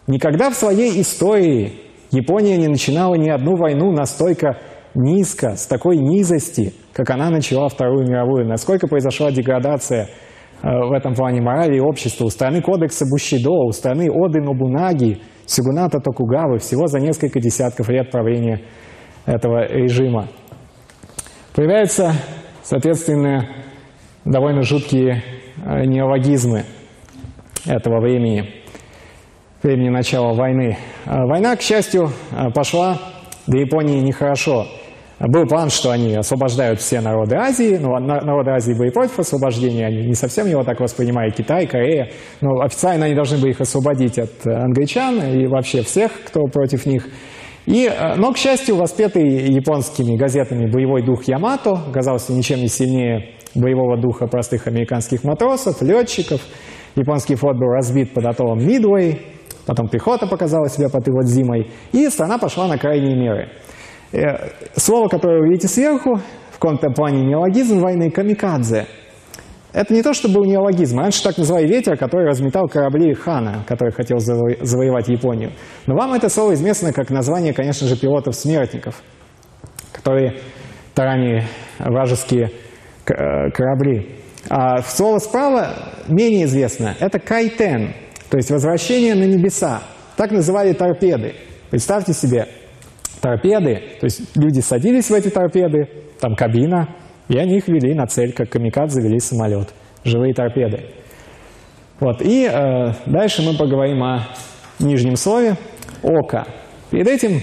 Никогда 0.06 0.50
в 0.50 0.54
своей 0.54 1.00
истории 1.00 1.72
Япония 2.10 2.58
не 2.58 2.68
начинала 2.68 3.14
ни 3.14 3.30
одну 3.30 3.56
войну 3.56 3.90
настолько 3.90 4.58
низко, 4.94 5.56
с 5.56 5.66
такой 5.66 5.96
низости, 5.96 6.74
как 6.92 7.08
она 7.10 7.30
начала 7.30 7.68
Вторую 7.68 8.06
мировую. 8.06 8.46
Насколько 8.46 8.86
произошла 8.86 9.30
деградация 9.30 10.08
э, 10.62 10.68
в 10.68 10.92
этом 10.92 11.14
плане 11.14 11.40
морали 11.40 11.76
и 11.76 11.80
общества. 11.80 12.26
У 12.26 12.28
страны 12.28 12.60
кодекса 12.60 13.06
Бущидо, 13.06 13.50
у 13.50 13.72
страны 13.72 14.10
Оды 14.10 14.42
Нобунаги, 14.42 15.22
Сюгуната 15.46 16.00
Токугавы 16.00 16.58
всего 16.58 16.86
за 16.86 17.00
несколько 17.00 17.40
десятков 17.40 17.88
лет 17.88 18.10
правления 18.10 18.60
этого 19.24 19.66
режима. 19.66 20.28
Появляется, 21.54 22.12
соответственно, 22.62 23.48
довольно 24.24 24.62
жуткие 24.62 25.22
э, 25.64 25.84
неологизмы 25.84 26.64
этого 27.66 28.00
времени, 28.00 28.48
времени 29.62 29.88
начала 29.88 30.32
войны. 30.32 30.76
Э, 31.06 31.24
война, 31.26 31.56
к 31.56 31.62
счастью, 31.62 32.10
э, 32.30 32.50
пошла 32.54 32.98
до 33.46 33.58
Японии 33.58 34.00
нехорошо. 34.00 34.66
Был 35.18 35.46
план, 35.46 35.70
что 35.70 35.92
они 35.92 36.16
освобождают 36.16 36.80
все 36.80 37.00
народы 37.00 37.36
Азии, 37.36 37.76
но 37.76 37.96
народы 38.00 38.50
Азии 38.50 38.72
были 38.76 38.90
против 38.90 39.20
освобождения, 39.20 39.86
они 39.86 40.04
не 40.06 40.14
совсем 40.14 40.48
его 40.48 40.64
так 40.64 40.80
воспринимали, 40.80 41.30
Китай, 41.30 41.66
Корея, 41.68 42.10
но 42.40 42.60
официально 42.60 43.06
они 43.06 43.14
должны 43.14 43.38
были 43.38 43.50
их 43.50 43.60
освободить 43.60 44.18
от 44.18 44.44
англичан 44.44 45.22
и 45.22 45.46
вообще 45.46 45.82
всех, 45.82 46.10
кто 46.26 46.40
против 46.46 46.86
них. 46.86 47.06
И, 47.66 47.88
но, 48.16 48.32
к 48.32 48.36
счастью, 48.36 48.74
воспетый 48.74 49.22
японскими 49.52 50.16
газетами 50.16 50.68
боевой 50.68 51.02
дух 51.02 51.22
Ямато 51.28 51.70
оказался 51.88 52.32
ничем 52.32 52.58
не 52.58 52.66
сильнее 52.66 53.36
боевого 53.54 54.00
духа 54.00 54.26
простых 54.26 54.66
американских 54.66 55.24
матросов, 55.24 55.82
летчиков. 55.82 56.40
Японский 56.96 57.36
флот 57.36 57.56
был 57.56 57.68
разбит 57.68 58.12
под 58.14 58.26
атоллом 58.26 58.58
Мидуэй. 58.58 59.22
потом 59.66 59.88
пехота 59.88 60.26
показала 60.26 60.68
себя 60.68 60.88
под 60.88 61.06
его 61.06 61.22
зимой, 61.22 61.70
и 61.92 62.08
страна 62.08 62.38
пошла 62.38 62.66
на 62.66 62.78
крайние 62.78 63.16
меры. 63.16 63.48
Э, 64.12 64.50
слово, 64.76 65.08
которое 65.08 65.40
вы 65.40 65.48
видите 65.48 65.68
сверху, 65.68 66.16
в 66.50 66.58
каком-то 66.58 66.90
плане 66.90 67.24
неологизм 67.24 67.78
войны– 67.80 68.10
камикадзе. 68.12 68.86
Это 69.72 69.94
не 69.94 70.02
то, 70.02 70.12
что 70.12 70.28
был 70.28 70.44
неологизм. 70.44 70.98
Раньше 70.98 71.22
так 71.22 71.38
называли 71.38 71.66
ветер, 71.66 71.96
который 71.96 72.26
разметал 72.26 72.68
корабли 72.68 73.14
хана, 73.14 73.64
который 73.66 73.90
хотел 73.92 74.18
заво 74.18 74.50
завоевать 74.60 75.08
Японию. 75.08 75.52
Но 75.86 75.94
вам 75.94 76.12
это 76.12 76.28
слово 76.28 76.54
известно 76.54 76.92
как 76.92 77.08
название, 77.08 77.54
конечно 77.54 77.86
же, 77.86 77.96
пилотов-смертников, 77.96 79.02
которые 79.92 80.36
таранили 80.94 81.44
вражеские 81.78 82.50
корабли. 83.04 84.16
А 84.48 84.82
слово 84.82 85.18
справа 85.18 85.74
менее 86.08 86.44
известно. 86.44 86.94
Это 87.00 87.18
кайтен, 87.18 87.94
то 88.30 88.36
есть 88.36 88.50
возвращение 88.50 89.14
на 89.14 89.24
небеса. 89.24 89.82
Так 90.16 90.30
называли 90.30 90.72
торпеды. 90.72 91.34
Представьте 91.70 92.12
себе, 92.12 92.46
торпеды, 93.20 93.80
то 94.00 94.04
есть 94.04 94.36
люди 94.36 94.60
садились 94.60 95.08
в 95.08 95.14
эти 95.14 95.28
торпеды, 95.28 95.88
там 96.20 96.34
кабина, 96.34 96.88
и 97.28 97.38
они 97.38 97.56
их 97.56 97.68
вели 97.68 97.94
на 97.94 98.06
цель, 98.06 98.32
как 98.32 98.50
камикадзе 98.50 99.00
вели 99.00 99.18
самолет. 99.20 99.68
Живые 100.04 100.34
торпеды. 100.34 100.80
Вот. 102.00 102.20
И 102.20 102.44
э, 102.44 102.92
дальше 103.06 103.42
мы 103.42 103.56
поговорим 103.56 104.02
о 104.02 104.26
нижнем 104.80 105.14
слове 105.14 105.56
«око». 106.02 106.46
Перед 106.90 107.06
этим 107.06 107.40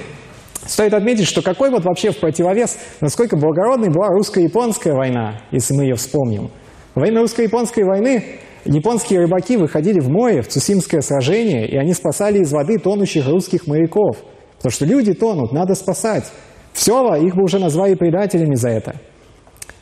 стоит 0.66 0.93
отметить, 0.93 1.28
что 1.28 1.41
какой 1.41 1.70
вот 1.70 1.84
вообще 1.86 2.12
в 2.12 2.18
противовес, 2.18 2.78
насколько 3.01 3.38
благородной 3.38 3.89
была 3.89 4.07
русско-японская 4.10 4.93
война, 4.93 5.41
если 5.51 5.74
мы 5.74 5.84
ее 5.84 5.95
вспомним. 5.95 6.51
Во 6.95 7.01
время 7.01 7.22
русско-японской 7.22 7.84
войны 7.84 8.24
японские 8.66 9.22
рыбаки 9.22 9.57
выходили 9.57 9.99
в 9.99 10.10
море, 10.10 10.41
в 10.41 10.47
Цусимское 10.47 11.01
сражение, 11.01 11.68
и 11.68 11.78
они 11.78 11.93
спасали 11.93 12.39
из 12.39 12.51
воды 12.51 12.78
тонущих 12.78 13.28
русских 13.28 13.68
моряков. 13.68 14.18
Потому 14.57 14.72
что 14.72 14.86
люди 14.86 15.14
тонут, 15.14 15.53
надо 15.53 15.76
спасать. 15.76 16.26
Все, 16.74 17.16
их 17.16 17.36
бы 17.36 17.43
уже 17.43 17.60
назвали 17.60 17.95
предателями 17.95 18.55
за 18.55 18.70
это. 18.70 18.95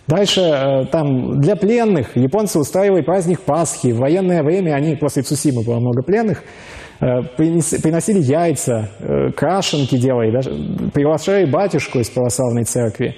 Дальше 0.08 0.42
э, 0.42 0.86
там 0.86 1.42
для 1.42 1.56
пленных 1.56 2.16
японцы 2.16 2.60
устраивали 2.60 3.02
праздник 3.02 3.42
Пасхи. 3.42 3.92
В 3.92 3.98
военное 3.98 4.42
время 4.42 4.74
они, 4.74 4.96
после 4.96 5.22
Цусимы 5.22 5.64
было 5.64 5.80
много 5.80 6.02
пленных, 6.02 6.44
приносили 7.00 8.20
яйца, 8.20 8.90
э, 9.00 9.32
крашенки 9.32 9.98
делали, 9.98 10.32
даже 10.32 10.52
приглашали 10.94 11.46
батюшку 11.46 12.00
из 12.00 12.10
православной 12.10 12.64
церкви. 12.64 13.16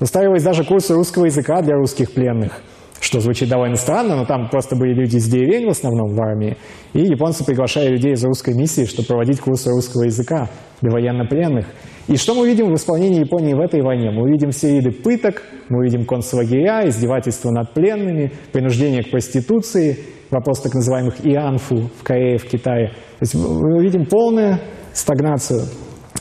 Устраивались 0.00 0.44
даже 0.44 0.64
курсы 0.64 0.94
русского 0.94 1.26
языка 1.26 1.60
для 1.60 1.74
русских 1.74 2.12
пленных 2.12 2.62
что 3.00 3.20
звучит 3.20 3.48
довольно 3.48 3.76
странно, 3.76 4.16
но 4.16 4.24
там 4.24 4.48
просто 4.48 4.76
были 4.76 4.92
люди 4.92 5.16
из 5.16 5.28
деревень 5.28 5.66
в 5.66 5.70
основном 5.70 6.14
в 6.14 6.20
армии, 6.20 6.56
и 6.94 7.02
японцы 7.02 7.44
приглашали 7.44 7.90
людей 7.90 8.12
из 8.12 8.24
русской 8.24 8.54
миссии, 8.54 8.86
чтобы 8.86 9.08
проводить 9.08 9.40
курсы 9.40 9.70
русского 9.70 10.04
языка 10.04 10.48
для 10.80 10.90
военнопленных. 10.90 11.66
И 12.08 12.16
что 12.16 12.34
мы 12.34 12.46
видим 12.46 12.72
в 12.72 12.74
исполнении 12.74 13.20
Японии 13.20 13.54
в 13.54 13.60
этой 13.60 13.82
войне? 13.82 14.10
Мы 14.10 14.30
видим 14.30 14.50
все 14.50 14.72
виды 14.72 14.90
пыток, 14.90 15.42
мы 15.68 15.84
видим 15.84 16.06
концлагеря, 16.06 16.88
издевательства 16.88 17.50
над 17.50 17.74
пленными, 17.74 18.32
принуждение 18.52 19.02
к 19.02 19.10
проституции, 19.10 19.98
вопрос 20.30 20.60
так 20.60 20.74
называемых 20.74 21.26
ианфу 21.26 21.90
в 21.98 22.02
Корее, 22.02 22.38
в 22.38 22.48
Китае. 22.48 22.88
То 22.88 23.22
есть 23.22 23.34
мы 23.34 23.82
видим 23.82 24.06
полную 24.06 24.58
стагнацию 24.92 25.62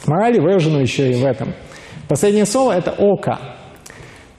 морали, 0.06 0.40
выраженную 0.40 0.82
еще 0.84 1.12
и 1.12 1.16
в 1.16 1.26
этом. 1.26 1.54
Последнее 2.08 2.46
слово– 2.46 2.72
это 2.78 2.92
«ока» 2.98 3.40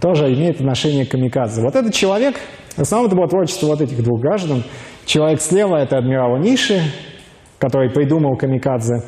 тоже 0.01 0.33
имеет 0.33 0.61
отношение 0.61 1.05
к 1.05 1.11
камикадзе. 1.11 1.61
Вот 1.63 1.77
этот 1.77 1.93
человек, 1.93 2.37
в 2.77 2.81
основном 2.81 3.09
это 3.09 3.17
было 3.17 3.29
творчество 3.29 3.67
вот 3.67 3.81
этих 3.81 4.03
двух 4.03 4.21
граждан. 4.21 4.63
Человек 5.05 5.41
слева– 5.41 5.77
это 5.83 5.99
адмирал 5.99 6.39
Ниши, 6.39 6.81
который 7.59 7.91
придумал 7.91 8.37
камикадзе. 8.37 9.03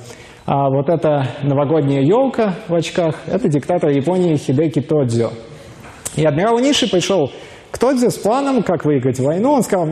А 0.47 0.69
вот 0.69 0.89
эта 0.89 1.29
новогодняя 1.43 2.03
елка 2.03 2.55
в 2.69 2.75
очках– 2.75 3.21
это 3.27 3.49
диктатор 3.49 3.91
Японии 3.91 4.37
Хидеки 4.37 4.81
Тодзио. 4.81 5.31
И 6.17 6.25
адмирал 6.25 6.59
Ниши 6.59 6.91
пришел 6.91 7.31
к 7.81 7.83
Тодзио 7.83 8.11
с 8.11 8.19
планом, 8.19 8.63
как 8.63 8.85
выиграть 8.85 9.19
войну. 9.19 9.53
Он 9.53 9.63
сказал, 9.63 9.87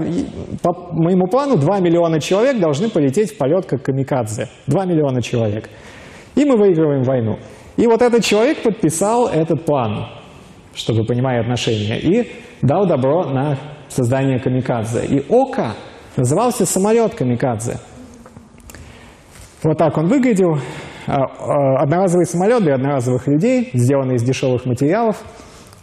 по 0.62 0.92
моему 0.92 1.26
плану 1.26 1.56
2 1.56 1.80
миллиона 1.80 2.20
человек 2.20 2.60
должны 2.60 2.90
полететь 2.90 3.32
в 3.32 3.38
полет 3.38 3.64
как 3.66 3.82
камикадзе. 3.82 4.48
2 4.66 4.84
миллиона 4.84 5.22
человек. 5.22 5.70
И 6.34 6.44
мы 6.44 6.56
выигрываем 6.56 7.02
войну. 7.02 7.38
И 7.76 7.86
вот 7.86 8.02
этот 8.02 8.22
человек 8.24 8.62
подписал 8.62 9.28
этот 9.28 9.64
план 9.64 10.06
чтобы 10.78 11.04
понимали 11.04 11.40
отношения, 11.40 11.98
и 11.98 12.30
дал 12.62 12.86
добро 12.86 13.24
на 13.24 13.58
создание 13.88 14.38
камикадзе. 14.38 15.04
И 15.06 15.24
Ока 15.28 15.74
назывался 16.16 16.64
самолет 16.66 17.14
камикадзе. 17.14 17.78
Вот 19.62 19.76
так 19.76 19.96
он 19.98 20.06
выглядел. 20.06 20.56
А, 21.06 21.22
а, 21.22 21.82
одноразовый 21.82 22.26
самолет 22.26 22.62
для 22.62 22.74
одноразовых 22.74 23.26
людей, 23.26 23.70
сделанный 23.72 24.16
из 24.16 24.22
дешевых 24.22 24.66
материалов, 24.66 25.22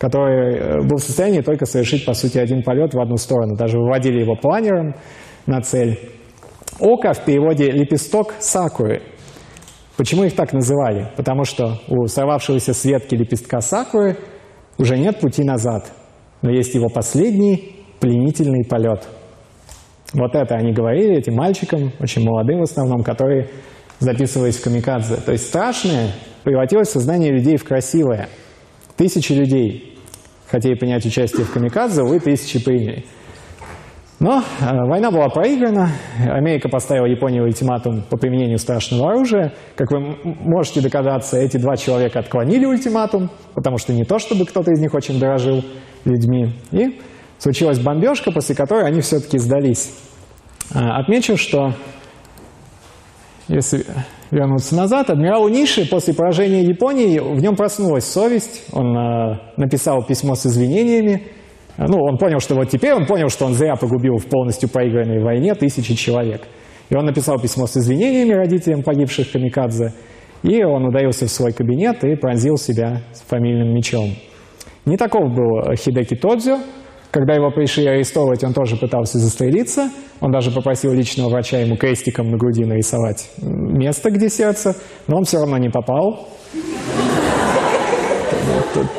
который 0.07 0.55
э, 0.55 0.81
был 0.81 0.97
в 0.97 1.03
состоянии 1.03 1.41
только 1.41 1.65
совершить, 1.65 2.05
по 2.05 2.13
сути, 2.13 2.37
один 2.37 2.63
полет 2.63 2.93
в 2.93 2.99
одну 2.99 3.17
сторону. 3.17 3.55
Даже 3.55 3.77
выводили 3.79 4.19
его 4.21 4.35
планером 4.35 4.95
на 5.45 5.61
цель. 5.61 5.99
Ока 6.79 7.13
в 7.13 7.25
переводе 7.25 7.71
«лепесток 7.71 8.33
сакуры». 8.39 9.01
Почему 9.97 10.25
их 10.25 10.35
так 10.35 10.51
называли? 10.51 11.11
Потому 11.15 11.45
что 11.45 11.79
у 11.87 12.05
сорвавшегося 12.05 12.73
с 12.73 12.85
ветки 12.85 13.15
лепестка 13.15 13.61
сакуры– 13.61 14.17
уже 14.77 14.97
нет 14.97 15.19
пути 15.19 15.43
назад, 15.43 15.91
но 16.41 16.51
есть 16.51 16.75
его 16.75 16.89
последний 16.89 17.75
пленительный 17.99 18.65
полет. 18.65 19.07
Вот 20.13 20.35
это 20.35 20.55
они 20.55 20.73
говорили 20.73 21.17
этим 21.17 21.35
мальчикам, 21.35 21.91
очень 21.99 22.23
молодым 22.23 22.59
в 22.59 22.63
основном, 22.63 23.03
которые 23.03 23.49
записывались 23.99 24.57
в 24.57 24.63
камикадзе. 24.63 25.15
То 25.17 25.31
есть 25.31 25.47
страшное 25.47 26.11
превратилось 26.43 26.89
сознание 26.89 27.31
людей 27.31 27.57
в 27.57 27.63
красивое. 27.63 28.27
Тысячи 28.97 29.33
людей 29.33 29.94
хотели 30.49 30.75
принять 30.75 31.05
участие 31.05 31.45
в 31.45 31.51
камикадзе, 31.51 32.03
вы 32.03 32.19
тысячи 32.19 32.63
приняли. 32.63 33.05
Но 34.19 34.39
э, 34.39 34.65
война 34.87 35.11
была 35.11 35.27
проиграна, 35.27 35.89
Америка 36.25 36.69
поставила 36.69 37.05
Японии 37.05 37.41
ультиматум 37.41 38.03
по 38.09 38.17
применению 38.17 38.59
страшного 38.59 39.09
оружия. 39.11 39.53
Как 39.75 39.91
вы 39.91 40.15
можете 40.23 40.81
догадаться, 40.81 41.37
эти 41.37 41.57
два 41.57 41.75
человека 41.75 42.19
отклонили 42.19 42.65
ультиматум, 42.65 43.29
потому 43.53 43.77
что 43.77 43.93
не 43.93 44.05
то, 44.05 44.17
чтобы 44.17 44.45
кто-то 44.45 44.71
из 44.71 44.79
них 44.79 44.93
очень 44.93 45.19
дорожил 45.19 45.63
людьми. 46.05 46.53
И 46.71 46.99
случилась 47.39 47.79
бомбежка, 47.79 48.31
после 48.31 48.55
которой 48.55 48.87
они 48.87 49.01
все-таки 49.01 49.37
сдались. 49.37 49.93
Э, 50.73 50.79
отмечу, 50.79 51.35
что 51.35 51.73
если 53.49 53.85
вернуться 54.31 54.75
назад, 54.75 55.09
адмирал 55.09 55.47
Ниши 55.49 55.87
после 55.89 56.13
поражения 56.13 56.63
Японии, 56.63 57.19
в 57.19 57.41
нем 57.41 57.55
проснулась 57.55 58.05
совесть, 58.05 58.65
он 58.71 58.95
э, 58.97 59.39
написал 59.57 60.03
письмо 60.03 60.35
с 60.35 60.45
извинениями, 60.45 61.23
ну, 61.77 61.97
он 62.01 62.17
понял, 62.17 62.39
что 62.39 62.55
вот 62.55 62.69
теперь 62.69 62.93
он 62.93 63.05
понял, 63.05 63.29
что 63.29 63.45
он 63.45 63.53
зря 63.53 63.75
погубил 63.75 64.17
в 64.17 64.25
полностью 64.27 64.69
проигранной 64.69 65.21
войне 65.21 65.53
тысячи 65.55 65.93
человек. 65.93 66.43
И 66.89 66.95
он 66.95 67.05
написал 67.05 67.39
письмо 67.39 67.67
с 67.67 67.75
извинениями 67.75 68.33
родителям 68.33 68.81
погибших 68.81 69.31
камикадзе, 69.31 69.93
и 70.43 70.63
он 70.63 70.85
удалился 70.85 71.25
в 71.25 71.29
свой 71.29 71.51
кабинет 71.51 72.03
и 72.03 72.15
пронзил 72.15 72.57
себя 72.57 73.01
фамильным 73.27 73.73
мечом. 73.73 74.11
Не 74.85 74.97
таков 74.97 75.33
был 75.33 75.75
Хидеки 75.75 76.15
Тодзю. 76.15 76.59
Когда 77.15 77.33
его 77.33 77.49
пришли 77.49 77.87
арестовывать, 77.87 78.43
он 78.43 78.53
тоже 78.53 78.75
пытался 78.75 79.19
застрелиться. 79.19 79.89
Он 80.19 80.33
даже 80.33 80.51
попросил 80.51 80.91
личного 80.91 81.29
врача 81.29 81.59
ему 81.59 81.77
крестиком 81.77 82.29
на 82.29 82.37
груди 82.37 82.65
нарисовать 82.65 83.29
место, 83.41 84.11
где 84.11 84.27
сердце, 84.27 84.75
но 85.07 85.19
он 85.19 85.23
все 85.23 85.37
равно 85.37 85.57
не 85.57 85.69
попал 85.69 86.27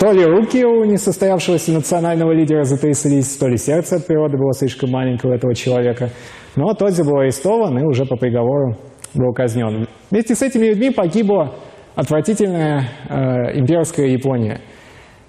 то 0.00 0.12
ли 0.12 0.24
руки 0.24 0.64
у 0.64 0.84
несостоявшегося 0.84 1.72
национального 1.72 2.32
лидера 2.32 2.64
затряслись, 2.64 3.36
то 3.36 3.48
ли 3.48 3.58
сердце 3.58 3.96
от 3.96 4.06
природы 4.06 4.38
было 4.38 4.54
слишком 4.54 4.90
маленькое 4.90 5.34
у 5.34 5.36
этого 5.36 5.54
человека. 5.54 6.08
Но 6.56 6.72
Тодзи 6.72 7.02
был 7.02 7.18
арестован 7.18 7.78
и 7.78 7.84
уже 7.84 8.06
по 8.06 8.16
приговору 8.16 8.76
был 9.12 9.34
казнен. 9.34 9.86
Вместе 10.10 10.34
с 10.34 10.40
этими 10.40 10.68
людьми 10.68 10.90
погибла 10.90 11.54
отвратительная 11.94 12.88
э, 13.10 13.58
имперская 13.58 14.06
Япония. 14.06 14.62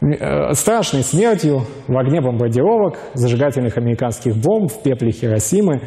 Э, 0.01 0.53
страшной 0.53 1.03
смертью 1.03 1.61
в 1.87 1.97
огне 1.97 2.21
бомбардировок, 2.21 2.97
зажигательных 3.13 3.77
американских 3.77 4.35
бомб, 4.35 4.71
в 4.71 4.83
пепле 4.83 5.11
Хиросимы. 5.11 5.81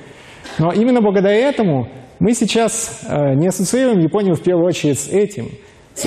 Но 0.59 0.73
именно 0.73 1.01
благодаря 1.01 1.37
этому 1.37 1.89
мы 2.19 2.33
сейчас 2.35 3.03
э, 3.09 3.35
не 3.35 3.49
ассоциируем 3.49 3.99
Японию 4.01 4.35
в 4.35 4.43
первую 4.43 4.67
очередь 4.67 4.99
с 4.99 5.09
этим– 5.09 5.47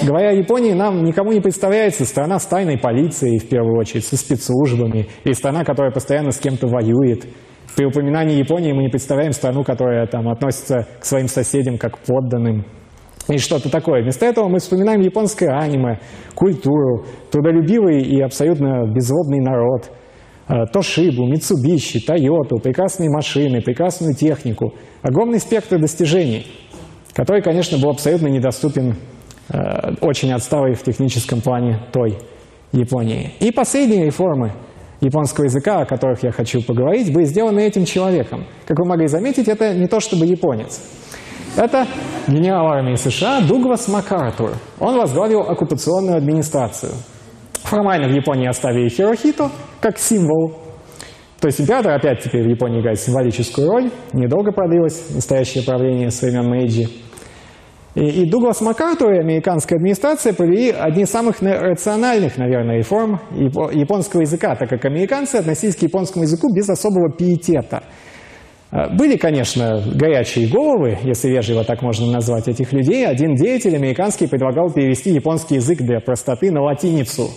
Говоря 0.01 0.29
о 0.29 0.33
Японии, 0.33 0.73
нам 0.73 1.03
никому 1.03 1.31
не 1.33 1.39
представляется 1.39 2.05
страна 2.05 2.39
с 2.39 2.45
тайной 2.45 2.77
полицией, 2.77 3.37
в 3.37 3.47
первую 3.47 3.77
очередь, 3.77 4.05
со 4.05 4.17
спецслужбами, 4.17 5.07
и 5.23 5.33
страна, 5.33 5.63
которая 5.63 5.91
постоянно 5.91 6.31
с 6.31 6.39
кем-то 6.39 6.67
воюет. 6.67 7.25
При 7.75 7.85
упоминании 7.85 8.37
Японии 8.37 8.71
мы 8.71 8.83
не 8.83 8.89
представляем 8.89 9.33
страну, 9.33 9.63
которая 9.63 10.07
там, 10.07 10.29
относится 10.29 10.87
к 10.99 11.05
своим 11.05 11.27
соседям 11.27 11.77
как 11.77 11.99
подданным 11.99 12.65
и 13.29 13.37
что-то 13.37 13.69
такое. 13.69 14.01
Вместо 14.01 14.25
этого 14.25 14.47
мы 14.47 14.59
вспоминаем 14.59 15.01
японское 15.01 15.49
аниме, 15.49 15.99
культуру, 16.35 17.05
трудолюбивый 17.31 18.01
и 18.01 18.21
абсолютно 18.21 18.85
беззлобный 18.93 19.39
народ, 19.39 19.91
э, 20.49 20.65
Тошибу, 20.71 21.25
Митсубиши, 21.27 22.05
Тойоту, 22.05 22.57
прекрасные 22.57 23.09
машины, 23.09 23.61
прекрасную 23.61 24.13
технику, 24.13 24.73
огромный 25.01 25.39
спектр 25.39 25.79
достижений– 25.79 26.47
который, 27.13 27.41
конечно, 27.41 27.77
был 27.77 27.91
абсолютно 27.91 28.27
недоступен 28.27 28.95
э, 29.49 29.93
очень 30.01 30.33
отсталой 30.33 30.73
в 30.73 30.83
техническом 30.83 31.41
плане 31.41 31.79
той 31.91 32.17
Японии. 32.71 33.33
И 33.39 33.51
последние 33.51 34.05
реформы 34.05 34.53
японского 34.99 35.45
языка, 35.45 35.81
о 35.81 35.85
которых 35.85 36.23
я 36.23 36.31
хочу 36.31 36.63
поговорить, 36.63 37.13
были 37.13 37.25
сделаны 37.25 37.59
этим 37.59 37.85
человеком. 37.85 38.45
Как 38.65 38.79
вы 38.79 38.85
могли 38.85 39.07
заметить, 39.07 39.47
это 39.47 39.75
не 39.75 39.87
то 39.87 39.99
чтобы 39.99 40.25
японец. 40.25 40.81
Это 41.55 41.85
генерал 42.27 42.67
армии 42.67 42.95
США 42.95 43.41
Дуглас 43.41 43.87
МакАртур. 43.87 44.53
Он 44.79 44.97
возглавил 44.97 45.41
оккупационную 45.41 46.17
администрацию. 46.17 46.93
Формально 47.61 48.07
в 48.07 48.11
Японии 48.11 48.47
оставили 48.47 48.89
Хирохито 48.89 49.51
как 49.79 49.99
символ. 49.99 50.55
То 51.39 51.47
есть 51.47 51.61
император 51.61 51.91
опять 51.93 52.23
теперь 52.23 52.43
в 52.43 52.49
Японии 52.49 52.81
играет 52.81 52.99
символическую 52.99 53.69
роль. 53.69 53.91
Недолго 54.13 54.51
продлилось 54.51 55.13
настоящее 55.13 55.63
правление 55.63 56.09
с 56.09 56.21
времен 56.21 56.49
Мэйджи. 56.49 56.89
И, 57.93 58.01
и 58.03 58.29
Дуглас 58.29 58.59
МакАртур 58.61 59.13
и 59.13 59.19
американская 59.19 59.77
администрация 59.77 60.33
провели 60.33 60.71
одни 60.71 61.03
из 61.03 61.11
самых 61.11 61.41
рациональных, 61.41 62.37
наверное, 62.39 62.77
реформ 62.77 63.19
японского 63.31 64.21
языка, 64.21 64.55
так 64.55 64.69
как 64.69 64.85
американцы 64.85 65.35
относились 65.35 65.75
к 65.75 65.83
японскому 65.83 66.23
языку 66.23 66.51
без 66.51 66.67
особого 66.67 67.11
пиетета. 67.11 67.83
А, 68.73 68.89
были, 68.89 69.17
конечно, 69.17 69.83
горячие 69.93 70.47
головы, 70.47 70.97
если 71.03 71.29
вежливо 71.29 71.63
так 71.63 71.83
можно 71.83 72.11
назвать 72.11 72.47
этих 72.47 72.73
людей. 72.73 73.05
Один 73.05 73.35
деятель 73.35 73.75
американский 73.75 74.25
предлагал 74.25 74.71
перевести 74.71 75.11
японский 75.11 75.55
язык 75.55 75.79
для 75.79 75.99
простоты 75.99 76.51
на 76.51 76.63
латиницу. 76.63 77.29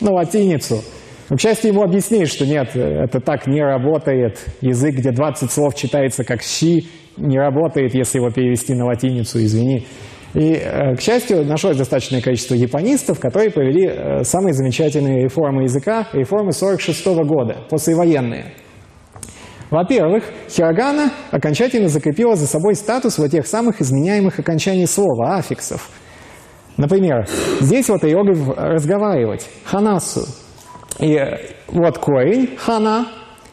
На 0.00 0.12
латиницу. 0.12 0.82
Но, 1.28 1.36
к 1.36 1.40
счастью, 1.40 1.72
ему 1.72 1.82
объяснили, 1.82 2.24
что 2.24 2.46
нет, 2.46 2.74
это 2.74 3.20
так 3.20 3.46
не 3.46 3.62
работает. 3.62 4.38
Язык, 4.62 4.94
где 4.94 5.10
20 5.10 5.50
слов 5.50 5.74
читается 5.74 6.24
как 6.24 6.42
«щи», 6.42 6.86
не 7.18 7.38
работает, 7.38 7.94
если 7.94 8.18
его 8.18 8.30
перевести 8.30 8.72
на 8.72 8.86
латиницу, 8.86 9.38
извини. 9.38 9.86
И, 10.32 10.54
э, 10.54 10.94
к 10.94 11.02
счастью, 11.02 11.44
нашлось 11.44 11.76
достаточное 11.76 12.22
количество 12.22 12.54
японистов, 12.54 13.20
которые 13.20 13.50
провели 13.50 13.86
э, 13.86 14.24
самые 14.24 14.54
замечательные 14.54 15.24
реформы 15.24 15.64
языка, 15.64 16.08
реформы 16.14 16.52
46 16.52 17.06
-го 17.06 17.24
года, 17.24 17.58
послевоенные. 17.68 18.54
Во-первых, 19.72 20.24
хирогана 20.50 21.10
окончательно 21.30 21.88
закрепила 21.88 22.36
за 22.36 22.46
собой 22.46 22.74
статус 22.74 23.16
вот 23.16 23.30
тех 23.30 23.46
самых 23.46 23.80
изменяемых 23.80 24.38
окончаний 24.38 24.86
слова, 24.86 25.36
аффиксов. 25.36 25.88
Например, 26.76 27.26
здесь 27.58 27.88
вот 27.88 28.04
иероглиф 28.04 28.50
«разговаривать»– 28.54 29.48
«ханасу». 29.64 30.26
И 31.00 31.18
вот 31.68 31.96
корень 31.96 32.50
«хана», 32.58 33.06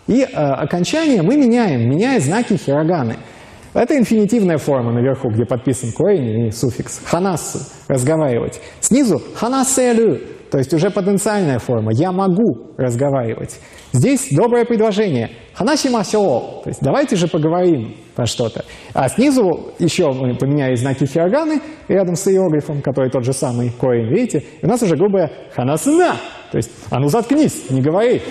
и 0.07 0.23
э, 0.23 0.25
окончание 0.25 1.21
мы 1.21 1.37
меняем, 1.37 1.89
меняя 1.89 2.19
знаки 2.19 2.57
хироганы– 2.57 3.15
это 3.73 3.97
инфинитивная 3.97 4.57
форма 4.57 4.91
наверху, 4.91 5.29
где 5.29 5.45
подписан 5.45 5.93
корень 5.93 6.47
и 6.47 6.51
суффикс. 6.51 7.01
Ханасу– 7.05 7.59
разговаривать. 7.87 8.59
Снизу– 8.81 9.21
ханасэлю, 9.35 10.19
то 10.51 10.57
есть 10.57 10.73
уже 10.73 10.89
потенциальная 10.89 11.59
форма. 11.59 11.91
Я 11.93 12.11
могу 12.11 12.73
разговаривать. 12.77 13.59
Здесь 13.91 14.29
доброе 14.31 14.65
предложение. 14.65 15.31
Ханасимасё, 15.53 16.61
то 16.63 16.69
есть 16.69 16.79
давайте 16.81 17.15
же 17.15 17.27
поговорим 17.27 17.95
про 18.15 18.25
что-то. 18.25 18.65
А 18.93 19.09
снизу 19.09 19.71
еще 19.79 20.11
мы 20.11 20.35
поменяли 20.35 20.75
знаки 20.75 21.05
хироганы 21.05 21.61
рядом 21.87 22.15
с 22.15 22.27
иероглифом, 22.27 22.81
который 22.81 23.09
тот 23.09 23.25
же 23.25 23.33
самый 23.33 23.69
корень, 23.71 24.09
видите? 24.09 24.43
И 24.61 24.65
у 24.65 24.69
нас 24.69 24.81
уже 24.81 24.95
грубое 24.95 25.31
ханасына, 25.55 26.15
то 26.51 26.57
есть 26.57 26.71
а 26.89 26.99
ну 26.99 27.07
заткнись, 27.07 27.69
не 27.69 27.81
говори. 27.81 28.21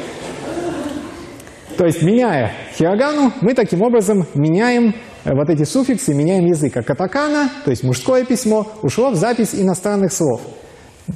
То 1.76 1.84
есть 1.84 2.02
меняя 2.02 2.52
хирогану, 2.76 3.32
мы 3.40 3.54
таким 3.54 3.82
образом 3.82 4.26
меняем 4.34 4.94
Э, 5.24 5.34
вот 5.34 5.50
эти 5.50 5.64
суффиксы 5.64 6.14
меняем 6.14 6.46
язык. 6.46 6.76
А 6.76 6.82
катакана, 6.82 7.50
то 7.64 7.70
есть 7.70 7.82
мужское 7.82 8.24
письмо, 8.24 8.66
ушло 8.82 9.10
в 9.10 9.14
запись 9.14 9.54
иностранных 9.54 10.12
слов. 10.12 10.40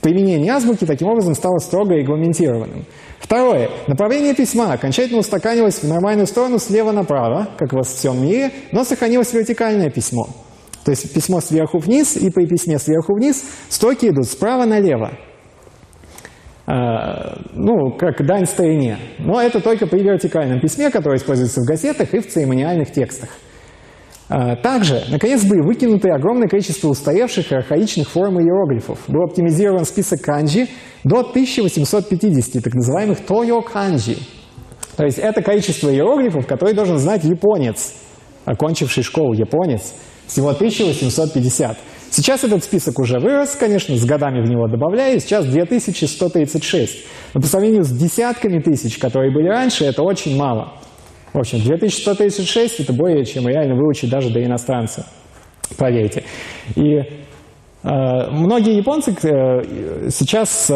Применение 0.00 0.52
азбуки 0.52 0.86
таким 0.86 1.08
образом 1.08 1.34
стало 1.34 1.58
строго 1.58 1.94
регламентированным. 1.94 2.86
Второе. 3.18 3.68
Направление 3.86 4.34
письма 4.34 4.72
окончательно 4.72 5.20
устаканилось 5.20 5.82
в 5.82 5.88
нормальную 5.88 6.26
сторону 6.26 6.58
слева 6.58 6.92
направо, 6.92 7.48
как 7.58 7.72
во 7.72 7.82
всем 7.82 8.22
мире, 8.22 8.52
но 8.72 8.84
сохранилось 8.84 9.32
вертикальное 9.32 9.90
письмо. 9.90 10.28
То 10.84 10.90
есть 10.90 11.12
письмо 11.12 11.40
сверху 11.40 11.78
вниз, 11.78 12.16
и 12.16 12.30
при 12.30 12.46
письме 12.46 12.78
сверху 12.78 13.14
вниз 13.14 13.44
строки 13.68 14.08
идут 14.08 14.26
справа 14.26 14.64
налево. 14.64 15.12
А, 16.66 17.38
ну, 17.52 17.92
как 17.92 18.24
дань 18.24 18.46
старине. 18.46 18.98
Но 19.18 19.40
это 19.40 19.60
только 19.60 19.86
при 19.86 20.02
вертикальном 20.02 20.60
письме, 20.60 20.90
которое 20.90 21.18
используется 21.18 21.60
в 21.60 21.66
газетах 21.66 22.14
и 22.14 22.20
в 22.20 22.28
церемониальных 22.28 22.92
текстах. 22.92 23.30
А, 24.34 24.56
также, 24.56 25.04
наконец, 25.10 25.44
были 25.44 25.60
выкинуты 25.60 26.08
огромное 26.08 26.48
количество 26.48 26.88
устаревших 26.88 27.52
и 27.52 27.54
архаичных 27.54 28.08
форм 28.08 28.40
иероглифов. 28.40 29.00
Был 29.06 29.24
оптимизирован 29.24 29.84
список 29.84 30.22
канджи 30.22 30.68
до 31.04 31.20
1850, 31.20 32.62
так 32.62 32.72
называемых 32.72 33.20
тойо 33.26 33.60
канджи. 33.60 34.16
То 34.96 35.04
есть 35.04 35.18
это 35.18 35.42
количество 35.42 35.90
иероглифов, 35.90 36.46
которые 36.46 36.74
должен 36.74 36.96
знать 36.96 37.24
японец, 37.24 37.92
окончивший 38.46 39.02
школу 39.02 39.34
японец, 39.34 39.92
всего 40.26 40.48
1850. 40.48 41.76
Сейчас 42.10 42.42
этот 42.42 42.64
список 42.64 43.00
уже 43.00 43.18
вырос, 43.18 43.54
конечно, 43.54 43.94
с 43.94 44.04
годами 44.06 44.42
в 44.42 44.48
него 44.48 44.66
добавляю, 44.66 45.20
сейчас 45.20 45.44
2136. 45.44 47.04
Но 47.34 47.40
по 47.42 47.46
сравнению 47.46 47.84
с 47.84 47.90
десятками 47.90 48.60
тысяч, 48.60 48.96
которые 48.96 49.30
были 49.30 49.48
раньше, 49.48 49.84
это 49.84 50.02
очень 50.02 50.38
мало. 50.38 50.72
В 51.32 51.38
общем, 51.38 51.60
2136 51.60 52.80
это 52.80 52.92
более 52.92 53.24
чем 53.24 53.48
реально 53.48 53.74
выучить 53.74 54.10
даже 54.10 54.30
до 54.30 54.44
иностранца. 54.44 55.06
Поверьте. 55.78 56.24
И 56.76 56.96
э, 56.96 57.06
многие 58.30 58.76
японцы 58.76 59.12
э, 59.12 60.10
сейчас, 60.10 60.70
э, 60.70 60.74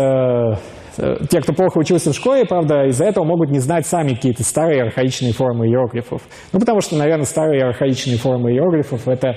э, 0.99 1.17
те, 1.29 1.41
кто 1.43 1.53
плохо 1.53 1.79
учился 1.79 2.13
в 2.13 2.17
школе, 2.17 2.47
правда, 2.47 2.87
из-за 2.87 3.05
этого 3.05 3.25
могут 3.25 3.51
не 3.51 3.59
знать 3.59 3.87
сами 3.87 4.15
какие-то 4.15 4.45
старые 4.45 4.85
архаичные 4.85 5.33
формы 5.33 5.67
иероглифов. 5.67 6.23
Ну, 6.53 6.61
потому 6.61 6.81
что, 6.81 6.97
наверное, 6.97 7.27
старые 7.27 7.63
архаичные 7.63 8.17
формы 8.17 8.53
иероглифов– 8.53 9.07
это 9.09 9.37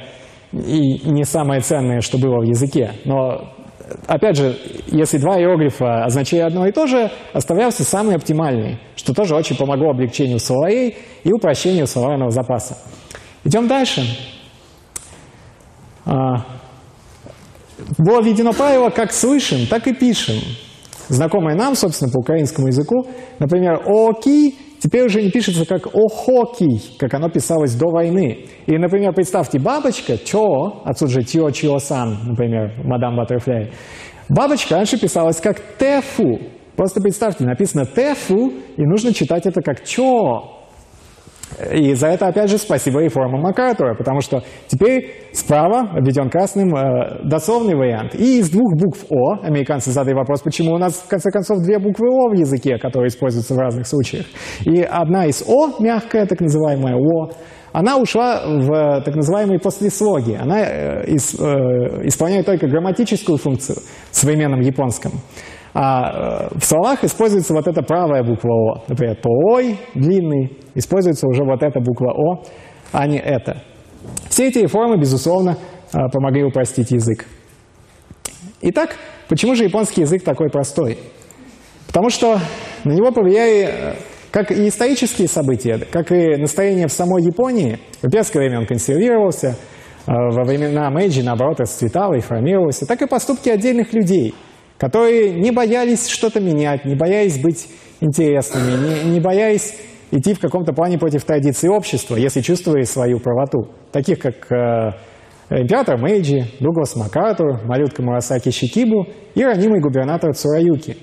и 0.53 1.01
не 1.09 1.25
самое 1.25 1.59
ценное, 1.59 1.99
что 1.99 2.17
было 2.17 2.39
в 2.39 2.43
языке. 2.43 2.91
Но 3.03 3.53
опять 4.07 4.35
же, 4.35 4.57
если 4.87 5.17
два 5.17 5.39
иероглифа 5.39 6.05
означали 6.05 6.41
одно 6.41 6.67
и 6.67 6.71
то 6.71 6.87
же, 6.87 7.11
оставлялся 7.33 7.83
самый 7.83 8.15
оптимальный, 8.15 8.79
что 8.95 9.13
тоже 9.13 9.35
очень 9.35 9.55
помогло 9.55 9.91
облегчению 9.91 10.39
словарей 10.39 10.97
и 11.23 11.31
упрощению 11.31 11.87
словарного 11.87 12.31
запаса. 12.31 12.77
Идем 13.43 13.67
дальше. 13.67 14.03
А, 16.05 16.45
было 17.97 18.21
введено 18.21 18.53
правило 18.53 18.89
«как 18.89 19.11
слышим, 19.11 19.67
так 19.67 19.87
и 19.87 19.93
пишем». 19.93 20.39
Знакомое 21.07 21.55
нам, 21.55 21.75
собственно, 21.75 22.11
по 22.11 22.19
украинскому 22.19 22.67
языку. 22.67 23.07
Например, 23.39 23.81
«оки» 23.85 24.55
теперь 24.79 25.05
уже 25.05 25.21
не 25.21 25.29
пишется 25.29 25.65
как 25.65 25.87
«охоки», 25.87 26.97
как 26.97 27.13
оно 27.13 27.29
писалось 27.29 27.75
до 27.75 27.89
войны. 27.89 28.45
И, 28.65 28.77
например, 28.77 29.13
представьте, 29.13 29.59
бабочка, 29.59 30.17
чо, 30.17 30.81
отсюда 30.85 31.11
же 31.11 31.23
тио 31.23 31.51
чио 31.51 31.79
сан, 31.79 32.17
например, 32.25 32.73
мадам 32.83 33.15
Баттерфляй. 33.15 33.71
Бабочка 34.29 34.75
раньше 34.75 34.99
писалась 34.99 35.37
как 35.37 35.61
тефу. 35.77 36.39
Просто 36.75 37.01
представьте, 37.01 37.43
написано 37.45 37.85
тефу, 37.85 38.53
и 38.77 38.85
нужно 38.85 39.13
читать 39.13 39.45
это 39.45 39.61
как 39.61 39.83
чо. 39.83 40.58
И 41.73 41.93
за 41.93 42.07
это, 42.07 42.27
опять 42.27 42.49
же, 42.49 42.57
спасибо 42.57 43.01
реформам 43.01 43.41
МакАртура, 43.41 43.95
потому 43.95 44.21
что 44.21 44.43
теперь 44.67 45.13
справа 45.33 45.89
введен 45.99 46.29
красным 46.29 46.75
э, 46.75 47.23
дословный 47.23 47.75
вариант. 47.75 48.15
И 48.15 48.39
из 48.39 48.49
двух 48.49 48.75
букв 48.75 49.05
О, 49.09 49.39
американцы 49.41 49.91
задали 49.91 50.15
вопрос, 50.15 50.41
почему 50.41 50.73
у 50.73 50.77
нас, 50.77 50.93
в 50.93 51.07
конце 51.07 51.31
концов, 51.31 51.59
две 51.59 51.79
буквы 51.79 52.07
О 52.07 52.29
в 52.29 52.33
языке, 52.33 52.77
которые 52.77 53.09
используются 53.09 53.53
в 53.55 53.57
разных 53.57 53.87
случаях. 53.87 54.25
И 54.65 54.81
одна 54.81 55.25
из 55.25 55.43
О, 55.47 55.81
мягкая, 55.81 56.25
так 56.25 56.39
называемая 56.39 56.95
О, 56.95 57.31
она 57.71 57.97
ушла 57.97 58.41
в 58.45 59.01
так 59.03 59.15
называемые 59.15 59.59
послеслоги. 59.59 60.37
Она 60.39 60.61
э, 60.61 61.03
э, 61.05 61.15
исполняет 62.07 62.45
только 62.45 62.67
грамматическую 62.67 63.37
функцию 63.37 63.77
в 64.11 64.15
современном 64.15 64.61
японском. 64.61 65.11
А 65.73 66.47
э, 66.51 66.57
в 66.57 66.65
словах 66.65 67.03
используется 67.03 67.53
вот 67.53 67.67
эта 67.67 67.83
правая 67.83 68.23
буква 68.23 68.49
О. 68.49 68.83
Например, 68.87 69.17
ой 69.23 69.77
длинный, 69.93 70.57
используется 70.75 71.27
уже 71.27 71.43
вот 71.43 71.61
эта 71.61 71.79
буква 71.79 72.11
О, 72.11 72.43
а 72.91 73.07
не 73.07 73.19
это. 73.19 73.61
Все 74.29 74.47
эти 74.47 74.59
реформы, 74.59 74.97
безусловно, 74.97 75.57
э, 75.93 75.97
помогли 76.11 76.43
упростить 76.43 76.91
язык. 76.91 77.25
Итак, 78.61 78.95
почему 79.27 79.55
же 79.55 79.63
японский 79.63 80.01
язык 80.01 80.23
такой 80.23 80.49
простой? 80.49 80.97
Потому 81.87 82.09
что 82.09 82.39
на 82.83 82.91
него 82.93 83.11
повлияли 83.11 83.69
э, 83.71 83.93
как 84.31 84.51
и 84.51 84.67
исторические 84.67 85.27
события, 85.27 85.77
как 85.91 86.11
и 86.11 86.35
настроение 86.35 86.87
в 86.87 86.91
самой 86.91 87.23
Японии. 87.23 87.79
В 88.01 88.05
имперское 88.05 88.41
время 88.41 88.59
он 88.59 88.67
консервировался, 88.67 89.55
во 90.05 90.43
времена 90.43 90.89
Мэйджи, 90.89 91.23
наоборот, 91.23 91.59
расцветал 91.59 92.13
и 92.13 92.19
формировался, 92.19 92.87
так 92.87 93.01
и 93.01 93.07
поступки 93.07 93.49
отдельных 93.49 93.93
людей– 93.93 94.33
которые 94.79 95.33
не 95.33 95.51
боялись 95.51 96.07
что-то 96.07 96.39
менять, 96.39 96.85
не 96.85 96.95
боялись 96.95 97.37
быть 97.37 97.67
интересными, 97.99 99.03
не, 99.03 99.11
не 99.11 99.19
боялись 99.19 99.75
идти 100.11 100.33
в 100.33 100.39
каком-то 100.39 100.73
плане 100.73 100.97
против 100.97 101.23
традиции 101.25 101.67
общества, 101.67 102.15
если 102.15 102.41
чувствовали 102.41 102.83
свою 102.83 103.19
правоту. 103.19 103.67
Таких 103.91 104.19
как 104.19 104.51
э, 104.51 104.91
император 105.49 105.97
Мэйджи, 105.97 106.45
Дуглас 106.59 106.95
Макартур, 106.95 107.61
малютка 107.65 108.01
Мурасаки 108.01 108.49
Шикибу 108.49 109.07
и 109.35 109.43
ранимый 109.43 109.81
губернатор 109.81 110.33
Цураюки. 110.33 110.97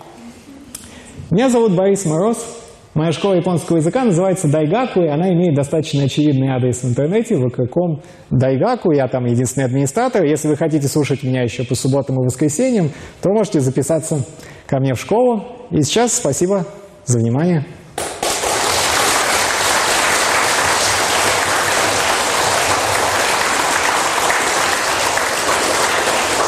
Меня 1.30 1.50
зовут 1.50 1.76
Борис 1.76 2.06
Мороз. 2.06 2.65
Моя 2.96 3.12
школа 3.12 3.34
японского 3.34 3.76
языка 3.76 4.04
называется 4.04 4.48
Дайгаку, 4.48 5.02
и 5.02 5.06
она 5.06 5.28
имеет 5.28 5.54
достаточно 5.54 6.04
очевидный 6.04 6.48
адрес 6.48 6.82
в 6.82 6.88
интернете, 6.88 7.34
vk.com 7.34 8.00
Дайгаку. 8.30 8.90
Я 8.90 9.06
там 9.06 9.26
единственный 9.26 9.64
администратор. 9.64 10.24
Если 10.24 10.48
вы 10.48 10.56
хотите 10.56 10.88
слушать 10.88 11.22
меня 11.22 11.42
еще 11.42 11.64
по 11.64 11.74
субботам 11.74 12.16
и 12.18 12.24
воскресеньям, 12.24 12.88
то 13.20 13.28
можете 13.28 13.60
записаться 13.60 14.24
ко 14.66 14.80
мне 14.80 14.94
в 14.94 14.98
школу. 14.98 15.44
И 15.70 15.82
сейчас 15.82 16.14
спасибо 16.14 16.64
за 17.04 17.18
внимание. 17.18 17.66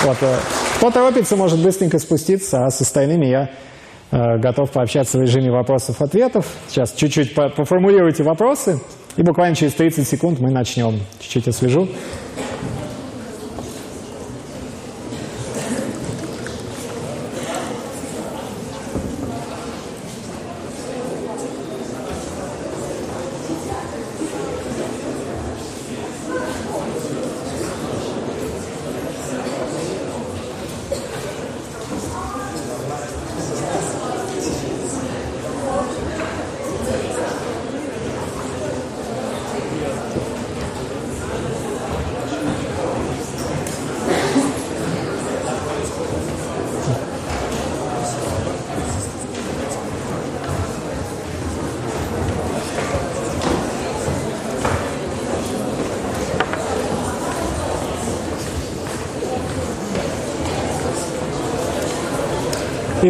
Вот, 0.02 0.16
э, 0.22 0.36
кто 0.78 0.90
торопится, 0.90 1.36
может 1.36 1.62
быстренько 1.62 1.98
спуститься, 1.98 2.64
а 2.64 2.70
с 2.70 2.80
остальными 2.80 3.26
я 3.26 3.42
э, 3.42 3.67
готов 4.10 4.70
пообщаться 4.70 5.18
в 5.18 5.22
режиме 5.22 5.50
вопросов-ответов. 5.50 6.46
Сейчас 6.68 6.92
чуть-чуть 6.92 7.34
поформулируйте 7.34 8.22
вопросы, 8.22 8.80
и 9.16 9.22
буквально 9.22 9.54
через 9.54 9.74
30 9.74 10.06
секунд 10.06 10.40
мы 10.40 10.50
начнем. 10.50 11.00
Чуть-чуть 11.20 11.48
освежу. 11.48 11.88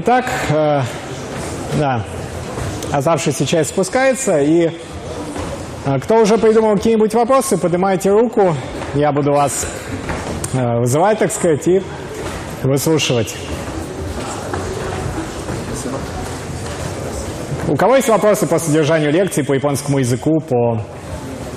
Итак, 0.01 0.27
э, 0.51 0.83
да, 1.77 2.05
оставшаяся 2.93 3.45
часть 3.45 3.71
спускается, 3.71 4.39
и 4.39 4.71
э, 5.87 5.99
кто 5.99 6.23
уже 6.23 6.39
придумал 6.39 6.77
какие-нибудь 6.77 7.13
вопросы, 7.15 7.59
поднимайте 7.59 8.13
руку, 8.13 8.55
я 8.95 9.11
буду 9.11 9.33
вас 9.33 9.67
э, 10.55 10.79
вызывать, 10.79 11.19
так 11.19 11.33
сказать, 11.33 11.67
и 11.67 11.83
выслушивать. 12.63 13.35
У 17.67 17.75
кого 17.75 17.97
есть 17.97 18.09
вопросы 18.09 18.47
по 18.47 18.61
содержанию 18.61 19.11
лекции, 19.11 19.43
по 19.43 19.55
японскому 19.55 19.99
языку, 19.99 20.39
по 20.39 20.81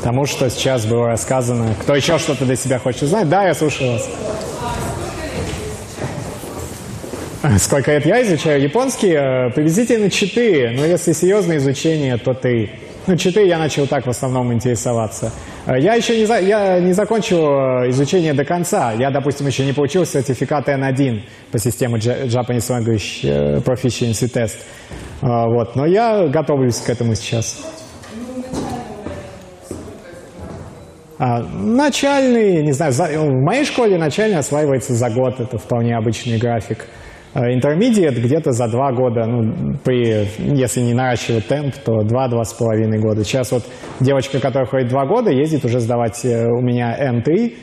тому, 0.01 0.25
что 0.25 0.49
сейчас 0.49 0.87
было 0.87 1.05
рассказано? 1.05 1.75
Кто 1.79 1.93
еще 1.93 2.17
что-то 2.17 2.45
для 2.45 2.55
себя 2.55 2.79
хочет 2.79 3.07
знать? 3.07 3.29
Да, 3.29 3.43
я 3.43 3.53
слушаю 3.53 3.91
вас. 3.91 4.09
Сколько 7.57 7.91
лет 7.91 8.05
я 8.05 8.21
изучаю 8.21 8.61
японский? 8.61 9.11
Э, 9.11 9.49
приблизительно 9.49 10.09
4. 10.09 10.71
Но 10.77 10.85
если 10.85 11.11
серьезное 11.11 11.57
изучение, 11.57 12.17
то 12.17 12.33
3. 12.33 12.69
Ну, 13.07 13.15
4 13.15 13.47
я 13.47 13.57
начал 13.57 13.87
так 13.87 14.05
в 14.05 14.09
основном 14.09 14.53
интересоваться. 14.53 15.31
Э, 15.65 15.79
я 15.79 15.95
еще 15.95 16.17
не, 16.17 16.25
за, 16.25 16.39
я 16.39 16.79
не 16.79 16.93
закончил 16.93 17.39
э, 17.39 17.89
изучение 17.89 18.33
до 18.33 18.45
конца. 18.45 18.93
Я, 18.93 19.11
допустим, 19.11 19.47
еще 19.47 19.65
не 19.65 19.73
получил 19.73 20.05
сертификат 20.05 20.69
N1 20.69 21.21
по 21.51 21.57
системе 21.57 21.95
Japanese 21.97 22.69
Language 22.69 23.63
Proficiency 23.63 24.31
Test. 24.31 24.57
Вот. 25.21 25.75
Но 25.75 25.85
я 25.85 26.27
готовлюсь 26.27 26.77
к 26.77 26.89
этому 26.89 27.15
сейчас. 27.15 27.65
А, 31.19 31.39
начальный, 31.43 32.63
не 32.63 32.71
знаю, 32.71 32.91
за, 32.93 33.05
в 33.05 33.41
моей 33.43 33.63
школе 33.63 33.97
начальный 33.97 34.39
осваивается 34.39 34.93
за 34.93 35.09
год. 35.09 35.39
Это 35.39 35.57
вполне 35.59 35.95
обычный 35.95 36.39
график. 36.39 36.87
Intermediate 37.33 38.17
э, 38.17 38.21
где-то 38.21 38.51
за 38.51 38.67
два 38.67 38.91
года, 38.91 39.25
ну, 39.25 39.75
при, 39.83 40.27
если 40.37 40.81
не 40.81 40.93
наращивать 40.93 41.47
темп, 41.47 41.75
то 41.75 42.01
два-два 42.03 42.43
с 42.43 42.53
половиной 42.53 42.99
года. 42.99 43.23
Сейчас 43.23 43.51
вот 43.51 43.63
девочка, 43.99 44.39
которая 44.39 44.67
ходит 44.67 44.89
два 44.89 45.05
года, 45.05 45.31
ездит 45.31 45.63
уже 45.63 45.79
сдавать 45.79 46.25
э, 46.25 46.47
у 46.47 46.61
меня 46.61 46.97
N3, 46.99 47.53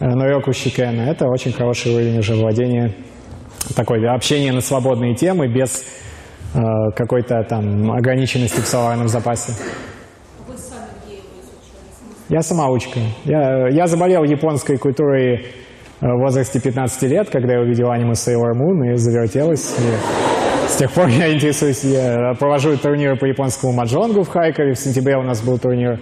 Ноёку 0.00 0.52
Щикена. 0.52 1.02
Это 1.08 1.26
очень 1.26 1.52
хороший 1.52 1.94
уровень 1.94 2.18
уже 2.18 2.34
владения, 2.34 2.92
такой 3.74 4.06
общение 4.06 4.52
на 4.52 4.60
свободные 4.60 5.14
темы 5.14 5.48
без 5.48 5.84
э, 6.54 6.58
какой-то 6.94 7.42
там 7.48 7.92
ограниченности 7.92 8.60
в 8.60 8.66
словарном 8.66 9.08
запасе. 9.08 9.52
Я 12.28 12.42
самоучка. 12.42 13.00
Я, 13.24 13.68
я 13.68 13.86
заболел 13.86 14.24
японской 14.24 14.76
культурой 14.78 15.46
в 16.00 16.18
возрасте 16.20 16.60
15 16.60 17.02
лет, 17.10 17.30
когда 17.30 17.54
я 17.54 17.60
увидел 17.60 17.90
аниме 17.90 18.12
Sailor 18.12 18.52
Moon 18.54 18.92
и 18.92 18.96
завертелась. 18.96 19.76
И 19.78 20.68
с 20.68 20.76
тех 20.76 20.92
пор 20.92 21.08
я 21.08 21.32
интересуюсь, 21.32 21.84
я 21.84 22.34
провожу 22.38 22.76
турниры 22.76 23.16
по 23.16 23.24
японскому 23.24 23.72
маджонгу 23.72 24.22
в 24.22 24.28
Хайкове. 24.28 24.74
В 24.74 24.78
сентябре 24.78 25.16
у 25.16 25.22
нас 25.22 25.42
был 25.42 25.58
турнир. 25.58 26.00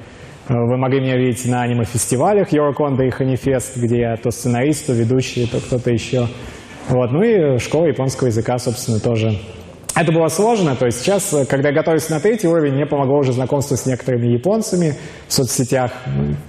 Вы 0.49 0.77
могли 0.77 1.01
меня 1.01 1.17
видеть 1.17 1.47
на 1.47 1.63
аниме-фестивалях 1.63 2.53
Eurocon 2.53 3.01
и 3.07 3.11
Ханифест, 3.11 3.77
где 3.77 4.01
я 4.01 4.17
то 4.17 4.31
сценарист, 4.31 4.87
то 4.87 4.93
ведущий, 4.93 5.47
то 5.47 5.59
кто-то 5.61 5.91
еще. 5.91 6.27
Вот. 6.89 7.13
Ну 7.13 7.23
и 7.23 7.59
школа 7.59 7.87
японского 7.87 8.27
языка, 8.27 8.59
собственно, 8.59 8.99
тоже. 8.99 9.39
Это 9.95 10.11
было 10.11 10.29
сложно, 10.29 10.75
то 10.75 10.87
есть 10.87 11.01
сейчас, 11.01 11.47
когда 11.51 11.69
я 11.69 11.75
готовился 11.75 12.13
на 12.13 12.21
третий 12.21 12.49
уровень, 12.49 12.73
мне 12.73 12.87
помогло 12.87 13.19
уже 13.19 13.33
знакомство 13.33 13.77
с 13.77 13.85
некоторыми 13.85 14.27
японцами 14.33 14.95
в 15.29 15.33
соцсетях. 15.33 15.93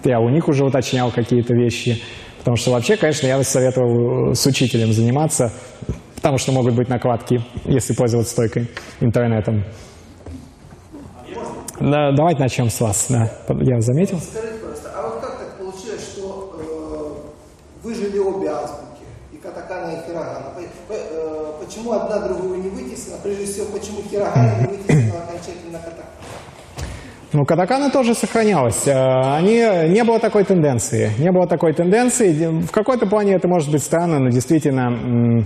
Я 0.06 0.22
у 0.22 0.30
них 0.30 0.48
уже 0.48 0.64
уточнял 0.64 1.12
какие-то 1.12 1.54
вещи. 1.54 2.02
Потому 2.44 2.58
что 2.58 2.72
вообще, 2.72 2.98
конечно, 2.98 3.26
я 3.26 3.38
бы 3.38 3.46
советовал 3.46 4.32
э, 4.32 4.36
с 4.36 4.46
учителем 4.46 4.91
заниматься, 4.91 5.50
потому 6.16 6.38
что 6.38 6.52
могут 6.52 6.76
быть 6.76 6.89
накладки, 6.89 7.41
если 7.64 7.94
пользоваться 7.94 8.36
только 8.36 8.66
интернетом. 9.00 9.64
Да, 11.80 12.12
давайте 12.12 12.41
начнем 12.41 12.70
с 12.70 12.82
вас. 12.82 13.06
Да, 13.08 13.32
я 13.62 13.80
заметил. 13.80 14.20
Скажите, 14.20 14.56
пожалуйста, 14.60 14.91
а 14.94 15.08
вот 15.08 15.22
как 15.22 15.39
так 15.39 15.58
получилось, 15.58 16.02
что 16.14 16.54
э, 16.60 17.86
выжили 17.88 18.20
обе 18.20 18.50
азбуки, 18.50 19.06
и 19.32 19.38
катакана, 19.38 19.91
и 19.94 20.06
хирогана? 20.06 20.54
Э, 20.89 21.54
почему 21.66 21.94
одна 21.94 22.28
другую 22.28 22.62
не 22.62 22.70
вытеснила? 22.70 23.20
Прежде 23.24 23.46
всего, 23.46 23.68
почему 23.68 24.02
хирогана 24.12 24.60
не 24.60 24.68
вытеснила? 24.68 24.82
Ну, 27.34 27.45
катакана 27.45 27.89
тоже 27.89 28.13
сохранялась. 28.13 28.88
Э, 28.88 29.38
они, 29.38 29.57
не 29.91 30.03
было 30.03 30.19
такой 30.19 30.43
тенденции. 30.43 31.09
Не 31.17 31.31
было 31.31 31.47
такой 31.47 31.73
тенденции. 31.73 32.61
В 32.61 32.71
какой-то 32.71 33.07
плане 33.07 33.34
это 33.34 33.47
может 33.47 33.71
быть 33.71 33.81
странно, 33.84 34.19
но 34.19 34.29
действительно 34.29 35.43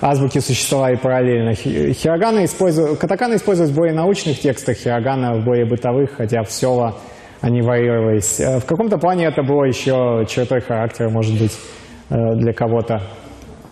азбуки 0.00 0.38
существовали 0.38 0.96
параллельно. 0.96 1.54
Хирогана 1.54 2.44
использовал, 2.44 2.96
катакана 2.96 3.34
использовалась 3.34 3.74
в 3.74 3.76
более 3.76 3.94
научных 3.94 4.40
текстах, 4.40 4.76
хирогана 4.76 5.34
в 5.34 5.44
более 5.44 5.66
бытовых, 5.66 6.12
хотя 6.16 6.42
в 6.42 6.50
села 6.50 6.96
они 7.40 7.60
варьировались. 7.60 8.40
Э, 8.40 8.58
в 8.58 8.64
каком-то 8.64 8.96
плане 8.98 9.26
это 9.26 9.42
было 9.42 9.64
еще 9.64 10.24
чертой 10.26 10.60
характера, 10.60 11.10
может 11.10 11.38
быть, 11.38 11.52
э, 12.10 12.14
для 12.36 12.52
кого-то. 12.52 13.02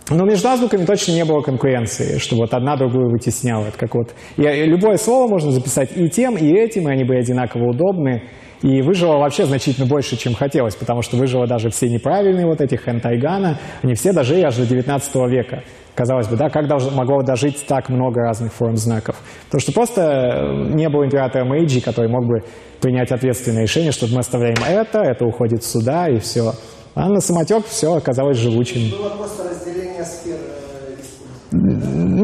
Но 0.08 0.24
между 0.24 0.48
азбуками 0.48 0.84
точно 0.84 1.12
не 1.12 1.24
было 1.24 1.40
конкуренции, 1.40 2.18
что 2.18 2.36
вот 2.36 2.54
одна 2.54 2.76
другую 2.76 3.10
вытесняла. 3.10 3.66
Это 3.66 3.78
как 3.78 3.94
вот, 3.94 4.14
и 4.36 4.42
любое 4.42 4.98
слово 4.98 5.28
можно 5.28 5.50
записать 5.50 5.90
и 5.96 6.08
тем, 6.08 6.36
и 6.36 6.48
этим, 6.48 6.88
и 6.88 6.92
они 6.92 7.04
были 7.04 7.18
одинаково 7.18 7.70
удобны. 7.70 8.22
И 8.62 8.80
выжило 8.80 9.18
вообще 9.18 9.44
значительно 9.44 9.86
больше, 9.86 10.16
чем 10.16 10.34
хотелось, 10.34 10.74
потому 10.76 11.02
что 11.02 11.16
выжило 11.16 11.46
даже 11.46 11.68
все 11.70 11.90
неправильные 11.90 12.46
вот 12.46 12.60
эти 12.60 12.74
хентайгана, 12.74 13.58
они 13.82 13.94
все 13.94 14.12
дожили 14.12 14.42
аж 14.42 14.56
до 14.56 14.66
19 14.66 15.14
века. 15.28 15.62
Казалось 15.94 16.28
бы, 16.28 16.36
да, 16.36 16.48
как 16.48 16.66
должно, 16.68 16.90
могло 16.90 17.22
дожить 17.22 17.66
так 17.66 17.88
много 17.88 18.20
разных 18.20 18.52
форм 18.52 18.76
знаков? 18.76 19.16
Потому 19.46 19.60
что 19.60 19.72
просто 19.72 20.02
э, 20.02 20.74
не 20.74 20.88
было 20.88 21.04
императора 21.04 21.44
Мэйджи, 21.44 21.80
который 21.80 22.10
мог 22.10 22.26
бы 22.26 22.42
принять 22.80 23.12
ответственное 23.12 23.62
решение, 23.62 23.92
что 23.92 24.06
мы 24.06 24.20
оставляем 24.20 24.58
это, 24.66 25.00
это 25.00 25.24
уходит 25.24 25.64
сюда, 25.64 26.08
и 26.08 26.18
все. 26.18 26.52
А 26.94 27.08
на 27.08 27.20
самотек 27.20 27.66
все 27.66 27.94
оказалось 27.94 28.38
живучим. 28.38 28.90
Было 28.90 29.10
просто 29.10 29.50
разделение 29.50 29.75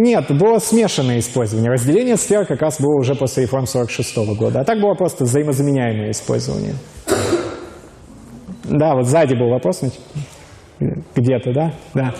Нет, 0.02 0.36
было 0.36 0.58
смешанное 0.58 1.20
использование. 1.20 1.70
Разделение 1.70 2.16
сфер 2.16 2.44
как 2.44 2.60
раз 2.60 2.80
было 2.80 2.98
уже 2.98 3.14
после 3.14 3.44
реформ 3.44 3.66
46 3.66 4.16
-го 4.18 4.34
года. 4.34 4.60
А 4.60 4.64
так 4.64 4.80
было 4.80 4.94
просто 4.94 5.24
взаимозаменяемое 5.24 6.10
использование. 6.10 6.74
Да, 8.64 8.94
вот 8.94 9.06
сзади 9.06 9.34
был 9.34 9.48
вопрос. 9.50 9.80
где-то, 11.14 11.52
да? 11.52 11.72
Да. 11.94 12.14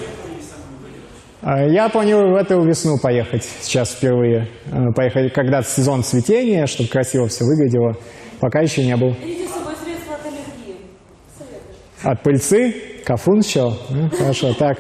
А, 1.43 1.65
Я 1.67 1.89
планирую 1.89 2.33
в 2.33 2.37
эту 2.37 2.63
весну 2.63 2.99
поехать, 3.03 3.43
сейчас 3.63 3.91
впервые. 3.91 4.47
Э, 4.71 4.93
Поехать, 4.95 5.33
когда 5.33 5.63
сезон 5.63 6.05
цветения, 6.05 6.67
чтобы 6.67 6.89
красиво 6.89 7.27
все 7.27 7.45
выглядело. 7.45 7.95
Пока 8.39 8.61
еще 8.61 8.85
не 8.85 8.97
был. 8.97 9.11
Берите 9.21 9.49
с 9.49 9.51
собой 9.53 9.75
средства 9.85 10.15
от 10.15 10.27
аллергии. 10.27 10.77
Советую. 11.37 12.13
От 12.13 12.23
пыльцы, 12.23 12.75
кафун 13.05 13.43
сначала. 13.43 13.77
Ну, 13.91 14.09
хорошо, 14.11 14.55
так, 14.55 14.79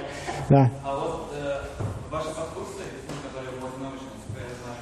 да. 0.48 0.70
А 0.84 0.94
вот 0.96 1.32
э, 1.34 1.62
ваши 2.10 2.28
подкурсы, 2.28 2.84
ну, 3.08 3.14
которые 3.28 3.58
вот 3.60 3.72
научные, 3.82 4.10
насколько 4.14 4.42
я 4.46 4.54
знаю, 4.62 4.78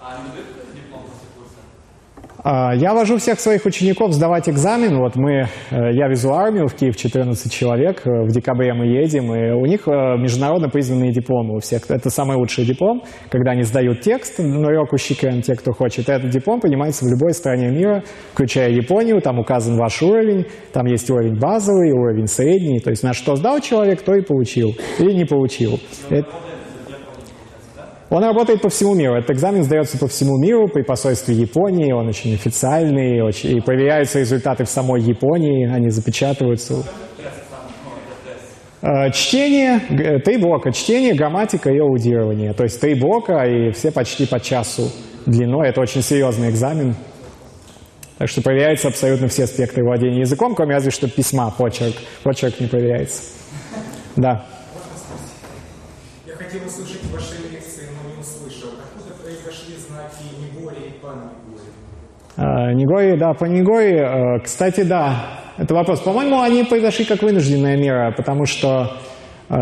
а 0.00 0.14
они 0.14 0.30
дают 0.30 0.46
какой-то 0.54 0.72
диплом 0.76 1.02
после 1.02 1.28
курса? 1.34 1.60
А, 2.33 2.33
Я 2.44 2.92
вожу 2.92 3.16
всех 3.16 3.40
своих 3.40 3.64
учеников 3.64 4.12
сдавать 4.12 4.50
экзамен. 4.50 4.98
Вот 4.98 5.16
мы, 5.16 5.32
э, 5.32 5.46
я 5.70 6.08
везу 6.08 6.30
армию 6.34 6.66
в 6.66 6.74
Киев, 6.74 6.94
14 6.94 7.50
человек. 7.50 8.02
Э, 8.06 8.24
В 8.24 8.28
декабре 8.28 8.74
мы 8.74 8.84
едем, 8.84 9.34
и 9.34 9.52
у 9.52 9.64
них 9.64 9.88
э, 9.88 9.90
международно 10.18 10.68
признанные 10.68 11.10
дипломы 11.10 11.56
у 11.56 11.60
всех. 11.60 11.88
Это 11.88 12.10
самый 12.10 12.36
лучший 12.36 12.66
диплом, 12.66 13.02
когда 13.30 13.52
они 13.52 13.62
сдают 13.62 14.02
текст 14.02 14.40
на 14.40 14.68
Рёку 14.68 14.98
Щикен, 14.98 15.40
те, 15.40 15.54
кто 15.54 15.72
хочет. 15.72 16.10
И 16.10 16.12
этот 16.12 16.28
диплом 16.28 16.60
принимается 16.60 17.06
в 17.06 17.08
любой 17.08 17.32
стране 17.32 17.70
мира, 17.70 18.02
включая 18.34 18.68
Японию. 18.72 19.22
Там 19.22 19.38
указан 19.38 19.78
ваш 19.78 20.02
уровень. 20.02 20.44
Там 20.74 20.84
есть 20.84 21.08
уровень 21.10 21.38
базовый, 21.38 21.92
уровень 21.92 22.26
средний. 22.26 22.78
То 22.78 22.90
есть 22.90 23.02
на 23.02 23.14
что 23.14 23.36
сдал 23.36 23.60
человек, 23.60 24.02
то 24.02 24.14
и 24.14 24.20
получил. 24.20 24.74
Или 24.98 25.12
не 25.14 25.24
получил. 25.24 25.80
Это- 26.10 26.28
он 28.14 28.22
работает 28.22 28.62
по 28.62 28.68
всему 28.68 28.94
миру. 28.94 29.16
Этот 29.16 29.32
экзамен 29.32 29.64
сдается 29.64 29.98
по 29.98 30.06
всему 30.06 30.38
миру 30.38 30.68
при 30.68 30.82
посольстве 30.82 31.34
Японии. 31.34 31.92
Он 31.92 32.06
очень 32.06 32.32
официальный, 32.32 33.20
очень, 33.22 33.56
и 33.56 33.60
проверяются 33.60 34.20
результаты 34.20 34.62
в 34.64 34.68
самой 34.68 35.02
Японии. 35.02 35.66
Они 35.68 35.90
запечатываются. 35.90 36.84
Э, 38.82 39.10
Чтение, 39.10 39.80
г- 39.90 40.20
три 40.20 40.36
блока. 40.36 40.70
Чтение, 40.70 41.14
грамматика 41.14 41.70
и 41.70 41.78
аудирование. 41.80 42.52
То 42.52 42.62
есть 42.62 42.80
три 42.80 42.94
блока 42.94 43.42
и 43.46 43.72
все 43.72 43.90
почти 43.90 44.26
по 44.26 44.38
часу 44.38 44.92
длиной. 45.26 45.70
Это 45.70 45.80
очень 45.80 46.00
серьезный 46.02 46.50
экзамен. 46.50 46.94
Так 48.18 48.28
что 48.28 48.42
проверяются 48.42 48.86
абсолютно 48.86 49.26
все 49.26 49.42
аспекты 49.42 49.82
владения 49.82 50.20
языком, 50.20 50.54
кроме 50.54 50.74
разве 50.74 50.92
что 50.92 51.08
письма, 51.10 51.50
почерк. 51.50 51.96
Почерк 52.22 52.60
не 52.60 52.68
проверяется. 52.68 53.22
Да. 54.14 54.44
Я 56.36 56.44
хотел 56.46 56.66
услышать 56.66 57.04
ваши 57.12 57.34
лекции, 57.52 57.84
но 57.94 58.10
не 58.10 58.16
услышал. 58.20 58.70
Откуда 58.70 59.14
произошли 59.22 59.76
знаки 59.76 60.24
Нигори 60.40 60.88
и 60.88 60.92
Пан-Нигори? 61.00 63.14
А, 63.14 63.16
да, 63.16 63.34
по 63.34 63.44
Нигори, 63.44 63.98
э, 63.98 64.40
кстати, 64.42 64.80
да, 64.82 65.38
это 65.58 65.74
вопрос. 65.74 66.00
По-моему, 66.00 66.40
они 66.40 66.64
произошли 66.64 67.04
как 67.04 67.22
вынужденная 67.22 67.76
мера, 67.76 68.12
потому 68.16 68.46
что 68.46 68.96
э, 69.48 69.54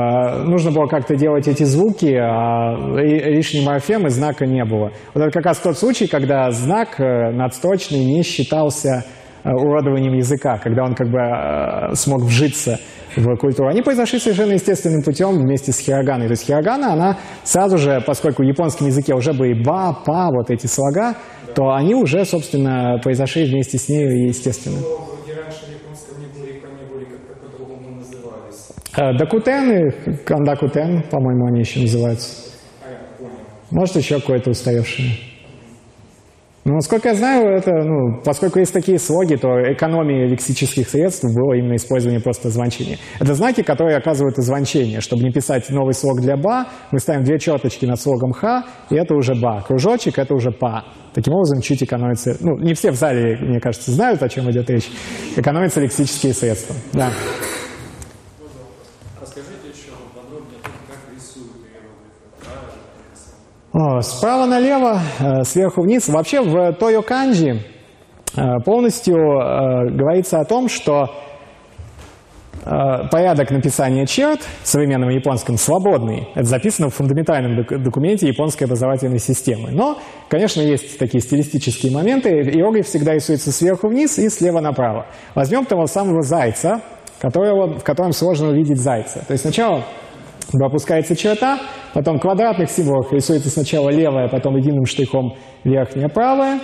нужно 0.44 0.70
было 0.70 0.86
как-то 0.86 1.14
делать 1.14 1.46
эти 1.46 1.64
звуки, 1.64 2.14
а 2.14 2.74
ли- 2.96 3.34
лишней 3.34 3.62
морфемы 3.66 4.08
знака 4.08 4.46
не 4.46 4.64
было. 4.64 4.92
Вот 5.12 5.22
это 5.22 5.30
как 5.30 5.44
раз 5.44 5.58
тот 5.58 5.76
случай, 5.76 6.06
когда 6.06 6.50
знак 6.52 6.98
э, 6.98 7.32
надстрочный 7.32 8.02
не 8.02 8.22
считался 8.22 9.04
уродованием 9.44 10.14
языка, 10.14 10.56
когда 10.56 10.84
он 10.84 10.94
как 10.94 11.08
бы 11.08 11.94
смог 11.96 12.22
вжиться 12.22 12.78
в 13.16 13.36
культуру. 13.36 13.68
Они 13.68 13.82
произошли 13.82 14.18
совершенно 14.18 14.52
естественным 14.52 15.02
путем 15.02 15.38
вместе 15.38 15.72
с 15.72 15.78
хироганой. 15.78 16.26
То 16.26 16.32
есть 16.32 16.46
хирогана, 16.46 16.92
она 16.92 17.18
сразу 17.44 17.78
же, 17.78 18.02
поскольку 18.06 18.42
в 18.42 18.46
японском 18.46 18.86
языке 18.86 19.14
уже 19.14 19.32
были 19.32 19.62
ба, 19.62 19.96
па, 20.04 20.30
вот 20.30 20.50
эти 20.50 20.66
слога, 20.66 21.14
то 21.54 21.70
они 21.70 21.94
уже, 21.94 22.24
собственно, 22.24 22.98
произошли 23.02 23.44
вместе 23.44 23.78
с 23.78 23.88
ней 23.88 24.26
естественно. 24.26 24.78
Э, 28.94 29.16
Дакутен 29.16 29.72
и 29.72 30.16
кандакутен, 30.24 31.04
по-моему, 31.10 31.46
они 31.46 31.60
еще 31.60 31.80
называются. 31.80 32.50
А, 32.84 32.90
я 32.90 32.98
понял. 33.18 33.32
Может, 33.70 33.96
еще 33.96 34.20
какое-то 34.20 34.50
устаревшее. 34.50 35.31
Ну, 36.64 36.74
насколько 36.74 37.08
я 37.08 37.14
знаю, 37.16 37.56
это, 37.56 37.72
ну, 37.72 38.20
поскольку 38.24 38.60
есть 38.60 38.72
такие 38.72 38.96
слоги, 38.96 39.34
то 39.34 39.48
экономия 39.72 40.28
лексических 40.28 40.88
средств 40.88 41.24
было 41.24 41.54
именно 41.54 41.74
использование 41.74 42.20
просто 42.20 42.50
звончения. 42.50 42.98
Это 43.18 43.34
знаки, 43.34 43.62
которые 43.62 43.96
оказывают 43.96 44.36
звончение. 44.36 45.00
Чтобы 45.00 45.24
не 45.24 45.32
писать 45.32 45.68
новый 45.70 45.92
слог 45.92 46.20
для 46.20 46.36
ба, 46.36 46.68
мы 46.92 47.00
ставим 47.00 47.24
две 47.24 47.40
черточки 47.40 47.84
над 47.84 48.00
слогом 48.00 48.30
ха, 48.30 48.64
и 48.90 48.94
это 48.94 49.14
уже 49.16 49.34
ба. 49.34 49.64
Кружочек– 49.66 50.18
это 50.20 50.34
уже 50.34 50.52
па. 50.52 50.84
Таким 51.14 51.34
образом, 51.34 51.62
чуть 51.62 51.82
экономится... 51.82 52.36
Ну, 52.38 52.56
не 52.58 52.74
все 52.74 52.92
в 52.92 52.94
зале, 52.94 53.38
мне 53.40 53.58
кажется, 53.58 53.90
знают, 53.90 54.22
о 54.22 54.28
чем 54.28 54.48
идет 54.48 54.70
речь. 54.70 54.88
Экономятся 55.36 55.80
лексические 55.80 56.32
средства. 56.32 56.76
Да. 56.92 57.10
Расскажите 59.20 59.68
еще 59.68 59.90
подробнее 60.14 60.60
о 60.62 60.64
том, 60.64 60.72
как 60.86 60.98
рисуют 61.12 61.56
иероглифы. 61.66 62.30
Правильно 62.38 62.70
написано. 63.02 63.34
О, 63.71 63.71
Справа 64.02 64.46
налево, 64.46 65.00
э, 65.18 65.42
сверху 65.44 65.82
вниз. 65.82 66.08
Вообще 66.08 66.40
в 66.40 66.72
Тойо 66.74 67.02
Канджи 67.02 67.60
э, 68.36 68.60
полностью 68.64 69.16
э, 69.16 69.90
говорится 69.90 70.40
о 70.40 70.44
том, 70.44 70.68
что 70.68 71.10
порядок 72.64 73.50
написания 73.50 74.06
черт 74.06 74.38
в 74.62 74.68
современном 74.68 75.08
японском 75.08 75.56
свободный. 75.56 76.28
Это 76.36 76.44
записано 76.44 76.90
в 76.90 76.94
фундаментальном 76.94 77.56
док- 77.56 77.82
документе 77.82 78.28
японской 78.28 78.64
образовательной 78.64 79.18
системы. 79.18 79.70
Но, 79.72 79.98
конечно, 80.28 80.60
есть 80.60 80.96
такие 80.96 81.20
стилистические 81.20 81.90
моменты. 81.90 82.28
Иероглиф 82.28 82.86
всегда 82.86 83.14
рисуется 83.14 83.50
сверху 83.50 83.88
вниз 83.88 84.16
и 84.20 84.28
слева 84.28 84.60
направо. 84.60 85.06
Возьмем 85.34 85.64
того 85.64 85.86
самого 85.86 86.22
зайца, 86.22 86.82
которого, 87.20 87.80
в 87.80 87.82
котором 87.82 88.12
сложно 88.12 88.50
увидеть 88.50 88.80
зайца. 88.80 89.24
То 89.26 89.32
есть 89.32 89.42
сначала 89.42 89.82
опускается 90.52 91.16
черта, 91.16 91.58
потом 91.94 92.18
квадратных 92.18 92.70
символах 92.70 93.12
рисуется 93.12 93.48
сначала 93.50 93.90
левая, 93.90 94.28
потом 94.28 94.56
единым 94.56 94.86
штрихом 94.86 95.34
верхняя 95.64 96.08
правая, 96.08 96.60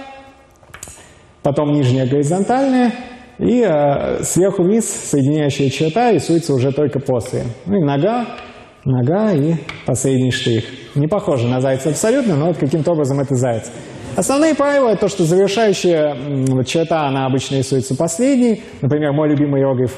потом 1.42 1.72
нижняя 1.72 2.06
горизонтальная, 2.06 2.92
и 3.38 3.62
э, 3.62 4.22
сверху 4.22 4.62
вниз 4.62 4.88
соединяющая 4.88 5.70
черта 5.70 6.12
рисуется 6.12 6.52
уже 6.54 6.72
только 6.72 6.98
после. 6.98 7.44
Ну 7.66 7.76
и 7.76 7.84
нога, 7.84 8.26
нога 8.84 9.32
и 9.32 9.54
последний 9.86 10.32
штрих. 10.32 10.64
Не 10.96 11.06
похоже 11.06 11.46
на 11.46 11.60
зайца 11.60 11.90
абсолютно, 11.90 12.36
но 12.36 12.46
вот 12.46 12.56
каким-то 12.56 12.92
образом 12.92 13.20
это 13.20 13.34
заяц. 13.36 13.70
Основные 14.16 14.56
правила– 14.56 14.88
это 14.90 15.02
то, 15.02 15.08
что 15.08 15.22
завершающая 15.22 16.14
м, 16.14 16.64
черта, 16.64 17.06
она 17.06 17.26
обычно 17.26 17.56
рисуется 17.56 17.94
последней. 17.94 18.62
Например, 18.82 19.12
мой 19.12 19.28
любимый 19.28 19.60
иероглиф 19.60 19.96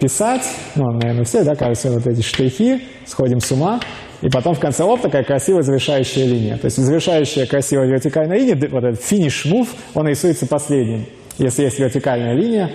писать, 0.00 0.42
ну, 0.74 0.90
наверное, 0.92 1.24
все, 1.24 1.44
да, 1.44 1.54
кажется, 1.54 1.90
вот 1.90 2.06
эти 2.06 2.22
штрихи, 2.22 2.82
сходим 3.06 3.40
с 3.40 3.52
ума, 3.52 3.80
и 4.22 4.28
потом 4.28 4.54
в 4.54 4.60
конце 4.60 4.84
оп 4.84 5.00
такая 5.00 5.24
красивая 5.24 5.62
завершающая 5.62 6.26
линия. 6.26 6.56
То 6.58 6.66
есть 6.66 6.76
завершающая 6.76 7.46
красивая 7.46 7.86
вертикальная 7.86 8.38
линия, 8.38 8.56
вот 8.70 8.84
этот 8.84 9.02
финиш 9.02 9.46
move, 9.46 9.68
он 9.94 10.08
рисуется 10.08 10.46
последним, 10.46 11.06
если 11.38 11.64
есть 11.64 11.78
вертикальная 11.78 12.34
линия. 12.34 12.70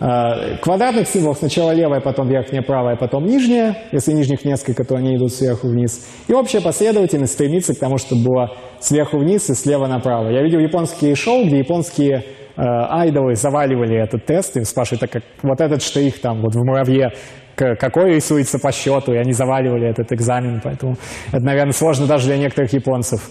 Э, 0.00 0.56
Квадратных 0.60 1.08
символов 1.08 1.38
сначала 1.38 1.72
левая, 1.72 2.00
потом 2.00 2.28
верхняя, 2.28 2.62
правая, 2.62 2.96
потом 2.96 3.24
нижняя. 3.24 3.76
Если 3.92 4.12
нижних 4.12 4.44
несколько, 4.44 4.84
то 4.84 4.94
они 4.94 5.16
идут 5.16 5.32
сверху 5.32 5.68
вниз. 5.68 6.06
И 6.28 6.32
общая 6.32 6.60
последовательность 6.60 7.32
стремится 7.32 7.74
к 7.74 7.78
тому, 7.78 7.98
чтобы 7.98 8.24
было 8.24 8.52
сверху 8.80 9.18
вниз 9.18 9.48
и 9.50 9.54
слева 9.54 9.86
направо. 9.86 10.30
Я 10.30 10.42
видел 10.42 10.58
японские 10.58 11.14
шоу, 11.14 11.44
где 11.44 11.58
японские 11.58 12.16
э, 12.18 12.22
айдолы 12.56 13.34
заваливали 13.34 14.02
этот 14.02 14.24
тест 14.26 14.56
и 14.56 14.64
спрашивают, 14.64 15.00
так 15.00 15.10
как 15.10 15.22
вот 15.42 15.60
этот 15.60 15.82
штрих 15.82 16.20
там 16.20 16.40
вот 16.40 16.54
в 16.54 16.64
муравье, 16.64 17.12
какой 17.54 18.14
рисуется 18.14 18.58
по 18.58 18.72
счету, 18.72 19.12
и 19.12 19.16
они 19.16 19.32
заваливали 19.32 19.88
этот 19.88 20.12
экзамен, 20.12 20.60
поэтому 20.62 20.96
это, 21.28 21.44
наверное, 21.44 21.72
сложно 21.72 22.06
даже 22.06 22.26
для 22.26 22.38
некоторых 22.38 22.72
японцев. 22.72 23.28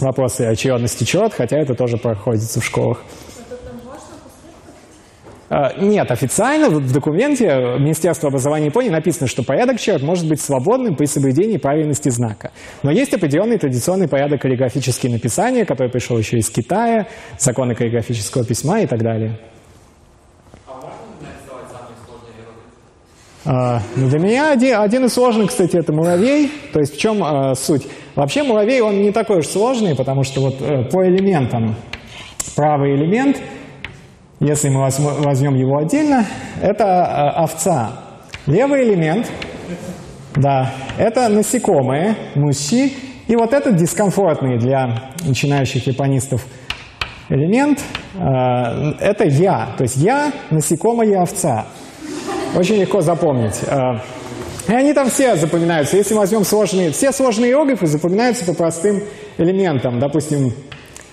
Вопросы 0.00 0.42
очередности 0.42 1.04
черт, 1.04 1.34
хотя 1.34 1.56
это 1.58 1.74
тоже 1.74 1.96
проходится 1.96 2.60
в 2.60 2.64
школах. 2.64 3.02
А, 5.56 5.72
Нет, 5.80 6.10
официально 6.10 6.68
в 6.68 6.92
документе 6.92 7.46
Министерства 7.78 8.28
образования 8.28 8.66
Японии 8.66 8.90
написано, 8.90 9.28
что 9.28 9.44
порядок 9.44 9.78
черт 9.78 10.02
может 10.02 10.28
быть 10.28 10.40
свободным 10.40 10.96
при 10.96 11.06
соблюдении 11.06 11.58
правильности 11.58 12.08
знака. 12.08 12.50
Но 12.82 12.90
есть 12.90 13.14
определенный 13.14 13.56
традиционный 13.56 14.08
порядок 14.08 14.40
каллиграфические 14.40 15.12
написания, 15.12 15.64
который 15.64 15.90
пришел 15.92 16.18
еще 16.18 16.38
из 16.38 16.50
Китая, 16.50 17.06
законы 17.38 17.76
каллиграфического 17.76 18.44
письма 18.44 18.80
и 18.80 18.86
так 18.88 19.00
далее. 19.00 19.38
Ну, 23.44 24.08
для 24.08 24.18
меня 24.18 24.50
один, 24.50 24.78
один 24.78 25.04
из 25.04 25.12
сложных, 25.12 25.50
кстати, 25.50 25.76
это 25.76 25.92
муравей. 25.92 26.50
То 26.72 26.80
есть 26.80 26.96
в 26.96 26.98
чем 26.98 27.22
а, 27.22 27.54
суть? 27.54 27.86
Вообще 28.16 28.42
муравей, 28.42 28.80
он 28.80 29.02
не 29.02 29.12
такой 29.12 29.38
уж 29.38 29.46
сложный, 29.46 29.94
потому 29.94 30.24
что 30.24 30.40
вот 30.40 30.60
э, 30.60 30.88
по 30.90 31.06
элементам 31.06 31.76
правый 32.56 32.96
элемент, 32.96 33.36
если 34.46 34.68
мы 34.68 34.80
возьм- 34.86 35.22
возьмем 35.22 35.54
его 35.54 35.78
отдельно, 35.78 36.24
это 36.60 36.84
э, 36.84 37.40
овца. 37.42 37.92
Левый 38.46 38.84
элемент, 38.84 39.30
да, 40.36 40.70
это 40.98 41.28
насекомые, 41.28 42.16
муси. 42.34 42.92
И 43.26 43.36
вот 43.36 43.52
этот 43.54 43.76
дискомфортный 43.76 44.58
для 44.58 45.10
начинающих 45.26 45.86
японистов 45.86 46.44
элемент, 47.30 47.80
э, 48.14 48.18
это 49.00 49.24
я. 49.24 49.68
То 49.78 49.84
есть 49.84 49.96
я, 49.96 50.30
насекомое, 50.50 51.20
овца. 51.22 51.66
Очень 52.54 52.76
легко 52.76 53.00
запомнить. 53.00 53.60
Э, 53.66 53.98
И 54.68 54.72
они 54.72 54.92
там 54.94 55.08
все 55.10 55.36
запоминаются. 55.36 55.96
Если 55.96 56.14
мы 56.14 56.20
возьмем 56.20 56.44
сложные, 56.44 56.90
все 56.90 57.12
сложные 57.12 57.50
иероглифы 57.50 57.86
запоминаются 57.86 58.44
по 58.46 58.54
простым 58.54 59.02
элементам. 59.38 59.98
Допустим, 59.98 60.52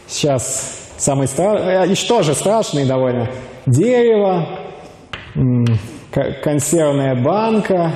сейчас 0.07 0.80
самый 1.01 1.27
страшный, 1.27 1.91
и 1.91 1.95
что 1.95 2.21
же 2.21 2.33
страшный 2.33 2.85
довольно, 2.85 3.27
дерево, 3.65 4.59
консервная 6.43 7.15
банка, 7.15 7.91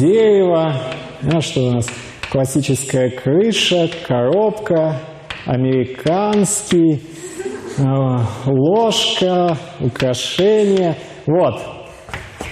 дерево, 0.00 0.72
а 1.22 1.40
что 1.40 1.60
у 1.60 1.70
нас, 1.72 1.86
классическая 2.30 3.10
крыша, 3.10 3.90
коробка, 4.06 5.00
американский, 5.44 7.02
э, 7.78 7.82
ложка, 8.46 9.56
украшение. 9.80 10.96
Вот. 11.26 11.60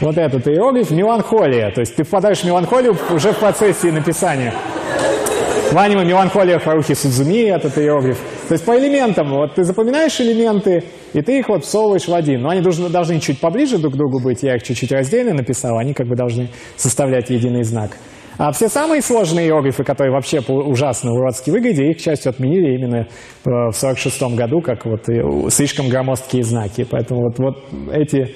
Вот 0.00 0.18
этот 0.18 0.46
иероглиф– 0.48 0.90
меланхолия. 0.90 1.70
То 1.70 1.80
есть 1.80 1.96
ты 1.96 2.04
впадаешь 2.04 2.40
в 2.40 2.44
меланхолию 2.44 2.96
уже 3.10 3.32
в 3.32 3.38
процессе 3.38 3.92
написания. 3.92 4.52
Ванима 5.72 6.04
меланхолия 6.04 6.58
Харухи 6.58 6.94
Судзуми, 6.94 7.48
этот 7.48 7.78
иероглиф. 7.78 8.18
То 8.48 8.52
есть 8.54 8.64
по 8.64 8.78
элементам, 8.78 9.30
вот 9.30 9.54
ты 9.54 9.64
запоминаешь 9.64 10.20
элементы, 10.20 10.84
и 11.12 11.22
ты 11.22 11.38
их 11.38 11.48
вот 11.48 11.64
всовываешь 11.64 12.06
в 12.06 12.14
один. 12.14 12.42
Но 12.42 12.50
они 12.50 12.60
должны, 12.60 12.88
должны 12.88 13.20
чуть 13.20 13.40
поближе 13.40 13.78
друг 13.78 13.94
к 13.94 13.96
другу 13.96 14.20
быть, 14.22 14.42
я 14.42 14.56
их 14.56 14.62
чуть-чуть 14.62 14.92
раздельно 14.92 15.34
написал, 15.34 15.78
они 15.78 15.94
как 15.94 16.06
бы 16.06 16.16
должны 16.16 16.48
составлять 16.76 17.30
единый 17.30 17.62
знак. 17.62 17.92
А 18.36 18.50
все 18.50 18.68
самые 18.68 19.00
сложные 19.00 19.46
иероглифы, 19.46 19.84
которые 19.84 20.12
вообще 20.12 20.40
ужасно 20.40 21.12
уродски 21.12 21.50
выглядели, 21.50 21.90
их, 21.90 21.98
к 21.98 22.00
счастью, 22.00 22.30
отменили 22.30 22.74
именно 22.74 23.06
э, 23.06 23.06
в 23.44 23.72
46 23.72 24.22
году, 24.34 24.60
как 24.60 24.86
вот 24.86 25.06
слишком 25.52 25.88
громоздкие 25.88 26.42
знаки. 26.42 26.84
Поэтому 26.90 27.22
вот, 27.22 27.38
вот 27.38 27.64
эти 27.92 28.34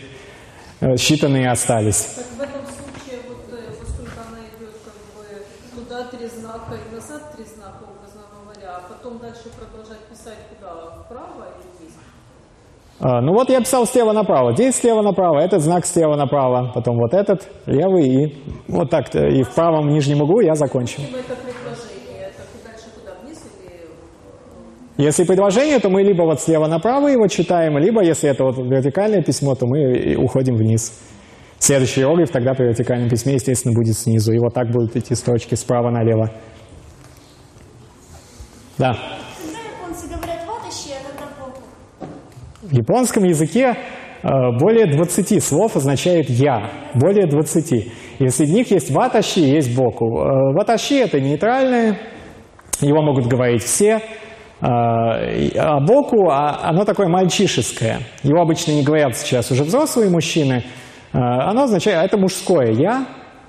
э, 0.81 0.95
считанные 0.95 1.49
остались. 1.49 2.15
Так 2.17 2.27
в 2.27 2.41
этом 2.43 2.63
случае, 2.63 3.21
вот, 3.29 3.53
э, 3.53 3.73
поскольку 3.81 4.21
она 4.23 4.39
идет 4.47 4.75
как 4.87 4.95
бы 5.19 5.83
туда 5.83 6.05
три 6.05 6.29
знака 6.29 6.75
и 6.77 6.95
назад 6.95 7.35
три 7.35 7.45
знака, 7.45 7.83
образно 7.83 8.23
говоря, 8.31 8.77
а 8.77 8.81
потом 8.89 9.19
дальше 9.19 9.51
продолжать 9.59 10.07
писать 10.09 10.39
куда? 10.55 11.03
Вправо 11.05 11.49
или 11.59 11.67
вниз? 11.77 11.95
А, 11.99 12.88
Ну 13.01 13.33
вот 13.33 13.49
я 13.49 13.61
писал 13.61 13.87
слева 13.87 14.13
направо. 14.13 14.53
Здесь 14.55 14.77
слева 14.77 15.03
направо, 15.03 15.39
этот 15.39 15.61
знак 15.63 15.87
слева 15.87 16.17
направо, 16.17 16.73
потом 16.75 16.97
вот 16.97 17.15
этот 17.15 17.49
левый 17.67 18.09
и 18.09 18.43
вот 18.67 18.91
так 18.91 19.15
и 19.15 19.43
в 19.43 19.55
правом 19.55 19.89
нижнем 19.89 20.23
углу 20.23 20.41
я 20.41 20.55
закончил. 20.55 21.03
Если 24.97 25.23
предложение, 25.23 25.79
то 25.79 25.91
мы 25.91 26.03
либо 26.03 26.25
вот 26.25 26.41
слева 26.41 26.67
направо 26.67 27.07
его 27.07 27.29
читаем, 27.29 27.79
либо 27.79 28.03
если 28.03 28.29
это 28.31 28.43
вот 28.43 28.59
вертикальное 28.59 29.23
письмо, 29.23 29.55
то 29.55 29.65
мы 29.65 30.17
уходим 30.17 30.57
вниз. 30.57 30.93
Следующий 31.61 32.01
иероглиф 32.01 32.31
тогда 32.31 32.55
при 32.55 32.65
вертикальном 32.65 33.09
письме, 33.09 33.35
естественно, 33.35 33.75
будет 33.75 33.97
снизу. 33.97 34.33
И 34.33 34.39
вот 34.39 34.55
так 34.55 34.73
будут 34.73 34.97
идти 34.97 35.15
строчки 35.15 35.55
справа 35.55 35.91
налево. 35.91 36.33
Да. 38.77 38.97
Когда 39.41 39.59
японцы 39.61 40.09
говорят 40.09 40.47
ватащи, 40.49 40.91
а 40.91 41.01
когда 41.09 41.27
боку? 41.39 41.63
В 42.71 42.75
японском 42.77 43.25
языке 43.25 43.77
э, 44.23 44.29
более 44.61 44.87
20 44.95 45.43
слов 45.43 45.75
означает 45.77 46.29
«я». 46.29 46.71
Более 46.95 47.27
20. 47.27 47.73
И 48.19 48.29
среди 48.29 48.53
них 48.53 48.71
есть 48.71 48.91
ватащи, 48.91 49.39
есть 49.39 49.75
боку. 49.75 50.21
Э, 50.21 50.53
Ватащи– 50.55 50.95
это 51.03 51.19
нейтральное, 51.19 51.99
его 52.83 53.01
могут 53.01 53.27
говорить 53.27 53.62
все. 53.62 54.01
Э, 54.61 55.35
и- 55.35 55.57
А 55.57 55.81
боку, 55.81 56.29
а- 56.31 56.61
оно 56.64 56.85
такое 56.85 57.09
мальчишеское. 57.09 58.01
Его 58.23 58.43
обычно 58.43 58.73
не 58.73 58.83
говорят 58.83 59.16
сейчас 59.16 59.51
уже 59.51 59.64
взрослые 59.64 60.11
мужчины. 60.11 60.62
Оно 61.12 61.62
означает, 61.62 61.97
а 61.99 62.05
это 62.05 62.19
мужское 62.19 62.73
«я», 62.73 63.07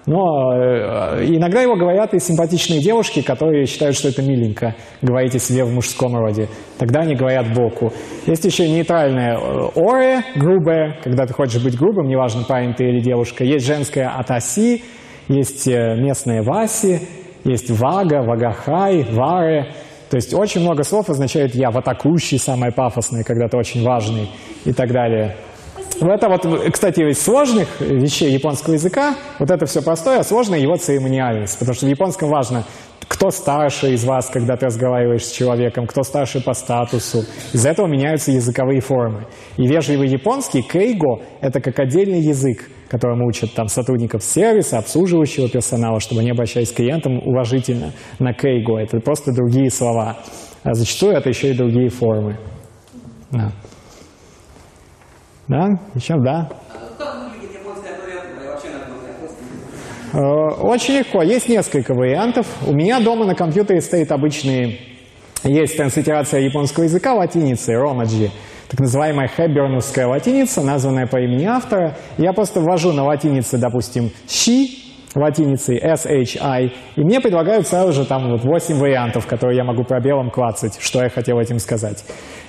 но 0.09 0.55
э, 0.55 1.25
иногда 1.27 1.61
его 1.61 1.75
говорят 1.75 2.15
и 2.15 2.19
симпатичные 2.19 2.81
девушки, 2.81 3.21
которые 3.21 3.67
считают, 3.67 3.95
что 3.95 4.09
это 4.09 4.23
миленько 4.23 4.73
говорить 5.03 5.35
о 5.35 5.39
себе 5.39 5.63
в 5.63 5.71
мужском 5.71 6.15
роде. 6.15 6.49
Тогда 6.79 7.01
они 7.01 7.13
говорят 7.13 7.53
боку. 7.53 7.93
Есть 8.25 8.43
еще 8.43 8.67
нейтральное 8.67 9.37
э, 9.37 9.69
оре, 9.75 10.23
грубое, 10.35 10.97
когда 11.03 11.27
ты 11.27 11.33
хочешь 11.35 11.63
быть 11.63 11.77
грубым, 11.77 12.07
неважно, 12.07 12.43
парень 12.43 12.73
ты 12.73 12.85
или 12.85 13.01
девушка. 13.01 13.43
Есть 13.43 13.67
женское 13.67 14.07
атаси, 14.07 14.83
есть 15.27 15.67
э, 15.67 15.95
местное 15.99 16.41
васи, 16.41 17.01
есть 17.43 17.69
вага, 17.69 18.23
вагахай, 18.23 19.05
варе. 19.11 19.73
То 20.09 20.15
есть 20.15 20.33
очень 20.33 20.61
много 20.61 20.81
слов 20.81 21.07
означает 21.11 21.53
«я», 21.53 21.69
«ватакущий» 21.69 22.39
самое 22.39 22.71
пафосное, 22.71 23.23
когда 23.23 23.47
ты 23.47 23.57
очень 23.57 23.83
важный 23.83 24.27
и 24.65 24.73
так 24.73 24.91
далее. 24.91 25.35
Ну, 26.01 26.11
это 26.11 26.29
вот, 26.29 26.45
кстати, 26.71 27.01
из 27.01 27.21
сложных 27.21 27.81
вещей 27.81 28.31
японского 28.31 28.73
языка, 28.73 29.15
вот 29.37 29.51
это 29.51 29.65
все 29.65 29.81
простое, 29.81 30.19
а 30.19 30.23
сложное 30.23 30.59
его 30.59 30.75
церемониальность. 30.77 31.59
Потому 31.59 31.75
что 31.75 31.85
в 31.85 31.89
японском 31.89 32.29
важно, 32.29 32.63
кто 33.09 33.31
старше 33.31 33.93
из 33.93 34.05
вас, 34.05 34.29
когда 34.29 34.55
ты 34.55 34.67
разговариваешь 34.67 35.25
с 35.25 35.31
человеком, 35.31 35.87
кто 35.87 36.03
старше 36.03 36.41
по 36.41 36.53
статусу. 36.53 37.25
Из-за 37.53 37.69
этого 37.69 37.87
меняются 37.87 38.31
языковые 38.31 38.81
формы. 38.81 39.25
И 39.57 39.67
вежливый 39.67 40.07
японский, 40.07 40.61
кейго, 40.61 41.21
это 41.41 41.59
как 41.59 41.79
отдельный 41.79 42.21
язык, 42.21 42.69
которым 42.87 43.23
учат 43.23 43.53
там 43.53 43.67
сотрудников 43.67 44.23
сервиса, 44.23 44.77
обслуживающего 44.77 45.49
персонала, 45.49 45.99
чтобы 45.99 46.21
они 46.21 46.31
обращались 46.31 46.71
к 46.71 46.75
клиентам 46.75 47.19
уважительно 47.25 47.93
на 48.19 48.33
кейго. 48.33 48.77
Это 48.77 48.99
просто 48.99 49.33
другие 49.33 49.69
слова. 49.69 50.17
А 50.63 50.73
зачастую 50.73 51.13
это 51.13 51.29
еще 51.29 51.51
и 51.51 51.57
другие 51.57 51.89
формы. 51.89 52.37
Да. 53.31 53.51
Да? 55.49 55.79
Еще 55.95 56.13
да. 56.19 56.47
Э, 60.13 60.17
Очень 60.61 60.99
легко. 60.99 61.23
Есть 61.23 61.49
несколько 61.49 61.93
вариантов. 61.95 62.45
У 62.67 62.73
меня 62.73 62.99
дома 62.99 63.25
на 63.25 63.35
компьютере 63.35 63.81
стоит 63.81 64.11
обычный... 64.11 64.79
Есть 65.43 65.77
транслитерация 65.77 66.41
японского 66.41 66.83
языка 66.83 67.13
латиницей, 67.15 67.75
ромаджи. 67.77 68.29
Так 68.67 68.79
называемая 68.79 69.27
хэбберновская 69.27 70.05
латиница, 70.05 70.61
названная 70.61 71.07
по 71.07 71.17
имени 71.17 71.45
автора. 71.45 71.97
Я 72.17 72.33
просто 72.33 72.59
ввожу 72.59 72.91
на 72.91 73.05
латинице, 73.05 73.57
допустим, 73.57 74.11
«щи», 74.27 74.88
латиницей 75.15 75.77
S-H-I, 75.77 76.71
и 76.95 77.01
мне 77.01 77.19
предлагают 77.19 77.67
сразу 77.67 77.91
же 77.93 78.05
там 78.05 78.29
вот 78.29 78.43
8 78.43 78.77
вариантов, 78.77 79.25
которые 79.27 79.57
я 79.57 79.63
могу 79.63 79.83
пробелом 79.83 80.29
клацать, 80.29 80.77
что 80.79 81.01
я 81.03 81.09
хотел 81.09 81.39
этим 81.39 81.59
сказать. 81.59 82.03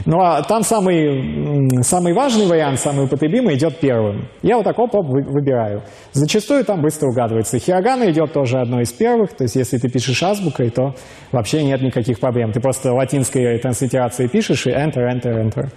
Ну 0.07 0.21
а 0.21 0.43
там 0.43 0.63
самый, 0.63 1.83
самый 1.83 2.13
важный 2.13 2.47
вариант, 2.47 2.79
самый 2.79 3.05
употребимый 3.05 3.55
идет 3.57 3.79
первым. 3.81 4.29
Я 4.43 4.57
вот 4.57 4.65
так 4.65 4.79
оп-оп 4.79 5.07
вы- 5.07 5.25
выбираю. 5.33 5.83
Зачастую 6.13 6.65
там 6.65 6.81
быстро 6.83 7.09
угадывается. 7.09 7.59
Хирогана 7.59 8.11
идет 8.11 8.33
тоже 8.33 8.59
одной 8.59 8.83
из 8.83 8.93
первых, 8.93 9.33
то 9.35 9.45
есть 9.45 9.57
если 9.57 9.79
ты 9.79 9.89
пишешь 9.89 10.23
азбукой, 10.23 10.71
то 10.71 10.95
вообще 11.33 11.63
нет 11.63 11.83
никаких 11.83 12.21
проблем. 12.21 12.53
Ты 12.53 12.61
просто 12.61 12.93
латинской 12.93 13.59
транслитерацией 13.59 14.29
пишешь 14.29 14.67
и 14.67 14.71
enter, 14.71 15.07
enter, 15.11 15.35
enter. 15.35 15.69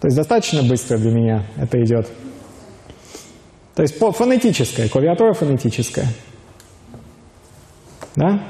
То 0.00 0.08
есть 0.08 0.16
достаточно 0.16 0.62
быстро 0.68 0.98
для 0.98 1.12
меня 1.12 1.42
это 1.56 1.80
идет. 1.80 2.08
То 3.74 3.82
есть 3.82 3.98
фонетическая, 3.98 4.88
клавиатура 4.88 5.32
фонетическая. 5.32 6.06
Да? 8.16 8.42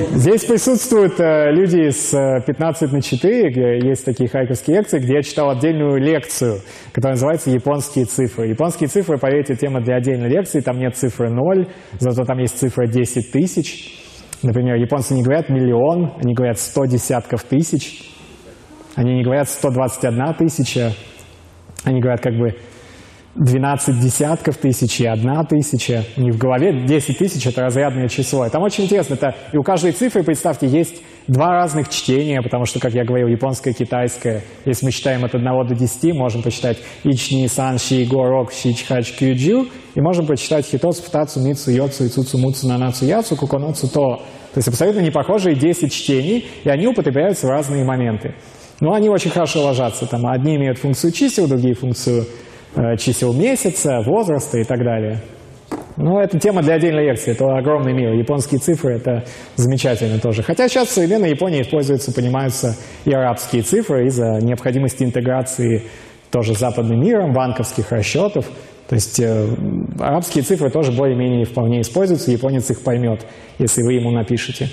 Здесь 0.10 0.44
присутствуют 0.44 1.20
э, 1.20 1.52
люди 1.52 1.90
с 1.90 2.12
э, 2.12 2.42
15 2.44 2.92
на 2.92 3.00
4, 3.00 3.50
где 3.50 3.88
есть 3.88 4.04
такие 4.04 4.28
хайковские 4.28 4.78
лекции, 4.78 4.98
где 4.98 5.14
я 5.14 5.22
читал 5.22 5.50
отдельную 5.50 6.00
лекцию, 6.00 6.60
которая 6.92 7.14
называется 7.14 7.50
«Японские 7.50 8.06
цифры». 8.06 8.48
Японские 8.48 8.88
цифры, 8.88 9.18
поверьте, 9.18 9.54
тема 9.54 9.80
для 9.80 9.96
отдельной 9.96 10.28
лекции, 10.28 10.60
там 10.60 10.78
нет 10.78 10.96
цифры 10.96 11.30
0, 11.30 11.68
зато 12.00 12.24
там 12.24 12.38
есть 12.38 12.58
цифра 12.58 12.88
10 12.88 13.30
тысяч. 13.30 13.96
Например, 14.42 14.74
японцы 14.76 15.14
не 15.14 15.22
говорят 15.22 15.48
миллион, 15.48 16.14
они 16.20 16.34
говорят 16.34 16.58
100 16.58 16.86
десятков 16.86 17.44
тысяч, 17.44 18.10
они 18.96 19.14
не 19.14 19.22
говорят 19.22 19.48
121 19.48 20.34
тысяча, 20.34 20.92
они 21.84 22.00
говорят 22.00 22.20
как 22.20 22.34
бы 22.34 22.56
12 23.36 24.00
десятков 24.00 24.56
тысяч 24.56 25.00
и 25.00 25.06
одна 25.06 25.44
тысяча. 25.44 26.04
У 26.16 26.22
них 26.22 26.34
в 26.34 26.38
голове 26.38 26.84
10 26.84 27.16
тысяч– 27.16 27.46
это 27.46 27.62
разрядное 27.62 28.08
число. 28.08 28.44
И 28.44 28.50
там 28.50 28.62
очень 28.62 28.84
интересно. 28.84 29.14
Это, 29.14 29.36
и 29.52 29.56
у 29.56 29.62
каждой 29.62 29.92
цифры, 29.92 30.24
представьте, 30.24 30.66
есть 30.66 31.00
два 31.28 31.52
разных 31.52 31.88
чтения, 31.90 32.42
потому 32.42 32.64
что, 32.64 32.80
как 32.80 32.92
я 32.92 33.04
говорил, 33.04 33.28
японское, 33.28 33.72
китайское. 33.72 34.42
Если 34.64 34.84
мы 34.84 34.90
считаем 34.90 35.24
от 35.24 35.34
1 35.34 35.44
до 35.44 35.74
10, 35.74 36.12
можем 36.14 36.42
посчитать 36.42 36.78
ични, 37.04 37.46
сан, 37.46 37.78
ши, 37.78 38.04
го, 38.04 38.24
рок, 38.24 38.52
ши, 38.52 38.74
чхач, 38.74 39.12
кюджу. 39.12 39.68
И 39.94 40.00
можем 40.00 40.26
посчитать 40.26 40.66
хитоцу, 40.66 41.02
птацу, 41.04 41.40
мицу, 41.40 41.70
йоцу, 41.70 42.06
ицуцу, 42.06 42.36
муцу, 42.36 42.66
нанацу, 42.66 43.04
яцу, 43.04 43.36
куконоцу, 43.36 43.88
то. 43.88 44.22
То 44.52 44.58
есть 44.58 44.66
абсолютно 44.66 44.98
не 44.98 45.12
похожие 45.12 45.54
10 45.54 45.92
чтений, 45.92 46.48
и 46.64 46.68
они 46.68 46.88
употребляются 46.88 47.46
в 47.46 47.50
разные 47.50 47.84
моменты. 47.84 48.34
Но 48.80 48.94
они 48.94 49.08
очень 49.08 49.30
хорошо 49.30 49.62
ложатся. 49.62 50.06
Там 50.06 50.26
одни 50.26 50.56
имеют 50.56 50.78
функцию 50.78 51.12
чисел, 51.12 51.46
другие 51.46 51.74
функцию 51.74 52.24
э, 52.74 52.96
чисел 52.96 53.34
месяца, 53.34 54.00
возраста 54.00 54.58
и 54.58 54.64
так 54.64 54.78
далее. 54.78 55.20
Ну, 55.96 56.18
это 56.18 56.38
тема 56.38 56.62
для 56.62 56.74
отдельной 56.74 57.08
лекции. 57.08 57.32
Это 57.32 57.44
огромный 57.58 57.92
мир. 57.92 58.14
Японские 58.14 58.58
цифры– 58.58 58.94
это 58.96 59.24
замечательно 59.56 60.18
тоже. 60.18 60.42
Хотя 60.42 60.66
сейчас 60.66 60.88
в 60.88 60.92
современной 60.92 61.30
Японии 61.30 61.60
используются, 61.60 62.12
понимаются 62.12 62.74
и 63.04 63.12
арабские 63.12 63.62
цифры 63.62 64.06
из-за 64.06 64.38
необходимости 64.40 65.04
интеграции 65.04 65.84
тоже 66.30 66.54
с 66.54 66.58
западным 66.58 67.00
миром, 67.00 67.32
банковских 67.34 67.92
расчетов. 67.92 68.46
То 68.88 68.94
есть 68.94 69.20
э, 69.20 69.46
арабские 69.98 70.42
цифры 70.42 70.70
тоже 70.70 70.90
более-менее 70.90 71.44
вполне 71.44 71.82
используются, 71.82 72.30
японец 72.30 72.70
их 72.70 72.82
поймет, 72.82 73.26
если 73.58 73.82
вы 73.82 73.92
ему 73.92 74.10
напишете. 74.10 74.68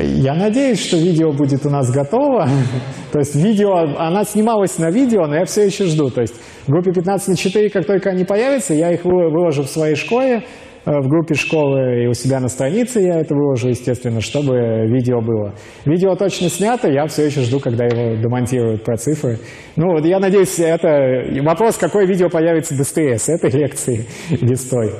Я 0.00 0.34
надеюсь, 0.34 0.80
что 0.80 0.96
видео 0.96 1.32
будет 1.32 1.66
у 1.66 1.70
нас 1.70 1.90
готово. 1.90 2.48
То 3.12 3.18
есть 3.18 3.34
видео, 3.34 3.72
она 3.98 4.24
снималась 4.24 4.78
на 4.78 4.90
видео, 4.90 5.26
но 5.26 5.36
я 5.36 5.44
все 5.44 5.66
еще 5.66 5.84
жду. 5.86 6.10
То 6.10 6.20
есть 6.20 6.34
в 6.66 6.70
группе 6.70 6.92
15 6.92 7.28
на 7.28 7.36
4, 7.36 7.70
как 7.70 7.86
только 7.86 8.10
они 8.10 8.24
появятся, 8.24 8.74
я 8.74 8.92
их 8.92 9.04
выложу 9.04 9.62
в 9.62 9.68
своей 9.68 9.96
школе, 9.96 10.44
э, 10.84 10.90
в 10.90 11.08
группе 11.08 11.34
школы 11.34 12.04
и 12.04 12.06
у 12.06 12.14
себя 12.14 12.40
на 12.40 12.48
странице 12.48 13.00
я 13.00 13.20
это 13.20 13.34
выложу, 13.34 13.68
естественно, 13.68 14.20
чтобы 14.20 14.86
видео 14.86 15.20
было. 15.20 15.54
Видео 15.84 16.14
точно 16.14 16.48
снято, 16.48 16.88
я 16.88 17.06
все 17.06 17.26
еще 17.26 17.40
жду, 17.40 17.60
когда 17.60 17.84
его 17.84 18.16
демонтируют 18.20 18.84
про 18.84 18.96
цифры. 18.96 19.38
Ну, 19.76 19.92
вот 19.92 20.04
я 20.04 20.18
надеюсь, 20.18 20.58
это 20.58 21.24
вопрос, 21.42 21.76
какое 21.76 22.06
видео 22.06 22.28
появится 22.28 22.74
быстрее, 22.74 23.18
с 23.18 23.28
этой 23.28 23.50
лекции 23.50 24.06
или 24.30 24.54
с 24.54 24.64
той. 24.64 24.92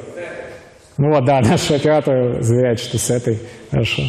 Ну 0.98 1.10
вот, 1.10 1.24
да, 1.24 1.40
наш 1.44 1.70
оператор 1.70 2.42
заверяет, 2.42 2.78
что 2.78 2.98
с 2.98 3.10
этой. 3.10 3.38
Хорошо. 3.70 4.02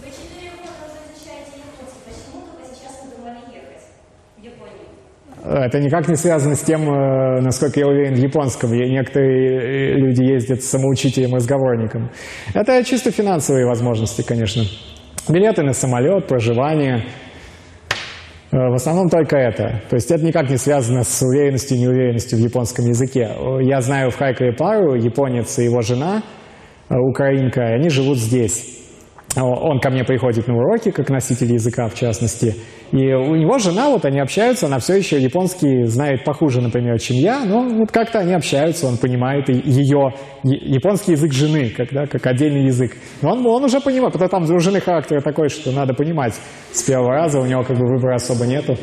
Вы 0.00 0.10
четыре 0.10 0.50
года 0.56 0.70
уже 0.86 0.98
изучаете 1.04 1.60
японский. 1.60 2.00
Почему 2.04 2.46
только 2.46 2.74
сейчас 2.74 3.04
надумали 3.04 3.38
ехать 3.52 3.84
в 4.36 4.42
Японию? 4.42 4.88
Это 5.44 5.78
никак 5.78 6.08
не 6.08 6.16
связано 6.16 6.54
с 6.54 6.62
тем, 6.62 6.88
э, 6.88 7.40
насколько 7.42 7.78
я 7.78 7.86
уверен 7.86 8.14
в 8.14 8.18
японском. 8.18 8.72
И 8.72 8.90
Некоторые 8.90 9.92
э, 9.92 9.98
люди 9.98 10.22
ездят 10.22 10.62
с 10.62 10.70
самоучителем 10.70 11.34
разговорником. 11.34 12.10
Это 12.54 12.82
чисто 12.82 13.10
финансовые 13.10 13.66
возможности, 13.66 14.22
конечно. 14.22 14.62
Билеты 15.28 15.62
на 15.62 15.74
самолет, 15.74 16.26
проживание. 16.28 17.04
Э, 18.52 18.70
В 18.70 18.74
основном 18.74 19.10
только 19.10 19.36
это. 19.36 19.82
То 19.90 19.96
есть 19.96 20.10
это 20.10 20.24
никак 20.24 20.48
не 20.48 20.56
связано 20.56 21.04
с 21.04 21.20
уверенностью 21.20 21.76
и 21.76 21.80
неуверенностью 21.80 22.38
в 22.38 22.40
японском 22.40 22.86
языке. 22.86 23.30
Я 23.60 23.82
знаю 23.82 24.10
в 24.10 24.16
Харькове 24.16 24.52
пару, 24.54 24.94
японец 24.94 25.58
и 25.58 25.64
его 25.64 25.82
жена, 25.82 26.22
украинка, 26.88 27.60
и 27.60 27.74
они 27.74 27.90
живут 27.90 28.16
здесь. 28.16 28.73
Он 29.36 29.80
ко 29.80 29.90
мне 29.90 30.04
приходит 30.04 30.46
на 30.46 30.54
уроки, 30.54 30.90
как 30.90 31.10
носитель 31.10 31.52
языка 31.52 31.88
в 31.88 31.94
частности. 31.94 32.54
И 32.92 33.12
у 33.12 33.34
него 33.34 33.58
жена, 33.58 33.90
вот 33.90 34.04
они 34.04 34.20
общаются, 34.20 34.66
она 34.66 34.78
все 34.78 34.94
еще 34.94 35.20
японский 35.20 35.84
знает 35.84 36.24
похуже, 36.24 36.60
например, 36.60 36.98
чем 37.00 37.16
я, 37.16 37.44
но 37.44 37.62
вот 37.68 37.90
как-то 37.90 38.20
они 38.20 38.32
общаются, 38.32 38.86
он 38.86 38.96
понимает 38.96 39.48
ее 39.48 40.14
японский 40.44 41.12
язык 41.12 41.32
жены, 41.32 41.70
когда, 41.76 42.06
как 42.06 42.24
отдельный 42.26 42.66
язык. 42.66 42.92
Но 43.22 43.32
он, 43.32 43.44
он 43.44 43.64
уже 43.64 43.80
понимает, 43.80 44.12
потому 44.12 44.28
что 44.28 44.38
там 44.38 44.56
у 44.56 44.60
жены 44.60 44.80
характер 44.80 45.20
такой, 45.22 45.48
что 45.48 45.72
надо 45.72 45.94
понимать 45.94 46.34
с 46.72 46.82
первого 46.84 47.10
раза, 47.10 47.40
у 47.40 47.46
него 47.46 47.64
как 47.64 47.76
бы 47.76 47.86
выбора 47.86 48.14
особо 48.14 48.46
нету. 48.46 48.76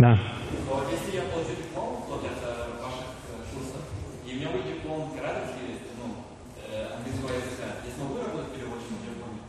Да. 0.00 0.18
Вот 0.66 0.86
если 0.90 1.16
я 1.18 1.22
получу 1.28 1.50
диплом 1.60 2.00
вот 2.08 2.24
от 2.24 2.40
э, 2.40 2.72
ваших 2.80 3.12
э, 3.28 3.52
курсов, 3.52 3.84
и 4.24 4.32
у 4.32 4.36
меня 4.38 4.48
будет 4.48 4.64
диплом 4.72 5.12
градуси, 5.12 5.76
ну, 6.00 6.24
э, 6.56 6.96
английского 6.96 7.36
языка, 7.36 7.66
я 7.84 7.92
смогу 7.92 8.16
работать 8.16 8.48
переводчиком 8.56 8.96
в 8.96 9.04
Японии? 9.04 9.44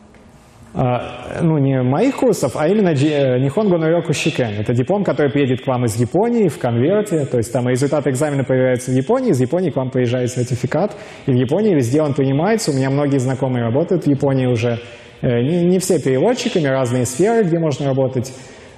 А, 0.60 0.61
ну, 0.74 1.58
не 1.58 1.82
моих 1.82 2.16
курсов, 2.16 2.52
а 2.56 2.66
именно 2.66 2.90
э, 2.90 3.38
Нихонго 3.40 3.76
no 3.76 3.88
Рёку 3.88 4.14
Шикен. 4.14 4.54
Это 4.58 4.72
диплом, 4.72 5.04
который 5.04 5.30
приедет 5.30 5.62
к 5.62 5.66
вам 5.66 5.84
из 5.84 5.96
Японии 5.96 6.48
в 6.48 6.58
конверте. 6.58 7.26
То 7.26 7.36
есть 7.36 7.52
там 7.52 7.68
результаты 7.68 8.08
экзамена 8.10 8.42
проверяются 8.42 8.90
в 8.90 8.94
Японии, 8.94 9.32
из 9.32 9.40
Японии 9.40 9.70
к 9.70 9.76
вам 9.76 9.90
приезжает 9.90 10.30
сертификат. 10.30 10.96
И 11.26 11.32
в 11.32 11.34
Японии 11.34 11.74
везде 11.74 12.00
он 12.00 12.14
принимается. 12.14 12.70
У 12.70 12.74
меня 12.74 12.88
многие 12.88 13.18
знакомые 13.18 13.64
работают 13.64 14.04
в 14.04 14.06
Японии 14.06 14.46
уже. 14.46 14.78
Э, 15.20 15.42
Не, 15.42 15.66
не 15.66 15.78
все 15.78 16.00
переводчиками, 16.00 16.68
разные 16.68 17.04
сферы, 17.04 17.44
где 17.44 17.58
можно 17.58 17.86
работать. 17.86 18.32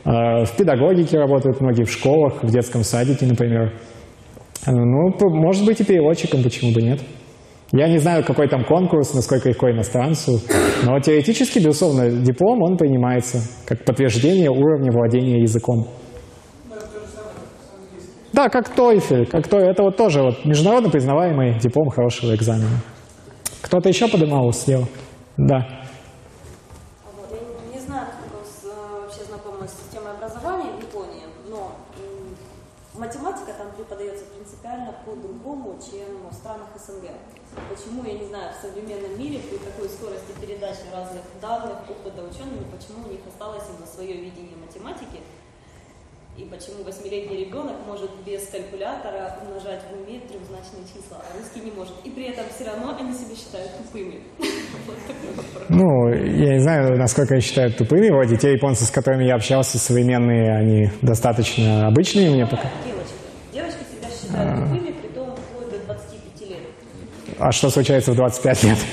А, 0.04 0.44
В 0.44 0.56
педагогике 0.56 1.18
работают 1.18 1.60
многие, 1.60 1.84
в 1.84 1.92
школах, 1.92 2.42
в 2.42 2.50
детском 2.50 2.82
садике, 2.82 3.24
например. 3.26 3.72
Э, 4.66 4.72
Ну, 4.72 5.12
может 5.30 5.64
быть 5.64 5.80
и 5.80 5.84
переводчиком, 5.84 6.42
почему 6.42 6.72
бы 6.72 6.82
нет. 6.82 7.00
Я 7.76 7.88
не 7.88 7.98
знаю, 7.98 8.24
какой 8.24 8.46
там 8.46 8.64
конкурс, 8.64 9.14
насколько 9.14 9.48
легко 9.48 9.68
иностранцу, 9.68 10.40
но 10.84 11.00
теоретически, 11.00 11.58
безусловно, 11.58 12.08
диплом, 12.08 12.62
он 12.62 12.76
принимается 12.76 13.38
как 13.66 13.84
подтверждение 13.84 14.48
уровня 14.48 14.92
владения 14.92 15.40
языком. 15.40 15.88
Да, 18.32 18.48
как 18.48 18.68
TOEFL, 18.78 19.26
как 19.26 19.48
то, 19.48 19.58
это 19.58 19.82
вот 19.82 19.96
тоже 19.96 20.22
вот 20.22 20.44
международно 20.44 20.88
признаваемый 20.88 21.58
диплом 21.58 21.88
хорошего 21.88 22.36
экзамена. 22.36 22.80
Кто-то 23.60 23.88
еще 23.88 24.06
поднимал 24.06 24.52
слева? 24.52 24.86
Да. 25.36 25.66
Не 27.72 27.80
знаю, 27.80 28.06
как 28.06 28.70
э, 28.70 29.00
вообще 29.02 29.24
знакомы 29.24 29.66
с 29.66 29.72
системой 29.72 30.12
образования 30.12 30.70
в 30.78 30.80
Японии, 30.80 31.24
но 31.50 31.72
математика 32.94 33.52
там 33.58 33.72
преподается 33.72 34.24
принципиально 34.26 34.94
по-другому, 35.04 35.78
чем 35.82 36.28
в 36.28 36.34
странах 36.34 36.68
СНГ. 36.76 37.10
Почему, 37.68 38.04
я 38.04 38.18
не 38.18 38.26
знаю, 38.26 38.52
в 38.54 38.60
современном 38.62 39.18
мире 39.18 39.40
при 39.40 39.58
такой 39.58 39.88
скорости 39.88 40.32
передачи 40.40 40.82
разных 40.92 41.22
данных, 41.40 41.78
опыта 41.88 42.22
учеными, 42.22 42.64
почему 42.70 43.06
у 43.06 43.10
них 43.10 43.20
осталось 43.26 43.64
именно 43.70 43.86
свое 43.86 44.14
видение 44.14 44.56
математики, 44.56 45.20
и 46.36 46.42
почему 46.46 46.82
восьмилетний 46.84 47.44
ребенок 47.44 47.76
может 47.86 48.10
без 48.26 48.48
калькулятора 48.48 49.38
умножать 49.40 49.82
в 49.88 49.92
уме 49.94 50.18
трехзначные 50.18 50.82
числа, 50.82 51.18
а 51.22 51.38
русский 51.38 51.60
не 51.60 51.70
может. 51.70 51.94
И 52.02 52.10
при 52.10 52.24
этом 52.24 52.44
все 52.52 52.64
равно 52.64 52.96
они 52.98 53.12
себя 53.14 53.36
считают 53.36 53.70
тупыми. 53.78 54.20
Ну, 55.68 56.08
я 56.08 56.54
не 56.54 56.58
знаю, 56.60 56.98
насколько 56.98 57.36
я 57.36 57.40
считаю 57.40 57.72
тупыми. 57.72 58.10
Вроде 58.10 58.36
те 58.36 58.52
японцы, 58.52 58.84
с 58.84 58.90
которыми 58.90 59.24
я 59.24 59.36
общался, 59.36 59.78
современные, 59.78 60.54
они 60.54 60.90
достаточно 61.00 61.86
обычные 61.86 62.30
мне 62.30 62.44
пока. 62.46 62.68
Девочки. 62.84 63.14
Девочки 63.52 63.78
себя 63.90 64.10
считают 64.10 64.68
тупыми, 64.68 64.92
при 64.92 65.08
том 65.08 65.36
вплоть 65.36 65.70
до 65.70 65.78
25 65.86 66.50
лет. 66.50 66.58
А 67.38 67.52
что 67.52 67.70
случается 67.70 68.12
в 68.12 68.16
25 68.16 68.62
лет? 68.64 68.78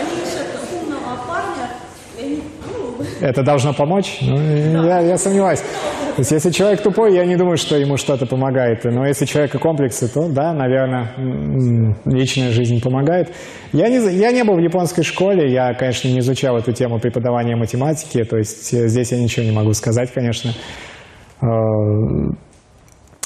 Они 0.00 0.22
ищут 0.22 0.46
умного 0.72 1.16
парня, 1.26 1.68
и 2.16 2.22
они, 2.22 2.42
ну, 2.72 3.04
Это 3.26 3.42
должно 3.42 3.72
помочь? 3.74 4.18
Ну, 4.22 4.86
я, 4.86 5.00
я 5.00 5.18
сомневаюсь. 5.18 5.58
То 5.58 6.20
есть, 6.20 6.30
если 6.30 6.50
человек 6.50 6.80
тупой, 6.80 7.12
я 7.12 7.26
не 7.26 7.34
думаю, 7.36 7.56
что 7.56 7.76
ему 7.76 7.96
что-то 7.96 8.24
помогает. 8.24 8.84
Но 8.84 9.04
если 9.04 9.24
человека 9.24 9.58
комплексы, 9.58 10.06
то 10.06 10.28
да, 10.28 10.52
наверное, 10.52 11.12
личная 12.04 12.50
жизнь 12.52 12.80
помогает. 12.80 13.32
Я 13.72 13.88
не, 13.88 13.96
я 14.16 14.30
не 14.30 14.44
был 14.44 14.54
в 14.54 14.60
японской 14.60 15.02
школе, 15.02 15.52
я, 15.52 15.74
конечно, 15.74 16.06
не 16.06 16.20
изучал 16.20 16.56
эту 16.56 16.72
тему 16.72 17.00
преподавания 17.00 17.56
математики, 17.56 18.22
то 18.22 18.36
есть 18.36 18.72
э, 18.72 18.86
здесь 18.86 19.10
я 19.10 19.18
ничего 19.18 19.44
не 19.44 19.50
могу 19.52 19.72
сказать, 19.72 20.12
конечно. 20.12 20.52
Э, 21.42 21.46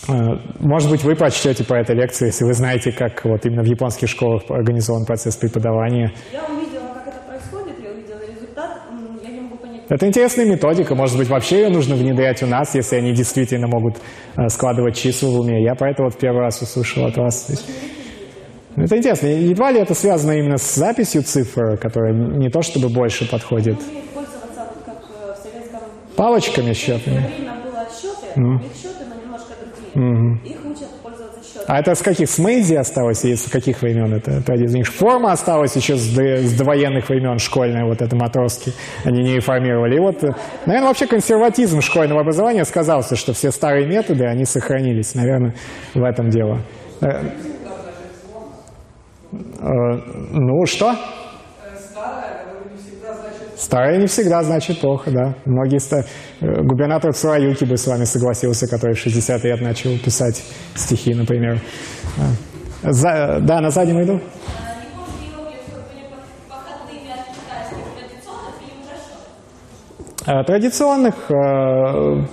э, 0.09 0.12
Может 0.61 0.91
быть, 0.91 1.05
вы 1.05 1.15
прочтете 1.15 1.62
по 1.62 1.74
этой 1.74 1.95
лекции, 1.95 2.27
если 2.27 2.45
вы 2.47 2.55
знаете, 2.55 2.91
как 2.91 3.23
вот 3.27 3.45
именно 3.45 3.62
в 3.62 3.66
японских 3.66 4.09
школах 4.09 4.45
организован 4.49 5.05
процесс 5.05 5.37
преподавания. 5.37 6.11
я 6.33 6.43
увидела, 6.47 6.89
как 6.95 7.09
это 7.09 7.19
происходит, 7.29 7.77
я 7.85 7.91
увидела 7.91 8.20
результат, 8.27 8.70
м, 8.91 9.19
я 9.23 9.31
не 9.31 9.41
могу 9.41 9.57
понять, 9.59 9.80
Это 9.91 10.07
интересная 10.07 10.47
методика. 10.47 10.95
Может 10.95 11.19
быть, 11.19 11.29
вообще 11.29 11.62
ее 11.62 11.69
нужно 11.69 11.97
внедрять 11.97 12.45
у 12.45 12.47
нас, 12.47 12.77
если 12.77 12.95
они 12.97 13.12
действительно 13.12 13.67
могут 13.67 13.97
э, 14.37 14.49
складывать 14.49 14.97
числа 14.97 15.31
в 15.31 15.41
уме. 15.41 15.65
Я 15.65 15.75
про 15.75 15.91
это 15.91 16.05
вот 16.05 16.17
первый 16.17 16.43
раз 16.43 16.62
услышал 16.62 17.07
от 17.07 17.17
вас. 17.17 17.49
Ну, 18.77 18.85
Это 18.85 18.97
интересно. 18.97 19.27
Едва 19.27 19.73
ли 19.73 19.81
это 19.81 19.95
связано 19.95 20.31
именно 20.31 20.59
с 20.59 20.77
записью 20.77 21.25
цифр, 21.25 21.77
которая 21.77 22.12
не 22.15 22.51
то 22.51 22.62
чтобы 22.62 22.89
больше 22.89 23.29
подходит. 23.29 23.79
э. 23.81 23.83
Палочками 26.17 26.73
счетами. 26.73 27.17
Время 27.17 27.57
было 27.65 27.85
счеты, 27.91 28.27
счеты, 28.81 29.05
но 29.09 29.17
немножко 29.21 29.55
другие. 29.59 30.39
Их. 30.45 30.60
А 31.66 31.78
это 31.78 31.95
с 31.95 32.03
каких? 32.03 32.28
С 32.28 32.39
Мэйдзи 32.39 32.74
осталось? 32.74 33.24
И 33.24 33.35
с 33.37 33.49
каких 33.49 33.82
времен 33.82 34.12
это? 34.15 34.32
это 34.32 34.53
один 34.53 34.66
из 34.66 34.74
них. 34.74 34.89
Форма 34.89 35.32
осталась 35.32 35.77
еще 35.77 35.97
с, 35.97 36.12
до- 36.15 36.39
с 36.39 36.53
довоенных 36.55 37.09
времен, 37.09 37.39
школьная, 37.39 37.85
вот 37.85 38.03
это 38.03 38.16
матросский. 38.16 38.73
Они 39.05 39.23
не 39.23 39.37
реформировали. 39.37 39.97
И 39.97 40.01
вот, 40.01 40.24
э, 40.24 40.28
наверное, 40.66 40.89
вообще 40.89 41.07
консерватизм 41.07 41.81
школьного 41.81 42.20
образования 42.23 42.65
сказался, 42.65 43.15
что 43.16 43.32
все 43.32 43.51
старые 43.51 43.87
методы, 43.87 44.24
они 44.27 44.45
сохранились. 44.45 45.15
Наверное, 45.15 45.55
в 45.95 46.03
этом 46.03 46.28
дело. 46.31 46.61
Э, 47.01 47.07
э, 47.07 47.28
Ну, 50.32 50.66
что? 50.66 50.95
Старое 53.61 53.99
не 53.99 54.07
всегда 54.07 54.43
значит 54.43 54.81
плохо, 54.81 55.11
да. 55.11 55.35
Многие 55.45 55.78
ста... 55.81 55.99
э, 56.41 56.62
губернатор 56.62 57.12
Цураюки 57.12 57.65
бы 57.66 57.77
с 57.77 57.87
вами 57.87 58.05
согласился, 58.05 58.66
который 58.66 58.95
в 58.95 58.99
60 58.99 59.45
лет 59.45 59.61
начал 59.61 59.99
писать 59.99 60.43
стихи, 60.74 61.12
например. 61.15 61.61
А. 62.82 62.91
За- 62.91 63.39
Да, 63.43 63.61
на 63.61 63.69
заднем 63.70 64.03
иду. 64.03 64.15
Японские 64.15 65.28
иероглифы 65.28 65.73
были 65.93 66.05
по- 66.49 66.55
походными 66.55 67.11
от 67.12 67.27
китайских 67.37 67.77
Э, 70.27 70.45
Традиционных, 70.45 71.31
э, 71.31 72.25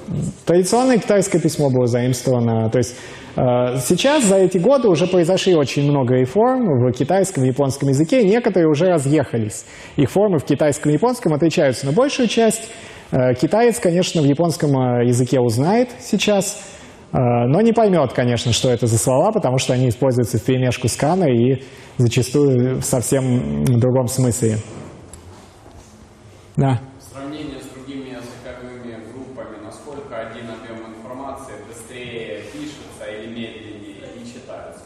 традиционное 0.46 0.98
китайское 0.98 1.42
письмо 1.42 1.70
было 1.70 1.88
заимствовано. 1.88 2.70
То 2.70 2.80
есть 2.80 2.96
э, 3.36 3.42
сейчас 3.80 4.26
за 4.26 4.38
эти 4.38 4.58
годы 4.58 4.90
уже 4.90 5.08
произошли 5.08 5.56
очень 5.56 5.90
много 5.90 6.16
реформ 6.16 6.66
в 6.68 6.92
китайском 6.92 7.46
и 7.46 7.48
японском 7.48 7.90
языке. 7.90 8.24
Некоторые 8.24 8.68
уже 8.68 8.88
разъехались. 8.88 9.66
Их 9.96 10.12
формы 10.12 10.40
в 10.40 10.44
китайском 10.44 10.92
и 10.92 10.96
японском 10.96 11.34
отличаются. 11.34 11.86
Но 11.86 11.94
большую 11.94 12.28
часть 12.28 12.70
китаец, 13.12 13.80
конечно, 13.80 14.22
в 14.22 14.26
японском 14.26 14.70
языке 15.02 15.40
узнает 15.40 15.92
сейчас, 16.02 16.62
но 17.14 17.62
не 17.62 17.72
поймет, 17.72 18.12
конечно, 18.12 18.52
что 18.52 18.70
это 18.70 18.86
за 18.86 18.98
слова, 18.98 19.32
потому 19.32 19.60
что 19.60 19.72
они 19.72 19.88
используются 19.88 20.40
в 20.40 20.44
перемешку 20.44 20.90
с 20.90 20.98
кана 20.98 21.24
и 21.24 21.64
зачастую 21.98 22.82
в 22.82 22.84
совсем 22.84 23.64
другом 23.64 24.08
смысле. 24.08 24.58
Да. 26.58 26.82
Сравнение 27.00 27.60
с 27.62 27.68
другими 27.74 28.10
языковыми 28.10 28.98
группами, 29.14 29.64
насколько 29.64 30.18
один 30.18 30.50
объем 30.50 30.94
информации 30.94 31.54
быстрее 31.68 32.42
пишется 32.52 33.06
или 33.06 33.28
медленнее 33.28 34.10
и 34.16 34.26
читается? 34.26 34.84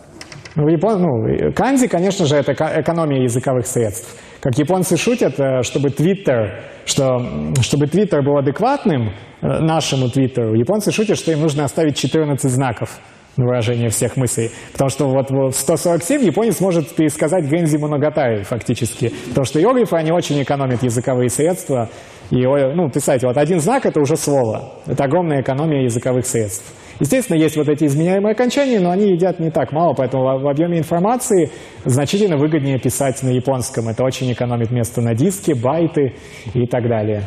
Ну, 0.55 0.67
Япон... 0.67 1.01
ну, 1.01 1.53
канзи, 1.53 1.87
конечно 1.87 2.25
же, 2.25 2.35
это 2.35 2.51
эко- 2.53 2.81
экономия 2.81 3.23
языковых 3.23 3.65
средств. 3.65 4.17
Как 4.41 4.57
японцы 4.57 4.97
шутят, 4.97 5.39
э, 5.39 5.61
чтобы 5.61 5.91
Твиттер, 5.91 6.63
что, 6.85 7.53
чтобы 7.61 7.87
Твиттер 7.87 8.21
был 8.21 8.37
адекватным 8.37 9.09
э, 9.09 9.11
нашему 9.41 10.09
Твиттеру, 10.09 10.55
японцы 10.55 10.91
шутят, 10.91 11.17
что 11.17 11.31
им 11.31 11.41
нужно 11.41 11.63
оставить 11.63 11.95
14 11.95 12.51
знаков 12.51 12.99
на 13.37 13.45
выражение 13.45 13.89
всех 13.89 14.17
мыслей. 14.17 14.51
Потому 14.73 14.89
что 14.89 15.07
вот 15.07 15.31
в 15.31 15.51
147 15.51 16.23
японец 16.23 16.59
может 16.59 16.93
пересказать 16.95 17.45
Гензи 17.45 17.77
Моногатари 17.77 18.43
фактически. 18.43 19.13
Потому 19.29 19.45
что 19.45 19.59
иероглифы, 19.59 19.95
они 19.95 20.11
очень 20.11 20.41
экономят 20.41 20.83
языковые 20.83 21.29
средства. 21.29 21.89
И, 22.29 22.45
ну, 22.45 22.89
представьте, 22.89 23.27
вот 23.27 23.37
один 23.37 23.59
знак– 23.59 23.85
это 23.85 24.01
уже 24.01 24.17
слово. 24.17 24.73
Это 24.85 25.05
огромная 25.05 25.41
экономия 25.41 25.83
языковых 25.83 26.25
средств. 26.25 26.73
Естественно, 27.01 27.35
есть 27.35 27.57
вот 27.57 27.67
эти 27.67 27.85
изменяемые 27.85 28.33
окончания, 28.33 28.79
но 28.79 28.91
они 28.91 29.09
едят 29.13 29.39
не 29.39 29.49
так 29.49 29.71
мало, 29.71 29.95
поэтому 29.95 30.23
в 30.39 30.47
объеме 30.47 30.77
информации 30.77 31.49
значительно 31.83 32.37
выгоднее 32.37 32.77
писать 32.79 33.23
на 33.23 33.29
японском. 33.29 33.89
Это 33.89 34.03
очень 34.03 34.31
экономит 34.31 34.69
место 34.69 35.01
на 35.01 35.15
диске, 35.15 35.55
байты 35.55 36.13
и 36.53 36.67
так 36.67 36.87
далее. 36.87 37.23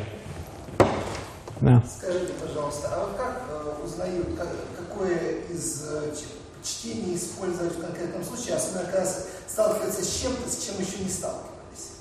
Да. 1.61 1.83
Скажите, 1.85 2.35
пожалуйста, 2.41 2.89
а 2.95 3.01
вот 3.01 3.17
как 3.17 3.43
э, 3.51 3.85
узнают, 3.85 4.27
как- 4.39 4.55
какое 4.79 5.19
из 5.53 5.91
э, 5.91 6.15
чтений 6.63 7.17
использовать 7.17 7.73
в 7.77 7.81
конкретном 7.81 8.23
случае, 8.23 8.55
особенно 8.55 8.85
когда 8.85 9.05
с- 9.05 9.27
сталкиваются 9.49 10.05
с 10.05 10.23
чем-то, 10.23 10.49
с 10.49 10.67
чем 10.67 10.75
еще 10.79 11.03
не 11.03 11.11
сталкивались? 11.11 11.99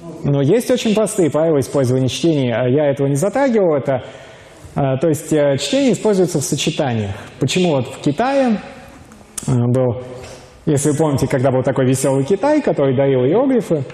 Ну, 0.00 0.30
Но 0.32 0.42
есть 0.42 0.70
очень 0.70 0.94
простые 0.94 1.30
правила 1.30 1.58
использования 1.58 2.08
чтений. 2.08 2.52
а 2.52 2.68
Я 2.68 2.90
этого 2.90 3.06
не 3.06 3.16
затрагивал. 3.16 3.76
Это, 3.76 4.02
то 4.74 5.08
есть 5.08 5.32
э, 5.32 5.56
чтение 5.58 5.92
используется 5.92 6.38
в 6.38 6.44
сочетаниях. 6.44 7.14
Почему 7.40 7.70
вот 7.70 7.88
в 7.88 8.00
Китае 8.00 8.60
э, 9.46 9.52
был, 9.52 10.02
если 10.66 10.90
вы 10.90 10.96
помните, 10.96 11.26
когда 11.26 11.50
был 11.50 11.62
такой 11.62 11.86
веселый 11.86 12.24
Китай, 12.24 12.62
который 12.62 12.96
дарил 12.96 13.24
иероглифы, 13.24 13.84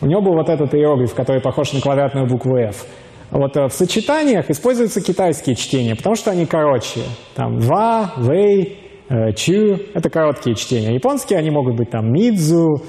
у 0.00 0.06
него 0.06 0.22
был 0.22 0.34
вот 0.34 0.48
этот 0.48 0.74
иероглиф, 0.74 1.14
который 1.14 1.42
похож 1.42 1.72
на 1.72 1.80
квадратную 1.80 2.26
букву 2.26 2.56
F. 2.56 2.86
Вот 3.30 3.56
э, 3.56 3.66
в 3.66 3.72
сочетаниях 3.72 4.50
используются 4.50 5.00
китайские 5.00 5.56
чтения, 5.56 5.96
потому 5.96 6.14
что 6.14 6.30
они 6.30 6.46
короче. 6.46 7.00
Там 7.34 7.58
ва, 7.58 8.12
вэй, 8.16 8.78
э, 9.08 9.32
чу– 9.32 9.78
это 9.94 10.10
короткие 10.10 10.54
чтения. 10.54 10.94
Японские 10.94 11.40
они 11.40 11.50
могут 11.50 11.76
быть 11.76 11.90
там 11.90 12.12
мидзу, 12.12 12.82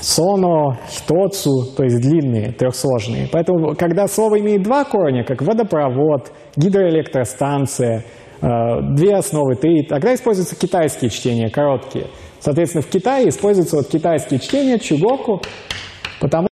соно, 0.00 0.78
хитоцу, 0.88 1.64
то 1.76 1.84
есть 1.84 2.00
длинные, 2.00 2.52
трехсложные. 2.52 3.28
Поэтому, 3.30 3.74
когда 3.74 4.06
слово 4.06 4.40
имеет 4.40 4.62
два 4.62 4.84
корня, 4.84 5.24
как 5.24 5.42
водопровод, 5.42 6.32
гидроэлектростанция, 6.56 8.04
э, 8.40 8.46
две 8.94 9.14
основы, 9.14 9.56
три, 9.56 9.82
тогда 9.86 10.14
используются 10.14 10.56
китайские 10.56 11.10
чтения, 11.10 11.50
короткие. 11.50 12.06
Соответственно, 12.40 12.82
в 12.82 12.88
Китае 12.88 13.28
используются 13.28 13.76
вот 13.76 13.88
китайские 13.88 14.40
чтения, 14.40 14.78
чугоку, 14.78 15.42
потому 16.20 16.47